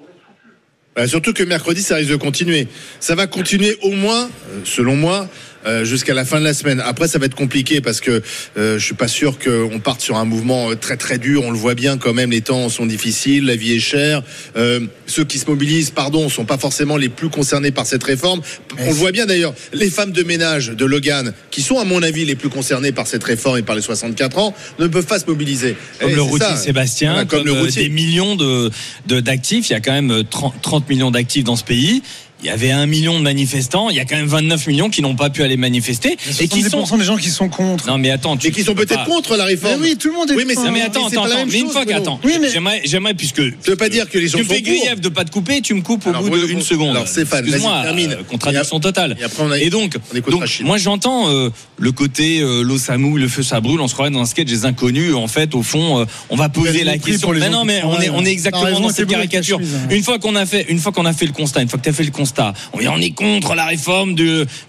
Bah, 0.96 1.08
surtout 1.08 1.34
que 1.34 1.44
mercredi, 1.44 1.82
ça 1.82 1.96
risque 1.96 2.12
de 2.12 2.18
continuer. 2.18 2.68
Ça 3.00 3.16
va 3.16 3.28
continuer 3.28 3.76
au 3.82 3.92
moins, 3.92 4.30
selon 4.64 4.96
moi, 4.96 5.28
euh, 5.66 5.84
jusqu'à 5.86 6.14
la 6.14 6.26
fin 6.26 6.40
de 6.40 6.44
la 6.46 6.54
semaine. 6.54 6.82
Après, 6.86 7.08
ça 7.08 7.20
va 7.20 7.26
être 7.26 7.36
compliqué 7.36 7.82
parce 7.82 8.02
que 8.02 8.22
euh, 8.58 8.78
je 8.80 8.84
suis 8.86 8.94
pas 8.96 9.08
sûr 9.08 9.38
qu'on 9.40 9.80
parte 9.80 10.02
sur 10.02 10.18
un 10.18 10.26
mouvement 10.26 10.72
euh, 10.72 10.76
très 10.76 10.98
très 10.98 11.18
dur. 11.18 11.44
On 11.46 11.52
le 11.52 11.58
voit 11.58 11.76
bien 11.76 11.98
quand 11.98 12.14
même, 12.14 12.32
les 12.32 12.42
temps 12.42 12.70
sont 12.70 12.86
difficiles, 12.86 13.46
la 13.46 13.56
vie 13.56 13.74
est 13.74 13.80
chère. 13.80 14.24
Euh, 14.58 14.82
ceux 15.08 15.24
qui 15.26 15.38
se 15.40 15.46
mobilisent, 15.50 15.92
pardon, 15.92 16.30
sont 16.30 16.46
pas 16.46 16.58
forcément 16.58 16.98
les 16.98 17.10
plus 17.10 17.30
concernés 17.30 17.72
par 17.72 17.86
cette 17.86 18.04
réforme. 18.04 18.42
On 18.80 18.88
le 18.88 18.94
voit 18.94 19.12
bien 19.12 19.26
d'ailleurs. 19.26 19.54
Les 19.74 19.90
femmes 19.90 20.12
de 20.12 20.24
ménage 20.24 20.70
de 20.70 20.86
Logan, 20.86 21.34
qui 21.52 21.62
sont 21.62 21.80
à 21.80 21.84
mon 21.86 22.02
avis 22.04 22.26
les 22.26 22.36
plus 22.36 22.50
concernées 22.50 22.92
par 22.92 23.08
cette 23.08 23.24
réforme 23.24 23.58
et 23.58 23.64
par 23.64 23.76
les 23.76 23.82
64 23.82 24.38
ans, 24.38 24.54
ne 24.80 24.88
peuvent 24.88 25.06
pas 25.06 25.20
se 25.20 25.26
mobiliser. 25.26 25.76
Comme 26.00 26.12
Et 26.12 26.16
le 26.16 26.22
routier 26.22 26.48
ça. 26.48 26.56
Sébastien, 26.58 27.12
Voilà, 27.14 27.26
comme, 27.26 27.40
comme 27.44 27.48
le 27.48 27.56
euh, 27.56 27.62
routier. 27.64 27.84
des 27.84 27.90
millions 27.90 28.36
de 28.36 28.70
de- 29.08 29.20
d'actifs. 29.20 29.70
Il 29.70 29.74
y 29.74 29.76
a 29.76 29.80
quand 29.80 29.92
même 29.92 30.12
euh, 30.12 30.24
30, 30.30 30.56
30 30.62 30.90
millions 30.90 31.12
d'actifs 31.12 31.44
dans 31.44 31.56
ce 31.56 31.64
pays. 31.64 32.02
Il 32.44 32.48
y 32.48 32.50
avait 32.50 32.72
un 32.72 32.86
million 32.86 33.18
de 33.18 33.24
manifestants. 33.24 33.90
Il 33.90 33.96
y 33.96 34.00
a 34.02 34.06
quand 34.06 34.16
même 34.18 34.26
29 34.28 34.68
millions 34.68 34.90
qui 34.90 35.02
n'ont 35.02 35.16
pas 35.16 35.30
pu 35.30 35.44
aller 35.44 35.56
manifester 35.58 36.18
et 36.42 36.48
qui 36.50 36.62
sont. 36.64 36.84
70% 36.84 36.98
des 36.98 37.04
gens 37.06 37.16
qui 37.18 37.30
sont 37.30 37.48
contre. 37.50 37.88
Non 37.88 37.98
mais 37.98 38.12
attends, 38.12 38.36
tu 38.36 38.48
Mais 38.48 38.54
qui 38.54 38.64
sont 38.64 38.76
peut-être 38.76 38.96
pas- 38.96 39.06
contre 39.06 39.38
la 39.38 39.46
Mais 39.46 39.52
réforme. 39.52 39.82
oui, 39.82 39.96
tout 39.98 40.10
le 40.10 40.14
monde 40.14 40.30
est 40.32 40.36
Oui, 40.36 40.44
mais. 40.46 40.56
Non 40.56 40.64
mais 40.66 40.72
Mais 40.72 40.82
attends, 40.82 41.08
attends, 41.08 41.24
attends. 41.24 41.46
Mais 41.50 41.60
une 41.60 41.70
fois 41.70 41.86
qu'attends, 41.86 42.20
Oui, 42.24 42.34
mais- 42.42 42.50
j'aimerais, 42.52 42.82
j'aimerais 42.84 43.14
puisque 43.14 43.42
Ça 43.42 43.72
veut 43.72 43.76
pas 43.78 43.88
dire 43.90 44.10
que 44.10 44.18
les 44.18 44.28
gens 44.28 44.40
tu 44.40 44.44
fais 44.46 44.56
pour. 44.62 44.64
grief 44.64 45.00
de 45.00 45.10
pas 45.10 45.24
te 45.24 45.32
couper, 45.32 45.62
tu 45.62 45.74
me 45.74 45.82
coupes 45.82 46.06
au 46.06 46.10
Alors, 46.10 46.24
bout 46.24 46.46
d'une 46.46 46.62
seconde. 46.62 46.92
alors, 46.98 47.08
Stéphane, 47.08 47.46
Excuse-moi, 47.46 47.72
vas-y, 47.72 47.84
termine. 47.84 48.12
euh, 48.12 48.24
contradiction 48.30 48.78
Et 48.78 48.82
totale. 48.82 49.18
et 49.20 49.24
après, 49.24 49.44
on 49.44 49.52
a- 49.52 49.60
Et 49.60 49.70
donc, 49.70 49.96
on 50.14 50.18
écoute 50.18 50.32
donc 50.32 50.42
Rachid. 50.42 50.66
moi 50.66 50.78
j'entends 50.78 51.30
euh, 51.30 51.50
le 51.78 51.92
côté 51.94 52.40
euh, 52.42 52.62
l'eau 52.62 52.78
ça 52.78 52.98
mouille, 52.98 53.22
le 53.22 53.28
feu 53.30 53.44
ça 53.44 53.62
brûle. 53.62 53.80
On 53.80 53.88
se 53.88 53.94
croirait 53.94 54.12
dans 54.12 54.20
un 54.22 54.26
sketch 54.26 54.48
des 54.50 54.66
inconnus. 54.66 55.14
En 55.16 55.28
fait, 55.28 55.56
au 55.56 55.64
fond, 55.64 56.02
euh, 56.02 56.06
on 56.30 56.36
va 56.36 56.50
poser 56.50 56.84
la 56.84 56.98
question. 56.98 57.32
Mais 57.32 57.50
non, 57.50 57.64
mais 57.64 57.82
on 57.86 58.02
est, 58.02 58.10
on 58.10 58.26
est 58.26 58.32
exactement 58.32 58.80
dans 58.82 58.90
cette 58.90 59.08
caricature. 59.08 59.60
hein. 59.64 59.88
Une 59.92 60.04
fois 60.04 60.20
qu'on 60.20 60.36
a 60.36 60.46
fait, 60.46 60.66
une 60.70 60.80
fois 60.80 60.92
qu'on 60.92 61.06
a 61.06 61.14
fait 61.14 61.26
le 61.26 61.32
constat, 61.32 61.62
une 61.62 61.70
fois 61.70 61.80
que 61.80 61.84
tu 61.84 61.90
as 61.90 61.94
fait 61.94 62.04
le 62.04 62.12
constat, 62.12 62.33
on 62.74 62.80
est, 62.80 62.88
on 62.88 62.98
est 62.98 63.12
contre 63.12 63.56
la 63.56 63.66
réforme 63.66 64.16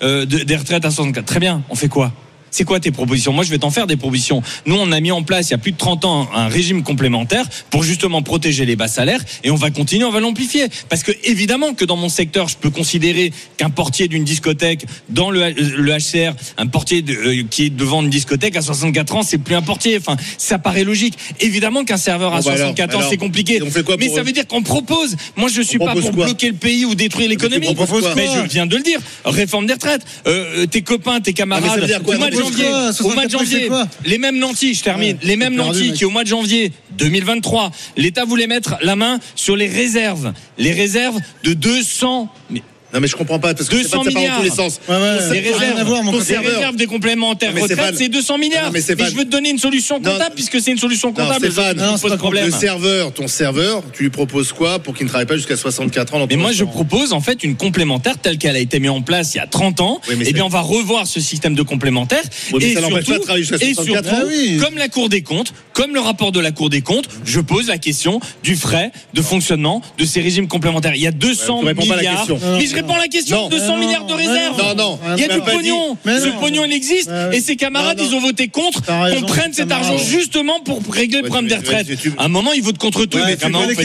euh, 0.03 0.27
de- 0.27 0.39
des 0.45 0.57
retraites 0.57 0.85
à 0.85 0.91
64. 0.91 1.25
Très 1.25 1.41
bien. 1.41 1.63
On 1.71 1.75
fait 1.75 1.89
quoi? 1.89 2.13
C'est 2.57 2.63
quoi 2.63 2.79
tes 2.79 2.93
propositions? 2.93 3.33
Moi, 3.33 3.43
je 3.43 3.51
vais 3.51 3.59
t'en 3.59 3.71
faire 3.73 3.89
des 3.89 3.97
propositions. 3.97 4.41
Nous, 4.65 4.77
on 4.77 4.93
a 4.93 5.01
mis 5.01 5.11
en 5.11 5.25
place 5.25 5.49
il 5.49 5.51
y 5.51 5.55
a 5.55 5.59
plus 5.59 5.73
de 5.73 5.77
30 5.77 6.05
ans 6.05 6.29
un 6.33 6.47
régime 6.47 6.85
complémentaire 6.85 7.45
pour 7.71 7.83
justement 7.83 8.23
protéger 8.23 8.65
les 8.65 8.77
bas 8.77 8.87
salaires 8.87 9.21
et 9.43 9.51
on 9.51 9.57
va 9.57 9.73
continuer, 9.73 10.05
on 10.05 10.13
va 10.13 10.21
l'amplifier. 10.21 10.67
Parce 10.89 11.03
que 11.03 11.11
évidemment 11.25 11.75
que 11.75 11.85
dans 11.85 11.97
mon 11.97 12.09
secteur, 12.09 12.47
je 12.47 12.57
peux 12.57 12.71
considérer 12.71 13.33
qu'un 13.57 13.71
portier 13.71 14.07
d'une 14.07 14.23
discothèque 14.23 14.85
dans 15.09 15.33
le, 15.33 15.51
le 15.51 15.93
HCR, 15.99 16.33
un 16.57 16.69
portier 16.69 17.03
de- 17.03 17.13
euh, 17.13 17.43
qui 17.51 17.65
est 17.65 17.71
devant 17.71 18.03
une 18.03 18.09
discothèque 18.11 18.55
à 18.55 18.63
64 18.63 19.17
ans, 19.17 19.23
c'est 19.25 19.39
plus 19.39 19.57
un 19.57 19.63
portier. 19.63 19.99
Enfin, 19.99 20.17
ça 20.39 20.59
paraît 20.61 20.85
logique. 20.85 21.19
Évidemment 21.41 21.85
qu'un 21.85 21.97
serveur 21.97 22.35
à 22.35 22.39
Bon, 22.39 22.45
bah 22.45 22.53
alors, 22.53 22.69
64 22.69 22.97
ans, 22.99 23.09
c'est 23.11 23.17
compliqué. 23.17 23.57
et 23.57 23.63
on 23.63 23.71
fait 23.73 23.83
quoi 23.83 23.97
Mais 23.99 24.09
ça 24.11 24.23
veut 24.23 24.31
dire 24.31 24.47
qu'on 24.47 24.63
propose. 24.63 25.17
Moi, 25.35 25.49
je 25.53 25.61
suis 25.61 25.79
On 25.81 25.87
pas 25.87 25.95
pour 25.97 26.13
bloquer 26.13 26.51
le 26.51 26.55
pays 26.57 26.85
ou 26.85 26.95
détruire 26.95 27.29
l'économie. 27.29 27.67
Mais 28.15 28.27
je 28.45 28.49
viens 28.49 28.67
de 28.67 28.77
le 28.77 28.83
dire. 28.85 29.01
Réforme 29.25 29.67
des 29.67 29.73
retraites. 29.73 30.03
Euh, 30.29 30.67
tes 30.67 30.83
copains, 30.83 31.21
tes 31.21 31.31
Ah, 31.31 31.33
camarades, 31.33 31.81
au 32.45 32.51
mois 32.51 32.57
de 32.57 32.61
janvier, 32.61 32.97
quoi 32.97 33.07
au 33.07 33.15
mois 33.15 33.27
de 33.27 33.31
64 33.31 33.31
c'est 33.31 33.39
janvier, 33.39 33.69
quoi 33.69 33.89
les 34.05 34.19
mêmes 34.19 34.39
nantis, 34.39 34.75
je 34.75 34.83
termine, 34.83 35.17
les 35.23 35.37
mêmes 35.37 35.57
perdu, 35.57 35.81
nantis 35.81 35.93
qui 35.93 36.05
au 36.05 36.11
mois 36.11 36.25
de 36.25 36.29
janvier 36.29 36.73
2023, 36.93 37.71
l'État 37.97 38.25
voulait 38.25 38.47
mettre 38.47 38.77
la 38.83 38.97
main 38.97 39.19
sur 39.35 39.57
les 39.57 39.69
réserves, 39.69 40.33
les 40.59 40.73
réserves 40.73 41.19
de 41.43 41.55
200 41.55 42.29
mais 42.51 42.63
Non 42.95 43.01
mais 43.01 43.09
je 43.09 43.17
comprends 43.17 43.39
pas 43.41 43.55
parce 43.55 43.69
que 43.69 43.77
c'est 43.77 43.83
200 43.83 43.91
pas, 43.91 44.05
ça 44.05 44.05
part 44.05 44.13
dans 44.15 44.21
milliards. 44.21 44.37
tous 44.39 44.45
les 44.45 44.51
sens. 44.51 44.81
Ouais, 44.89 44.95
ouais, 44.95 45.41
les 45.43 45.51
réserves, 45.51 46.05
mon 46.05 46.13
les 46.13 46.77
des 46.77 46.87
complémentaires 46.87 47.53
Non, 47.55 47.63
retraite, 47.63 47.97
c'est 47.97 48.09
200 48.09 48.39
milliards. 48.39 48.67
Non, 48.67 48.71
mais 48.73 48.81
je 48.81 49.17
veux 49.17 49.25
te 49.25 49.31
donner 49.31 49.51
une 49.51 49.59
solution 49.59 49.99
Non. 50.01 50.13
comptable 50.13 50.35
puisque 50.35 50.61
c'est 50.61 50.71
une 50.71 50.79
solution 50.79 51.13
comptable. 51.13 51.49
Non, 51.77 51.97
c'est 51.97 52.17
problème. 52.17 52.47
Le 52.47 52.53
serveur, 52.53 53.13
ton 53.13 53.27
serveur, 53.27 53.83
tu 53.93 54.05
lui 54.05 54.11
proposes 54.11 54.53
quoi 54.53 54.79
pour 54.79 54.95
qu'il 54.95 55.05
ne 55.05 55.09
travaille 55.09 55.27
pas 55.27 55.37
jusqu'à 55.37 55.57
64 55.57 56.15
ans 56.15 56.19
dans 56.21 56.27
Mais 56.29 56.37
moi, 56.37 56.53
je 56.53 56.65
propose 56.65 57.13
en 57.13 57.21
fait 57.21 57.43
une 57.43 57.57
complémentaire 57.57 58.19
telle 58.19 58.39
qu'elle 58.39 58.57
a 58.57 58.61
été 58.61 58.79
mise 58.79 58.91
en 58.91 59.03
place 59.03 59.35
il 59.35 59.39
y 59.39 59.41
a 59.41 59.47
30 59.47 59.81
ans. 59.81 60.01
Oui, 60.09 60.15
mais 60.19 60.25
Eh 60.29 60.33
bien, 60.33 60.45
on 60.45 60.49
va 60.49 60.61
revoir 60.61 61.07
ce 61.07 61.21
système 61.21 61.55
de 61.55 61.63
complémentaire. 61.63 62.23
Oui, 62.53 62.59
mais 62.61 62.71
et 62.71 62.75
ça 62.75 62.81
surtout, 62.81 62.95
pas 63.13 63.19
de 63.19 63.23
travailler 63.25 63.45
jusqu'à 63.45 63.65
et 63.67 63.75
64 63.75 64.05
surtout, 64.09 64.31
Ah 64.61 64.65
comme 64.65 64.79
la 64.79 64.89
Cour 64.89 65.09
des 65.09 65.23
comptes, 65.23 65.53
comme 65.73 65.95
le 65.95 66.01
rapport 66.01 66.31
de 66.33 66.41
la 66.41 66.53
Cour 66.53 66.71
des 66.71 66.81
comptes, 66.83 67.09
je 67.25 67.41
pose 67.41 67.69
la 67.69 67.79
question 67.79 68.21
du 68.43 68.55
frais 68.57 68.93
de 69.15 69.23
fonctionnement 69.23 69.83
de 69.99 70.05
ces 70.05 70.21
régimes 70.21 70.47
complémentaires. 70.49 70.95
Il 70.95 71.03
y 71.03 71.07
a 71.07 71.11
200 71.13 71.55
Ouais, 71.57 71.61
tu 71.61 71.67
réponds 71.67 71.87
pas 71.87 71.95
à 71.95 71.97
la 71.97 72.03
milliards. 72.03 72.27
mais 72.59 72.67
je 72.67 72.75
réponds 72.85 72.95
à 72.95 73.03
la 73.03 73.09
question. 73.09 73.37
Non. 73.43 73.49
200 73.49 73.67
Non, 73.67 73.77
milliards 73.79 74.05
de 74.05 74.11
non, 74.11 74.17
réserves. 74.17 74.59
Non, 74.63 74.75
non. 74.75 74.99
Il 75.17 75.21
y 75.23 75.25
a 75.25 75.29
du 75.35 75.41
pognon. 75.41 75.97
Mais 76.05 76.21
Ce 76.21 76.27
non. 76.27 76.39
pognon, 76.41 76.65
il 76.65 76.73
existe. 76.73 77.11
Et 77.33 77.41
ses 77.41 77.57
camarades, 77.57 77.99
Non, 77.99 78.05
non. 78.05 78.11
ils 78.11 78.15
ont 78.17 78.21
voté 78.21 78.49
contre 78.49 78.83
qu'on 78.85 79.23
prenne 79.27 79.53
cet 79.53 79.69
camarade. 79.69 79.93
argent 79.93 80.05
justement 80.05 80.61
pour 80.61 80.81
régler 80.93 81.23
le 81.23 81.29
problème 81.29 81.49
des 81.49 81.57
retraites. 81.57 81.87
À 82.19 82.25
un 82.25 82.29
moment, 82.29 82.53
ils 82.53 82.63
votent 82.63 82.79
contre 82.79 83.05
tout. 83.07 83.19
Ouais, 83.19 83.25
mais 83.27 83.37
comment 83.37 83.61
on 83.61 83.69
fait 83.69 83.75
pas 83.75 83.83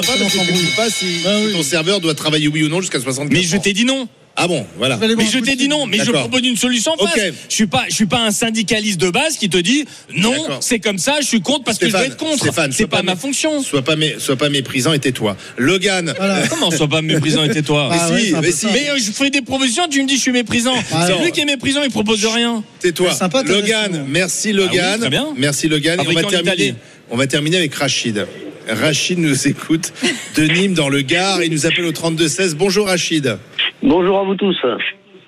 parce 0.00 0.18
que 0.18 0.46
tu 0.46 0.52
dis 0.52 0.72
pas 0.76 0.90
si, 0.90 1.06
Bah 1.24 1.30
si 1.46 1.52
ton 1.52 1.62
serveur 1.62 2.00
doit 2.00 2.14
travailler 2.14 2.48
oui 2.48 2.64
ou 2.64 2.68
non 2.68 2.80
jusqu'à 2.80 3.00
64 3.00 3.32
Mais 3.32 3.42
je 3.42 3.56
t'ai 3.56 3.72
dit 3.72 3.84
non. 3.84 4.08
Ah 4.42 4.48
bon, 4.48 4.66
voilà. 4.78 4.96
Mais 4.98 5.26
je 5.26 5.38
t'ai 5.38 5.52
de 5.52 5.56
dit 5.58 5.68
non, 5.68 5.86
mais 5.86 5.98
je 5.98 6.10
propose 6.10 6.40
une 6.46 6.56
solution 6.56 6.92
en 6.98 7.06
face. 7.06 7.14
Ok. 7.16 7.32
Je 7.48 7.54
suis 7.54 7.66
pas, 7.66 7.84
je 7.88 7.94
suis 7.94 8.06
pas 8.06 8.20
un 8.24 8.30
syndicaliste 8.30 8.98
de 9.00 9.10
base 9.10 9.36
qui 9.36 9.48
te 9.50 9.58
dit 9.58 9.84
non, 10.16 10.32
c'est 10.60 10.78
comme 10.78 10.96
ça, 10.98 11.16
je 11.20 11.26
suis 11.26 11.40
contre 11.42 11.64
parce 11.64 11.78
que 11.78 11.86
je 11.86 11.92
dois 11.92 12.06
être 12.06 12.16
contre. 12.16 12.38
Stéphane, 12.44 12.72
C'est 12.72 12.86
pas, 12.86 12.98
pas 12.98 13.02
ma 13.02 13.16
fonction. 13.16 13.62
Sois 13.62 13.82
pas, 13.82 13.96
mé- 13.96 14.18
sois 14.18 14.36
pas 14.36 14.48
méprisant 14.48 14.92
et 14.94 14.98
tais-toi. 14.98 15.36
Logan. 15.58 16.14
Voilà. 16.16 16.46
Comment 16.48 16.70
sois 16.70 16.88
pas 16.88 17.02
méprisant 17.02 17.44
et 17.44 17.50
tais-toi? 17.50 17.90
Ah 17.92 18.08
Mais 18.12 18.20
si, 18.24 18.34
mais 18.40 18.52
si. 18.52 18.66
Mais 18.66 18.88
euh, 18.90 18.98
je 18.98 19.10
fais 19.12 19.30
des 19.30 19.42
propositions, 19.42 19.86
tu 19.88 20.02
me 20.02 20.08
dis 20.08 20.16
je 20.16 20.20
suis 20.22 20.32
méprisant. 20.32 20.74
Ah, 20.92 21.06
c'est 21.06 21.22
lui 21.22 21.32
qui 21.32 21.40
est 21.40 21.44
méprisant, 21.44 21.82
il 21.82 21.90
propose 21.90 22.24
rien. 22.24 22.62
Tais-toi. 22.80 23.10
C'est 23.12 23.18
sympa, 23.18 23.42
ta 23.42 23.52
Logan, 23.52 24.04
merci 24.08 24.48
Ah 24.48 24.52
oui, 24.52 24.56
Logan. 24.56 25.00
très 25.00 25.10
bien. 25.10 25.26
Merci 25.36 25.68
Logan. 25.68 26.00
Et 26.00 26.08
on 26.08 26.12
va 26.12 26.24
terminer. 26.24 26.74
On 27.10 27.16
va 27.16 27.26
terminer 27.26 27.56
avec 27.58 27.74
Rachid. 27.74 28.26
Rachid 28.68 29.18
nous 29.18 29.48
écoute 29.48 29.92
de 30.36 30.44
Nîmes 30.44 30.74
dans 30.74 30.88
le 30.88 31.00
Gard. 31.02 31.42
Il 31.42 31.50
nous 31.50 31.66
appelle 31.66 31.84
au 31.86 31.92
32-16. 31.92 32.54
Bonjour 32.54 32.86
Rachid. 32.86 33.36
Bonjour 33.82 34.18
à 34.18 34.24
vous 34.24 34.34
tous. 34.34 34.58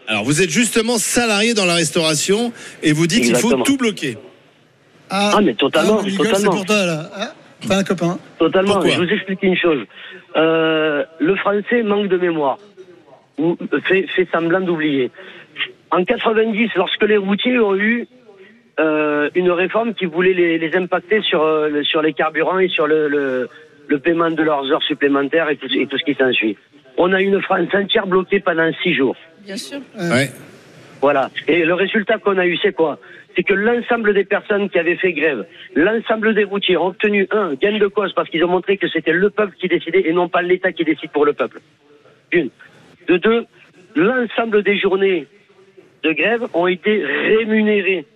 Alors 0.09 0.25
vous 0.25 0.43
êtes 0.43 0.51
justement 0.51 0.99
salarié 0.99 1.55
dans 1.55 1.65
la 1.65 1.75
restauration 1.75 2.53
et 2.83 2.93
vous 2.93 3.07
dites 3.07 3.25
qu'il 3.25 3.37
faut 3.37 3.55
tout 3.63 3.77
bloquer. 3.77 4.17
Ah, 5.11 5.41
mais 5.43 5.55
totalement, 5.55 6.01
Ah, 6.03 6.17
totalement. 6.17 6.51
pour 6.53 6.65
toi, 6.65 6.87
là. 6.87 7.11
Ah, 7.15 7.33
T'as 7.67 7.77
un 7.79 7.85
copain. 7.85 8.19
Totalement. 8.39 8.75
Pourquoi 8.75 8.91
je 8.91 8.99
vous 9.03 9.09
explique 9.13 9.43
une 9.43 9.57
chose. 9.57 9.85
Euh, 10.37 11.05
le 11.21 11.37
français 11.37 11.83
manque 11.83 12.09
de 12.09 12.17
mémoire. 12.17 12.59
Ou 13.39 13.57
fait, 13.85 14.07
fait 14.17 14.27
semblant 14.33 14.61
d'oublier. 14.61 15.11
En 15.91 16.05
90, 16.05 16.71
lorsque 16.77 17.03
les 17.05 17.19
routiers 17.19 17.59
ont 17.59 17.77
eu 17.77 18.07
euh, 18.81 19.29
une 19.35 19.51
réforme 19.51 19.95
qui 19.95 20.07
voulait 20.07 20.33
les, 20.33 20.59
les 20.59 20.75
impacter 20.77 21.21
sur, 21.23 21.43
euh, 21.43 21.69
le- 21.69 21.85
sur 21.85 22.01
les 22.03 22.15
carburants 22.15 22.59
et 22.59 22.69
sur 22.69 22.87
le, 22.87 23.09
le, 23.09 23.49
le 23.89 23.99
paiement 23.99 24.31
de 24.31 24.43
leurs 24.43 24.71
heures 24.73 24.83
supplémentaires 24.83 25.51
et 25.51 25.57
tout, 25.57 25.69
et 25.73 25.87
tout 25.87 25.99
ce 25.99 26.05
qui 26.05 26.15
s'ensuit. 26.15 26.57
On 26.97 27.13
a 27.13 27.21
une 27.21 27.41
France 27.43 27.69
entière 27.75 28.07
bloquée 28.07 28.41
pendant 28.41 28.71
six 28.83 28.95
jours. 28.95 29.17
Bien 29.45 29.57
sûr. 29.57 29.81
Ouais. 29.99 30.31
Voilà. 31.01 31.31
Et 31.49 31.65
le 31.65 31.75
résultat 31.75 32.19
qu'on 32.19 32.39
a 32.39 32.47
eu, 32.47 32.57
c'est 32.63 32.73
quoi? 32.73 32.99
C'est 33.35 33.43
que 33.43 33.55
l'ensemble 33.55 34.15
des 34.15 34.25
personnes 34.25 34.69
qui 34.69 34.79
avaient 34.79 34.97
fait 34.97 35.13
grève, 35.13 35.47
l'ensemble 35.75 36.35
des 36.35 36.45
routiers 36.45 36.77
ont 36.77 36.89
obtenu, 36.89 37.27
un, 37.31 37.55
gain 37.55 37.79
de 37.79 37.87
cause 37.87 38.13
parce 38.13 38.29
qu'ils 38.29 38.45
ont 38.45 38.49
montré 38.49 38.77
que 38.77 38.89
c'était 38.89 39.13
le 39.13 39.31
peuple 39.31 39.57
qui 39.59 39.69
décidait 39.69 40.03
et 40.07 40.13
non 40.13 40.29
pas 40.29 40.43
l'État 40.43 40.71
qui 40.73 40.85
décide 40.85 41.11
pour 41.11 41.25
le 41.25 41.33
peuple. 41.33 41.61
Une. 42.31 42.51
De 43.09 43.17
deux, 43.17 43.47
l'ensemble 43.97 44.63
des 44.63 44.79
journées 44.79 45.27
de 46.05 46.13
grève 46.13 46.47
ont 46.53 46.67
été 46.67 47.05
rémunérées. 47.05 48.07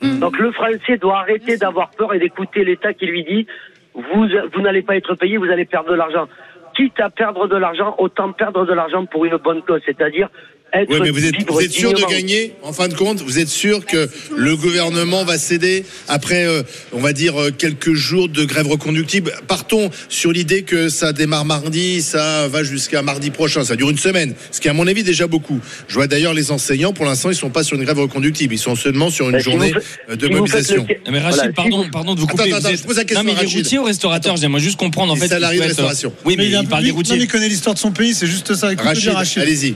Donc 0.00 0.38
le 0.38 0.52
Français 0.52 0.96
doit 0.98 1.18
arrêter 1.18 1.56
d'avoir 1.56 1.90
peur 1.90 2.14
et 2.14 2.20
d'écouter 2.20 2.64
l'État 2.64 2.92
qui 2.92 3.06
lui 3.06 3.24
dit 3.24 3.46
vous, 3.94 4.28
vous 4.54 4.60
n'allez 4.60 4.82
pas 4.82 4.96
être 4.96 5.14
payé, 5.16 5.36
vous 5.36 5.50
allez 5.50 5.64
perdre 5.64 5.90
de 5.90 5.96
l'argent. 5.96 6.28
Quitte 6.78 7.00
à 7.00 7.10
perdre 7.10 7.48
de 7.48 7.56
l'argent, 7.56 7.96
autant 7.98 8.30
perdre 8.30 8.64
de 8.64 8.72
l'argent 8.72 9.04
pour 9.04 9.24
une 9.24 9.36
bonne 9.38 9.62
cause, 9.62 9.80
c'est-à-dire 9.84 10.28
être 10.72 10.90
Oui, 10.90 10.98
mais 11.02 11.10
vous 11.10 11.24
êtes, 11.24 11.34
vous 11.50 11.60
êtes 11.60 11.72
sûr 11.72 11.92
de 11.94 12.02
gagner 12.10 12.52
en 12.62 12.72
fin 12.72 12.88
de 12.88 12.94
compte 12.94 13.22
Vous 13.22 13.38
êtes 13.38 13.48
sûr 13.48 13.86
que 13.86 14.08
le 14.36 14.56
gouvernement 14.56 15.24
va 15.24 15.38
céder 15.38 15.84
après, 16.08 16.44
euh, 16.46 16.62
on 16.92 16.98
va 17.00 17.12
dire, 17.12 17.40
euh, 17.40 17.50
quelques 17.50 17.94
jours 17.94 18.28
de 18.28 18.44
grève 18.44 18.66
reconductible 18.66 19.32
Partons 19.46 19.90
sur 20.08 20.30
l'idée 20.32 20.62
que 20.62 20.88
ça 20.88 21.12
démarre 21.12 21.44
mardi, 21.46 22.02
ça 22.02 22.48
va 22.48 22.62
jusqu'à 22.64 23.02
mardi 23.02 23.30
prochain, 23.30 23.64
ça 23.64 23.76
dure 23.76 23.88
une 23.90 23.98
semaine, 23.98 24.34
ce 24.50 24.60
qui 24.60 24.68
est 24.68 24.70
à 24.70 24.74
mon 24.74 24.86
avis 24.86 25.02
déjà 25.02 25.26
beaucoup. 25.26 25.58
Je 25.88 25.94
vois 25.94 26.06
d'ailleurs 26.06 26.34
les 26.34 26.50
enseignants, 26.50 26.92
pour 26.92 27.06
l'instant, 27.06 27.30
ils 27.30 27.36
sont 27.36 27.50
pas 27.50 27.62
sur 27.64 27.76
une 27.76 27.84
grève 27.84 27.98
reconductible, 27.98 28.52
ils 28.54 28.58
sont 28.58 28.76
seulement 28.76 29.08
sur 29.10 29.30
une 29.30 29.38
si 29.38 29.44
journée 29.44 29.72
euh, 30.10 30.16
de 30.16 30.26
si 30.26 30.32
mobilisation. 30.32 30.86
le- 30.88 31.10
Mais 31.12 31.18
Rachid, 31.20 31.36
Voilà, 31.38 31.52
pardon, 31.52 31.86
pardon 31.90 32.14
de 32.14 32.20
vous 32.20 32.26
Attends, 32.26 32.36
couper. 32.36 32.52
attends, 32.52 32.70
vous 32.70 32.76
je 32.76 32.82
pose 32.82 32.96
la 32.96 33.04
question 33.04 33.24
non, 33.24 33.32
mais 33.34 33.40
les 33.40 33.46
routiers 33.56 33.78
ou 33.78 33.84
restaurateurs, 33.84 34.32
Attends. 34.32 34.40
j'aimerais 34.42 34.60
juste 34.60 34.76
comprendre 34.78 35.12
en 35.12 35.14
Les 35.14 35.22
fait. 35.22 35.28
salariés 35.28 35.60
de 35.60 35.64
restauration. 35.64 36.12
Oui, 36.24 36.34
mais 36.36 36.46
il, 36.46 36.54
a 36.54 36.58
un 36.58 36.62
il 36.62 36.68
parle 36.68 36.82
public- 36.82 36.84
des 36.84 36.90
non, 36.92 36.96
routiers. 36.98 37.16
mais 37.16 37.22
il 37.24 37.28
connaît 37.28 37.48
l'histoire 37.48 37.74
de 37.74 37.80
son 37.80 37.90
pays, 37.92 38.12
c'est 38.14 38.26
juste 38.26 38.54
ça. 38.54 38.70
Rachid. 38.76 39.42
allez-y. 39.42 39.74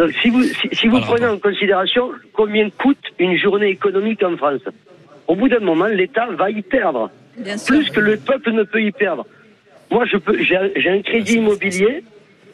Donc, 0.00 0.12
si 0.22 0.30
vous, 0.30 0.42
si, 0.44 0.68
si 0.72 0.86
vous 0.88 0.94
Pas 0.98 1.00
le 1.00 1.06
prenez 1.12 1.26
en 1.26 1.38
considération 1.38 2.10
combien 2.32 2.70
coûte 2.70 3.04
une 3.18 3.36
journée 3.36 3.68
économique 3.68 4.22
en 4.22 4.34
France, 4.38 4.62
au 5.28 5.34
bout 5.34 5.48
d'un 5.50 5.60
moment, 5.60 5.86
l'État 5.88 6.26
va 6.30 6.48
y 6.50 6.62
perdre. 6.62 7.10
Bien 7.36 7.58
sûr. 7.58 7.76
Plus 7.76 7.90
que 7.90 8.00
le 8.00 8.16
peuple 8.16 8.52
ne 8.52 8.62
peut 8.62 8.80
y 8.82 8.92
perdre. 8.92 9.26
Moi, 9.90 10.06
je 10.06 10.16
peux, 10.16 10.38
j'ai, 10.42 10.56
un- 10.56 10.70
j'ai 10.74 10.88
un 10.88 11.02
crédit 11.02 11.34
immobilier, 11.34 12.02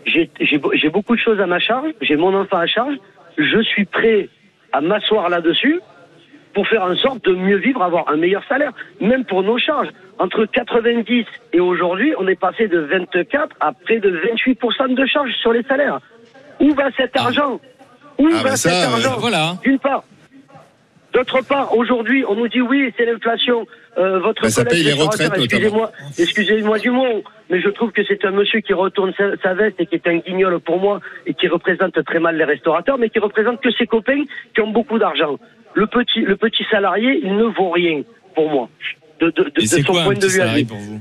j'ai, 0.06 0.28
j'ai, 0.40 0.58
be- 0.58 0.74
j'ai 0.74 0.88
beaucoup 0.88 1.14
de 1.14 1.20
choses 1.20 1.40
à 1.40 1.46
ma 1.46 1.60
charge, 1.60 1.90
j'ai 2.00 2.16
mon 2.16 2.34
enfant 2.34 2.56
à 2.58 2.66
charge, 2.66 2.96
je 3.38 3.60
suis 3.62 3.84
prêt 3.84 4.28
à 4.72 4.80
m'asseoir 4.80 5.28
là-dessus 5.28 5.78
pour 6.52 6.66
faire 6.66 6.82
en 6.82 6.96
sorte 6.96 7.24
de 7.26 7.34
mieux 7.34 7.58
vivre, 7.58 7.80
avoir 7.82 8.08
un 8.08 8.16
meilleur 8.16 8.42
salaire, 8.48 8.72
même 9.00 9.24
pour 9.24 9.44
nos 9.44 9.58
charges. 9.58 9.90
Entre 10.18 10.46
90 10.46 11.26
et 11.52 11.60
aujourd'hui, 11.60 12.12
on 12.18 12.26
est 12.26 12.40
passé 12.40 12.66
de 12.66 12.78
24 12.80 13.54
à 13.60 13.72
près 13.72 14.00
de 14.00 14.10
28% 14.10 14.94
de 14.94 15.06
charges 15.06 15.32
sur 15.42 15.52
les 15.52 15.62
salaires. 15.62 16.00
Où 16.60 16.72
va 16.74 16.90
cet 16.96 17.16
argent 17.16 17.60
Où 18.18 18.28
Ah, 18.32 18.42
va 18.42 18.56
cet 18.56 18.72
ça, 18.72 18.90
argent 18.92 19.12
euh, 19.14 19.20
voilà. 19.20 19.56
D'une 19.62 19.78
part. 19.78 20.04
D'autre 21.12 21.40
part, 21.40 21.74
aujourd'hui, 21.76 22.24
on 22.28 22.34
nous 22.34 22.48
dit 22.48 22.60
oui, 22.60 22.92
c'est 22.96 23.06
l'inflation. 23.06 23.66
Euh, 23.96 24.18
votre 24.18 24.42
Bah, 24.42 24.50
ça 24.50 24.64
paye 24.66 24.82
les 24.82 24.92
retraites, 24.92 25.32
excusez-moi, 25.34 25.90
excusez-moi 26.18 26.78
du 26.78 26.90
mot, 26.90 27.24
mais 27.48 27.62
je 27.62 27.70
trouve 27.70 27.90
que 27.92 28.02
c'est 28.04 28.22
un 28.26 28.32
monsieur 28.32 28.60
qui 28.60 28.74
retourne 28.74 29.14
sa, 29.16 29.34
sa 29.42 29.54
veste 29.54 29.76
et 29.80 29.86
qui 29.86 29.94
est 29.94 30.06
un 30.06 30.18
guignol 30.18 30.60
pour 30.60 30.78
moi 30.78 31.00
et 31.24 31.32
qui 31.32 31.48
représente 31.48 32.04
très 32.04 32.18
mal 32.18 32.36
les 32.36 32.44
restaurateurs, 32.44 32.98
mais 32.98 33.08
qui 33.08 33.18
représente 33.18 33.62
que 33.62 33.70
ses 33.72 33.86
copains 33.86 34.24
qui 34.54 34.60
ont 34.60 34.70
beaucoup 34.70 34.98
d'argent. 34.98 35.38
Le 35.72 35.86
petit, 35.86 36.20
le 36.20 36.36
petit 36.36 36.66
salarié, 36.70 37.20
il 37.22 37.34
ne 37.34 37.44
vaut 37.44 37.70
rien 37.70 38.02
pour 38.34 38.50
moi. 38.50 38.68
De, 39.20 39.30
de, 39.30 39.44
de, 39.44 39.48
Et 39.56 39.62
de 39.62 39.66
c'est 39.66 39.82
son 39.82 39.92
quoi 39.92 40.02
point 40.04 40.14
de 40.14 40.26
vue 40.26 40.64
pour 40.66 40.76
vous? 40.76 41.00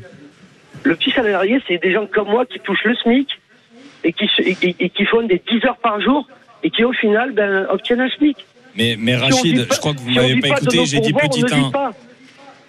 Le 0.83 0.95
petit 0.95 1.11
salarié, 1.11 1.61
c'est 1.67 1.79
des 1.81 1.91
gens 1.91 2.05
comme 2.07 2.29
moi 2.29 2.45
qui 2.45 2.59
touchent 2.59 2.85
le 2.85 2.95
SMIC 2.95 3.27
et 4.05 4.13
qui, 4.13 4.27
se- 4.35 4.41
et, 4.41 4.57
et- 4.61 4.75
et 4.79 4.89
qui 4.89 5.05
font 5.05 5.21
des 5.25 5.41
10 5.51 5.65
heures 5.65 5.77
par 5.83 5.99
jour 5.99 6.27
et 6.63 6.69
qui, 6.69 6.83
au 6.83 6.93
final, 6.93 7.33
ben, 7.33 7.65
obtiennent 7.69 8.01
un 8.01 8.09
SMIC. 8.17 8.37
Mais, 8.77 8.95
Si 8.97 9.13
Rachid, 9.15 9.67
pas- 9.67 9.75
je 9.75 9.79
crois 9.79 9.93
que 9.93 9.99
vous 9.99 10.11
si 10.11 10.19
on 10.19 10.21
m'avez 10.21 10.39
pas 10.41 10.47
écouté, 10.49 10.85
j'ai 10.85 10.99
dit 10.99 11.13
petit 11.13 11.43
ne 11.43 11.47
dit 11.47 11.53
1. 11.53 11.71
pas. 11.71 11.91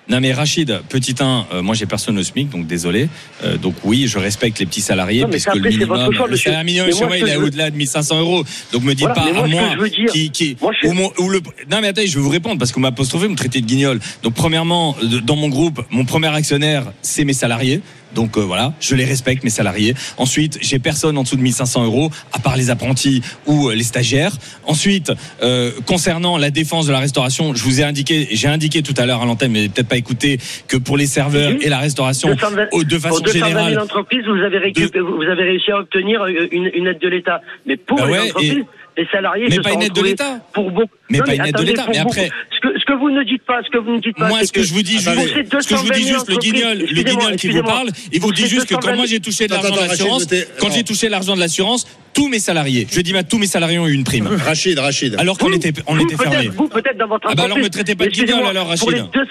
Non 0.08 0.20
mais 0.20 0.32
Rachid, 0.32 0.82
petit 0.88 1.16
1, 1.18 1.46
euh, 1.52 1.62
moi 1.62 1.74
j'ai 1.74 1.84
personne 1.86 2.16
au 2.16 2.22
SMIC, 2.22 2.48
donc 2.48 2.68
désolé. 2.68 3.08
Euh, 3.42 3.56
donc 3.56 3.74
oui, 3.82 4.06
je 4.06 4.20
respecte 4.20 4.60
les 4.60 4.66
petits 4.66 4.80
salariés, 4.80 5.22
Non, 5.22 5.26
mais 5.26 5.32
puisque 5.32 5.52
le 5.52 5.58
après, 5.58 5.70
c'est 5.72 5.78
votre 5.78 5.94
minimum, 5.94 6.14
choix, 6.14 6.28
le 6.28 6.36
salaire 6.36 6.62
minimum 6.62 6.92
chez 6.92 7.04
moi, 7.06 7.18
il 7.18 7.26
est 7.28 7.34
au-delà 7.34 7.72
de 7.72 7.76
1500 7.76 8.20
euros. 8.20 8.44
Donc 8.72 8.84
me 8.84 8.94
dites 8.94 9.00
Voilà, 9.00 9.14
pas 9.14 9.32
moi, 9.48 9.60
à 9.72 9.74
moi 9.76 9.88
qui, 9.88 10.30
qui, 10.30 10.56
moi, 10.62 10.70
ou 10.84 10.92
mon- 10.92 11.10
ou 11.18 11.28
le, 11.28 11.40
non 11.68 11.80
mais 11.80 11.88
attendez, 11.88 12.06
je 12.06 12.14
vais 12.18 12.22
vous 12.22 12.30
répondre 12.30 12.56
parce 12.56 12.70
que 12.70 12.76
vous 12.76 12.82
m'apostrophez, 12.82 13.24
vous 13.26 13.32
me 13.32 13.36
traitez 13.36 13.60
de 13.60 13.66
guignol. 13.66 13.98
Donc 14.22 14.34
premièrement, 14.34 14.94
dans 15.24 15.34
mon 15.34 15.48
groupe, 15.48 15.82
mon 15.90 16.04
premier 16.04 16.28
actionnaire, 16.28 16.84
c'est 17.02 17.24
mes 17.24 17.32
salariés. 17.32 17.80
Donc 18.16 18.36
euh, 18.36 18.40
voilà, 18.40 18.72
je 18.80 18.96
les 18.96 19.04
respecte, 19.04 19.44
mes 19.44 19.50
salariés. 19.50 19.94
Ensuite, 20.16 20.58
j'ai 20.60 20.80
personne 20.80 21.16
en 21.18 21.22
dessous 21.22 21.36
de 21.36 21.42
1500 21.42 21.84
euros, 21.84 22.10
à 22.32 22.38
part 22.40 22.56
les 22.56 22.70
apprentis 22.70 23.22
ou 23.46 23.68
euh, 23.68 23.74
les 23.74 23.84
stagiaires. 23.84 24.32
Ensuite, 24.66 25.12
euh, 25.42 25.70
concernant 25.86 26.38
la 26.38 26.50
défense 26.50 26.86
de 26.86 26.92
la 26.92 26.98
restauration, 26.98 27.54
je 27.54 27.62
vous 27.62 27.80
ai 27.80 27.84
indiqué, 27.84 28.26
j'ai 28.32 28.48
indiqué 28.48 28.82
tout 28.82 28.94
à 28.96 29.06
l'heure 29.06 29.22
à 29.22 29.26
l'antenne, 29.26 29.52
mais 29.52 29.68
peut-être 29.68 29.88
pas 29.88 29.98
écouté, 29.98 30.38
que 30.66 30.76
pour 30.78 30.96
les 30.96 31.06
serveurs 31.06 31.52
Mhm. 31.52 31.58
et 31.62 31.68
la 31.68 31.78
restauration, 31.78 32.28
220 32.30 32.66
oh, 32.72 32.82
de 32.82 32.98
façon 32.98 33.14
pour 33.16 33.22
220 33.24 33.46
000 33.48 33.48
générale, 33.60 33.78
entreprises, 33.84 34.24
vous 34.26 34.40
avez, 34.42 34.72
vous 35.02 35.22
avez 35.30 35.42
réussi 35.44 35.70
à 35.70 35.78
obtenir 35.78 36.22
euh, 36.22 36.48
une, 36.50 36.70
une 36.74 36.86
aide 36.86 36.98
de 36.98 37.08
l'État. 37.08 37.40
Mais 37.66 37.76
pour 37.76 37.98
Bah 37.98 38.06
les 38.06 38.12
ouais, 38.12 38.20
entreprises, 38.30 38.64
les 38.96 39.06
salariés 39.12 39.46
Mais 39.50 39.56
se 39.56 39.60
pas 39.60 39.68
sont 39.70 39.76
une 39.76 39.82
aide 39.82 39.92
de 39.92 40.02
l'État. 40.02 40.40
Pour 40.54 40.70
beaucoup. 40.70 40.90
Mais 41.10 41.18
Non, 41.18 41.24
pas 41.24 41.34
une 41.34 41.46
aide 41.46 41.54
de 41.56 41.62
l'État, 41.62 41.84
mais 41.88 41.98
beaucoup. 41.98 42.10
après- 42.12 42.30
Ce 42.54 42.60
que, 42.60 42.75
ce 42.75 42.75
que 42.86 42.92
vous 42.94 43.10
ne 43.10 43.22
dites 43.24 43.42
pas, 43.44 43.60
ce 43.62 43.70
que 43.70 43.78
vous 43.78 43.92
ne 43.96 44.00
dites 44.00 44.16
pas. 44.16 44.28
Moi, 44.28 44.38
c'est 44.40 44.46
ce 44.46 44.52
que 44.52 44.62
je 44.62 44.72
vous 44.72 44.82
dis 44.82 44.92
juste, 44.98 45.04
ce 45.10 45.68
que 45.68 45.76
je 45.76 45.82
vous 45.82 45.88
220 45.88 45.94
dis 45.94 46.02
000 46.04 46.14
juste, 46.18 46.30
le 46.30 46.36
guignol, 46.38 46.78
le 46.78 47.02
guignol 47.02 47.36
qui 47.36 47.48
vous 47.48 47.62
parle, 47.62 47.88
il 48.12 48.20
vous 48.20 48.32
dit 48.32 48.46
juste 48.46 48.66
que 48.66 48.74
quand 48.74 48.80
220 48.92 48.96
moi 48.96 49.06
j'ai 49.06 49.20
touché 49.20 49.46
de 49.46 49.52
l'argent 49.52 49.74
de 49.74 49.80
l'assurance, 49.80 50.26
quand 50.58 50.70
j'ai 50.70 50.84
touché 50.84 51.08
l'argent 51.08 51.34
de 51.34 51.40
l'assurance, 51.40 51.86
tous 52.14 52.28
mes 52.28 52.38
salariés, 52.38 52.86
je 52.90 53.00
dis 53.02 53.12
bien 53.12 53.22
tous 53.22 53.36
mes 53.38 53.46
salariés 53.46 53.78
ont 53.78 53.86
eu 53.86 53.92
une 53.92 54.04
prime. 54.04 54.26
Rachid, 54.46 54.78
Rachid. 54.78 55.16
Alors 55.18 55.36
qu'on 55.36 55.52
était, 55.52 55.72
on 55.86 55.94
vous, 55.96 56.02
était 56.04 56.16
fermé. 56.16 56.36
peut-être- 56.36 56.54
Vous, 56.54 56.68
peut-être 56.68 56.96
dans 56.96 57.08
votre 57.08 57.28
Ah 57.30 57.34
bah 57.34 57.42
alors, 57.44 57.56
entreprise. 57.58 57.64
me 57.64 57.70
traitez 57.70 57.94
pas 57.94 58.04
de 58.06 58.10
guignol, 58.10 58.46
alors, 58.46 58.74
Pour 58.78 58.90
les, 58.90 59.00
Rachid. 59.00 59.12
200, 59.12 59.28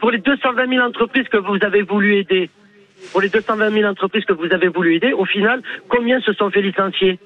pour 0.00 0.10
les 0.10 0.18
220 0.18 0.68
000 0.68 0.82
entreprises 0.84 1.26
que 1.30 1.36
vous 1.38 1.58
avez 1.62 1.82
voulu 1.82 2.16
aider, 2.18 2.50
pour 3.12 3.20
les 3.20 3.28
220 3.28 3.70
000 3.70 3.84
entreprises 3.88 4.24
que 4.24 4.32
vous 4.32 4.48
avez 4.52 4.68
voulu 4.68 4.96
aider, 4.96 5.12
au 5.12 5.24
final, 5.24 5.62
combien 5.88 6.20
se 6.20 6.32
sont 6.32 6.50
fait 6.50 6.62
licencier? 6.62 7.18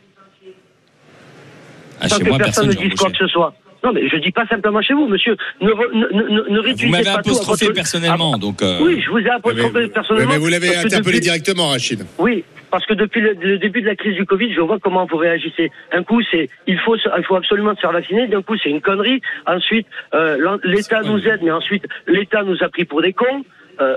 Ah, 2.01 2.09
sans 2.09 2.19
que 2.19 2.25
moi, 2.29 2.39
personne 2.39 2.67
personne 2.67 2.85
ne 2.85 2.89
dise 2.91 2.99
quoi 2.99 3.11
que 3.11 3.17
ce 3.19 3.27
soit. 3.27 3.55
Non, 3.83 3.93
mais 3.93 4.09
je 4.09 4.17
dis 4.17 4.31
pas 4.31 4.47
simplement 4.47 4.83
chez 4.83 4.95
vous, 4.95 5.07
monsieur. 5.09 5.37
Ne, 5.61 5.69
ne, 5.69 5.73
ne, 5.73 6.29
ne- 6.29 6.49
ne 6.51 6.57
Vous 6.57 6.63
réduisez 6.63 6.91
m'avez 6.91 7.05
pas 7.05 7.11
tout 7.13 7.17
à 7.17 7.21
apostrophé 7.33 7.65
votre- 7.67 7.77
personnellement, 7.77 8.33
Ah, 8.35 8.39
donc. 8.39 8.63
euh, 8.63 8.79
Oui, 8.83 9.01
je 9.05 9.11
vous 9.11 9.19
ai 9.19 9.23
mais, 9.25 9.31
apostrophé 9.31 9.79
oui, 9.79 9.89
personnellement. 9.89 10.33
mais 10.33 10.39
vous 10.39 10.49
l'avez 10.49 10.69
interpellé 10.77 11.01
depuis- 11.01 11.21
directement, 11.21 11.69
Rachid. 11.69 12.05
Oui, 12.19 12.45
parce 12.71 12.85
que 12.87 12.95
depuis 12.95 13.21
le, 13.23 13.33
le 13.41 13.59
début 13.59 13.81
de 13.81 13.87
la 13.87 13.97
crise 13.97 14.15
du 14.17 14.27
Covid, 14.27 14.53
je 14.53 14.61
vois 14.61 14.79
comment 14.79 15.07
vous 15.07 15.17
réagissez. 15.17 15.71
Un 15.93 16.03
coup, 16.03 16.21
c'est 16.31 16.49
il 16.67 16.79
faut, 16.79 16.97
il 16.97 17.25
faut 17.25 17.37
absolument 17.37 17.75
se 17.75 17.81
faire 17.81 17.93
vacciner. 17.93 18.27
D'un 18.29 18.43
coup, 18.43 18.57
c'est 18.63 18.69
une 18.71 18.81
connerie. 18.83 19.21
Ensuite, 19.47 19.87
euh, 20.15 20.59
l'État 20.65 21.01
nous 21.03 21.27
aide, 21.27 21.41
mais 21.43 21.51
ensuite, 21.51 21.85
l'État 22.07 22.43
nous 22.43 22.63
a 22.63 22.69
pris 22.69 22.85
pour 22.85 23.01
des 23.03 23.13
cons. 23.15 23.45
Euh, 23.81 23.97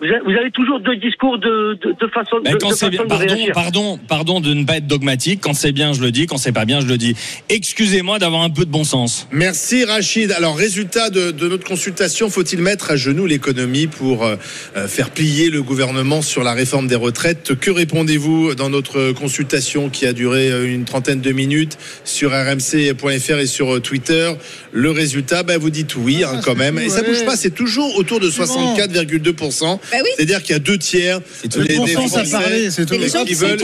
vous, 0.00 0.32
avez, 0.32 0.50
toujours 0.52 0.80
deux 0.80 0.96
discours 0.96 1.38
de, 1.38 1.78
de, 1.82 1.92
de 1.92 2.06
façon, 2.12 2.36
Ben, 2.44 2.52
de, 2.54 2.58
quand 2.58 2.70
de 2.70 2.74
c'est 2.74 2.88
bien, 2.90 2.98
façon 3.00 3.04
de 3.04 3.08
pardon, 3.08 3.34
réagir. 3.34 3.52
pardon, 3.54 3.98
pardon 4.08 4.40
de 4.40 4.54
ne 4.54 4.64
pas 4.64 4.78
être 4.78 4.86
dogmatique. 4.86 5.40
Quand 5.42 5.52
c'est 5.54 5.72
bien, 5.72 5.92
je 5.92 6.00
le 6.00 6.10
dis. 6.10 6.26
Quand 6.26 6.38
c'est 6.38 6.52
pas 6.52 6.64
bien, 6.64 6.80
je 6.80 6.86
le 6.86 6.96
dis. 6.96 7.14
Excusez-moi 7.48 8.18
d'avoir 8.18 8.42
un 8.42 8.50
peu 8.50 8.64
de 8.64 8.70
bon 8.70 8.84
sens. 8.84 9.28
Merci 9.30 9.84
Rachid. 9.84 10.32
Alors 10.32 10.56
résultat 10.56 11.10
de, 11.10 11.30
de 11.30 11.48
notre 11.48 11.64
consultation, 11.66 12.30
faut-il 12.30 12.60
mettre 12.60 12.90
à 12.90 12.96
genoux 12.96 13.26
l'économie 13.26 13.86
pour 13.88 14.24
euh, 14.24 14.36
euh, 14.76 14.88
faire 14.88 15.10
plier 15.10 15.50
le 15.50 15.62
gouvernement 15.62 16.22
sur 16.22 16.42
la 16.42 16.52
réforme 16.52 16.86
des 16.86 16.94
retraites? 16.96 17.54
Que 17.60 17.70
répondez-vous 17.70 18.54
dans 18.54 18.70
notre 18.70 19.12
consultation 19.12 19.90
qui 19.90 20.06
a 20.06 20.12
duré 20.12 20.50
euh, 20.50 20.72
une 20.72 20.84
trentaine 20.84 21.20
de 21.20 21.32
minutes 21.32 21.76
sur 22.04 22.30
rmc.fr 22.30 23.38
et 23.38 23.46
sur 23.46 23.74
euh, 23.76 23.80
Twitter? 23.80 24.32
Le 24.72 24.90
résultat, 24.90 25.42
ben, 25.42 25.58
vous 25.58 25.70
dites 25.70 25.96
oui 25.96 26.22
hein, 26.24 26.30
Ah, 26.36 26.40
quand 26.44 26.54
même. 26.56 26.76
tout, 26.76 26.80
Et 26.82 26.88
ça 26.88 27.02
ouais. 27.02 27.08
bouge 27.08 27.24
pas, 27.26 27.36
c'est 27.36 27.50
toujours 27.54 27.96
autour 27.96 28.20
de 28.20 28.30
C'est 28.30 28.46
bon. 28.46 28.76
64,2%. 28.76 29.78
Bah 29.90 29.98
oui. 30.02 30.10
C'est-à-dire 30.16 30.42
qu'il 30.42 30.52
y 30.52 30.56
a 30.56 30.58
deux 30.58 30.78
tiers 30.78 31.20
tout. 31.48 31.62
des, 31.62 31.68
Le 31.68 31.76
bon 31.76 31.84
des 31.84 31.94
sens 31.94 32.16
à 32.16 32.24
Français 32.24 32.30
parler, 32.30 32.70
c'est 32.70 32.86
tout. 32.86 32.94
Et 32.94 32.98
les 32.98 33.08
gens 33.08 33.24
qui 33.24 33.34
veulent. 33.34 33.58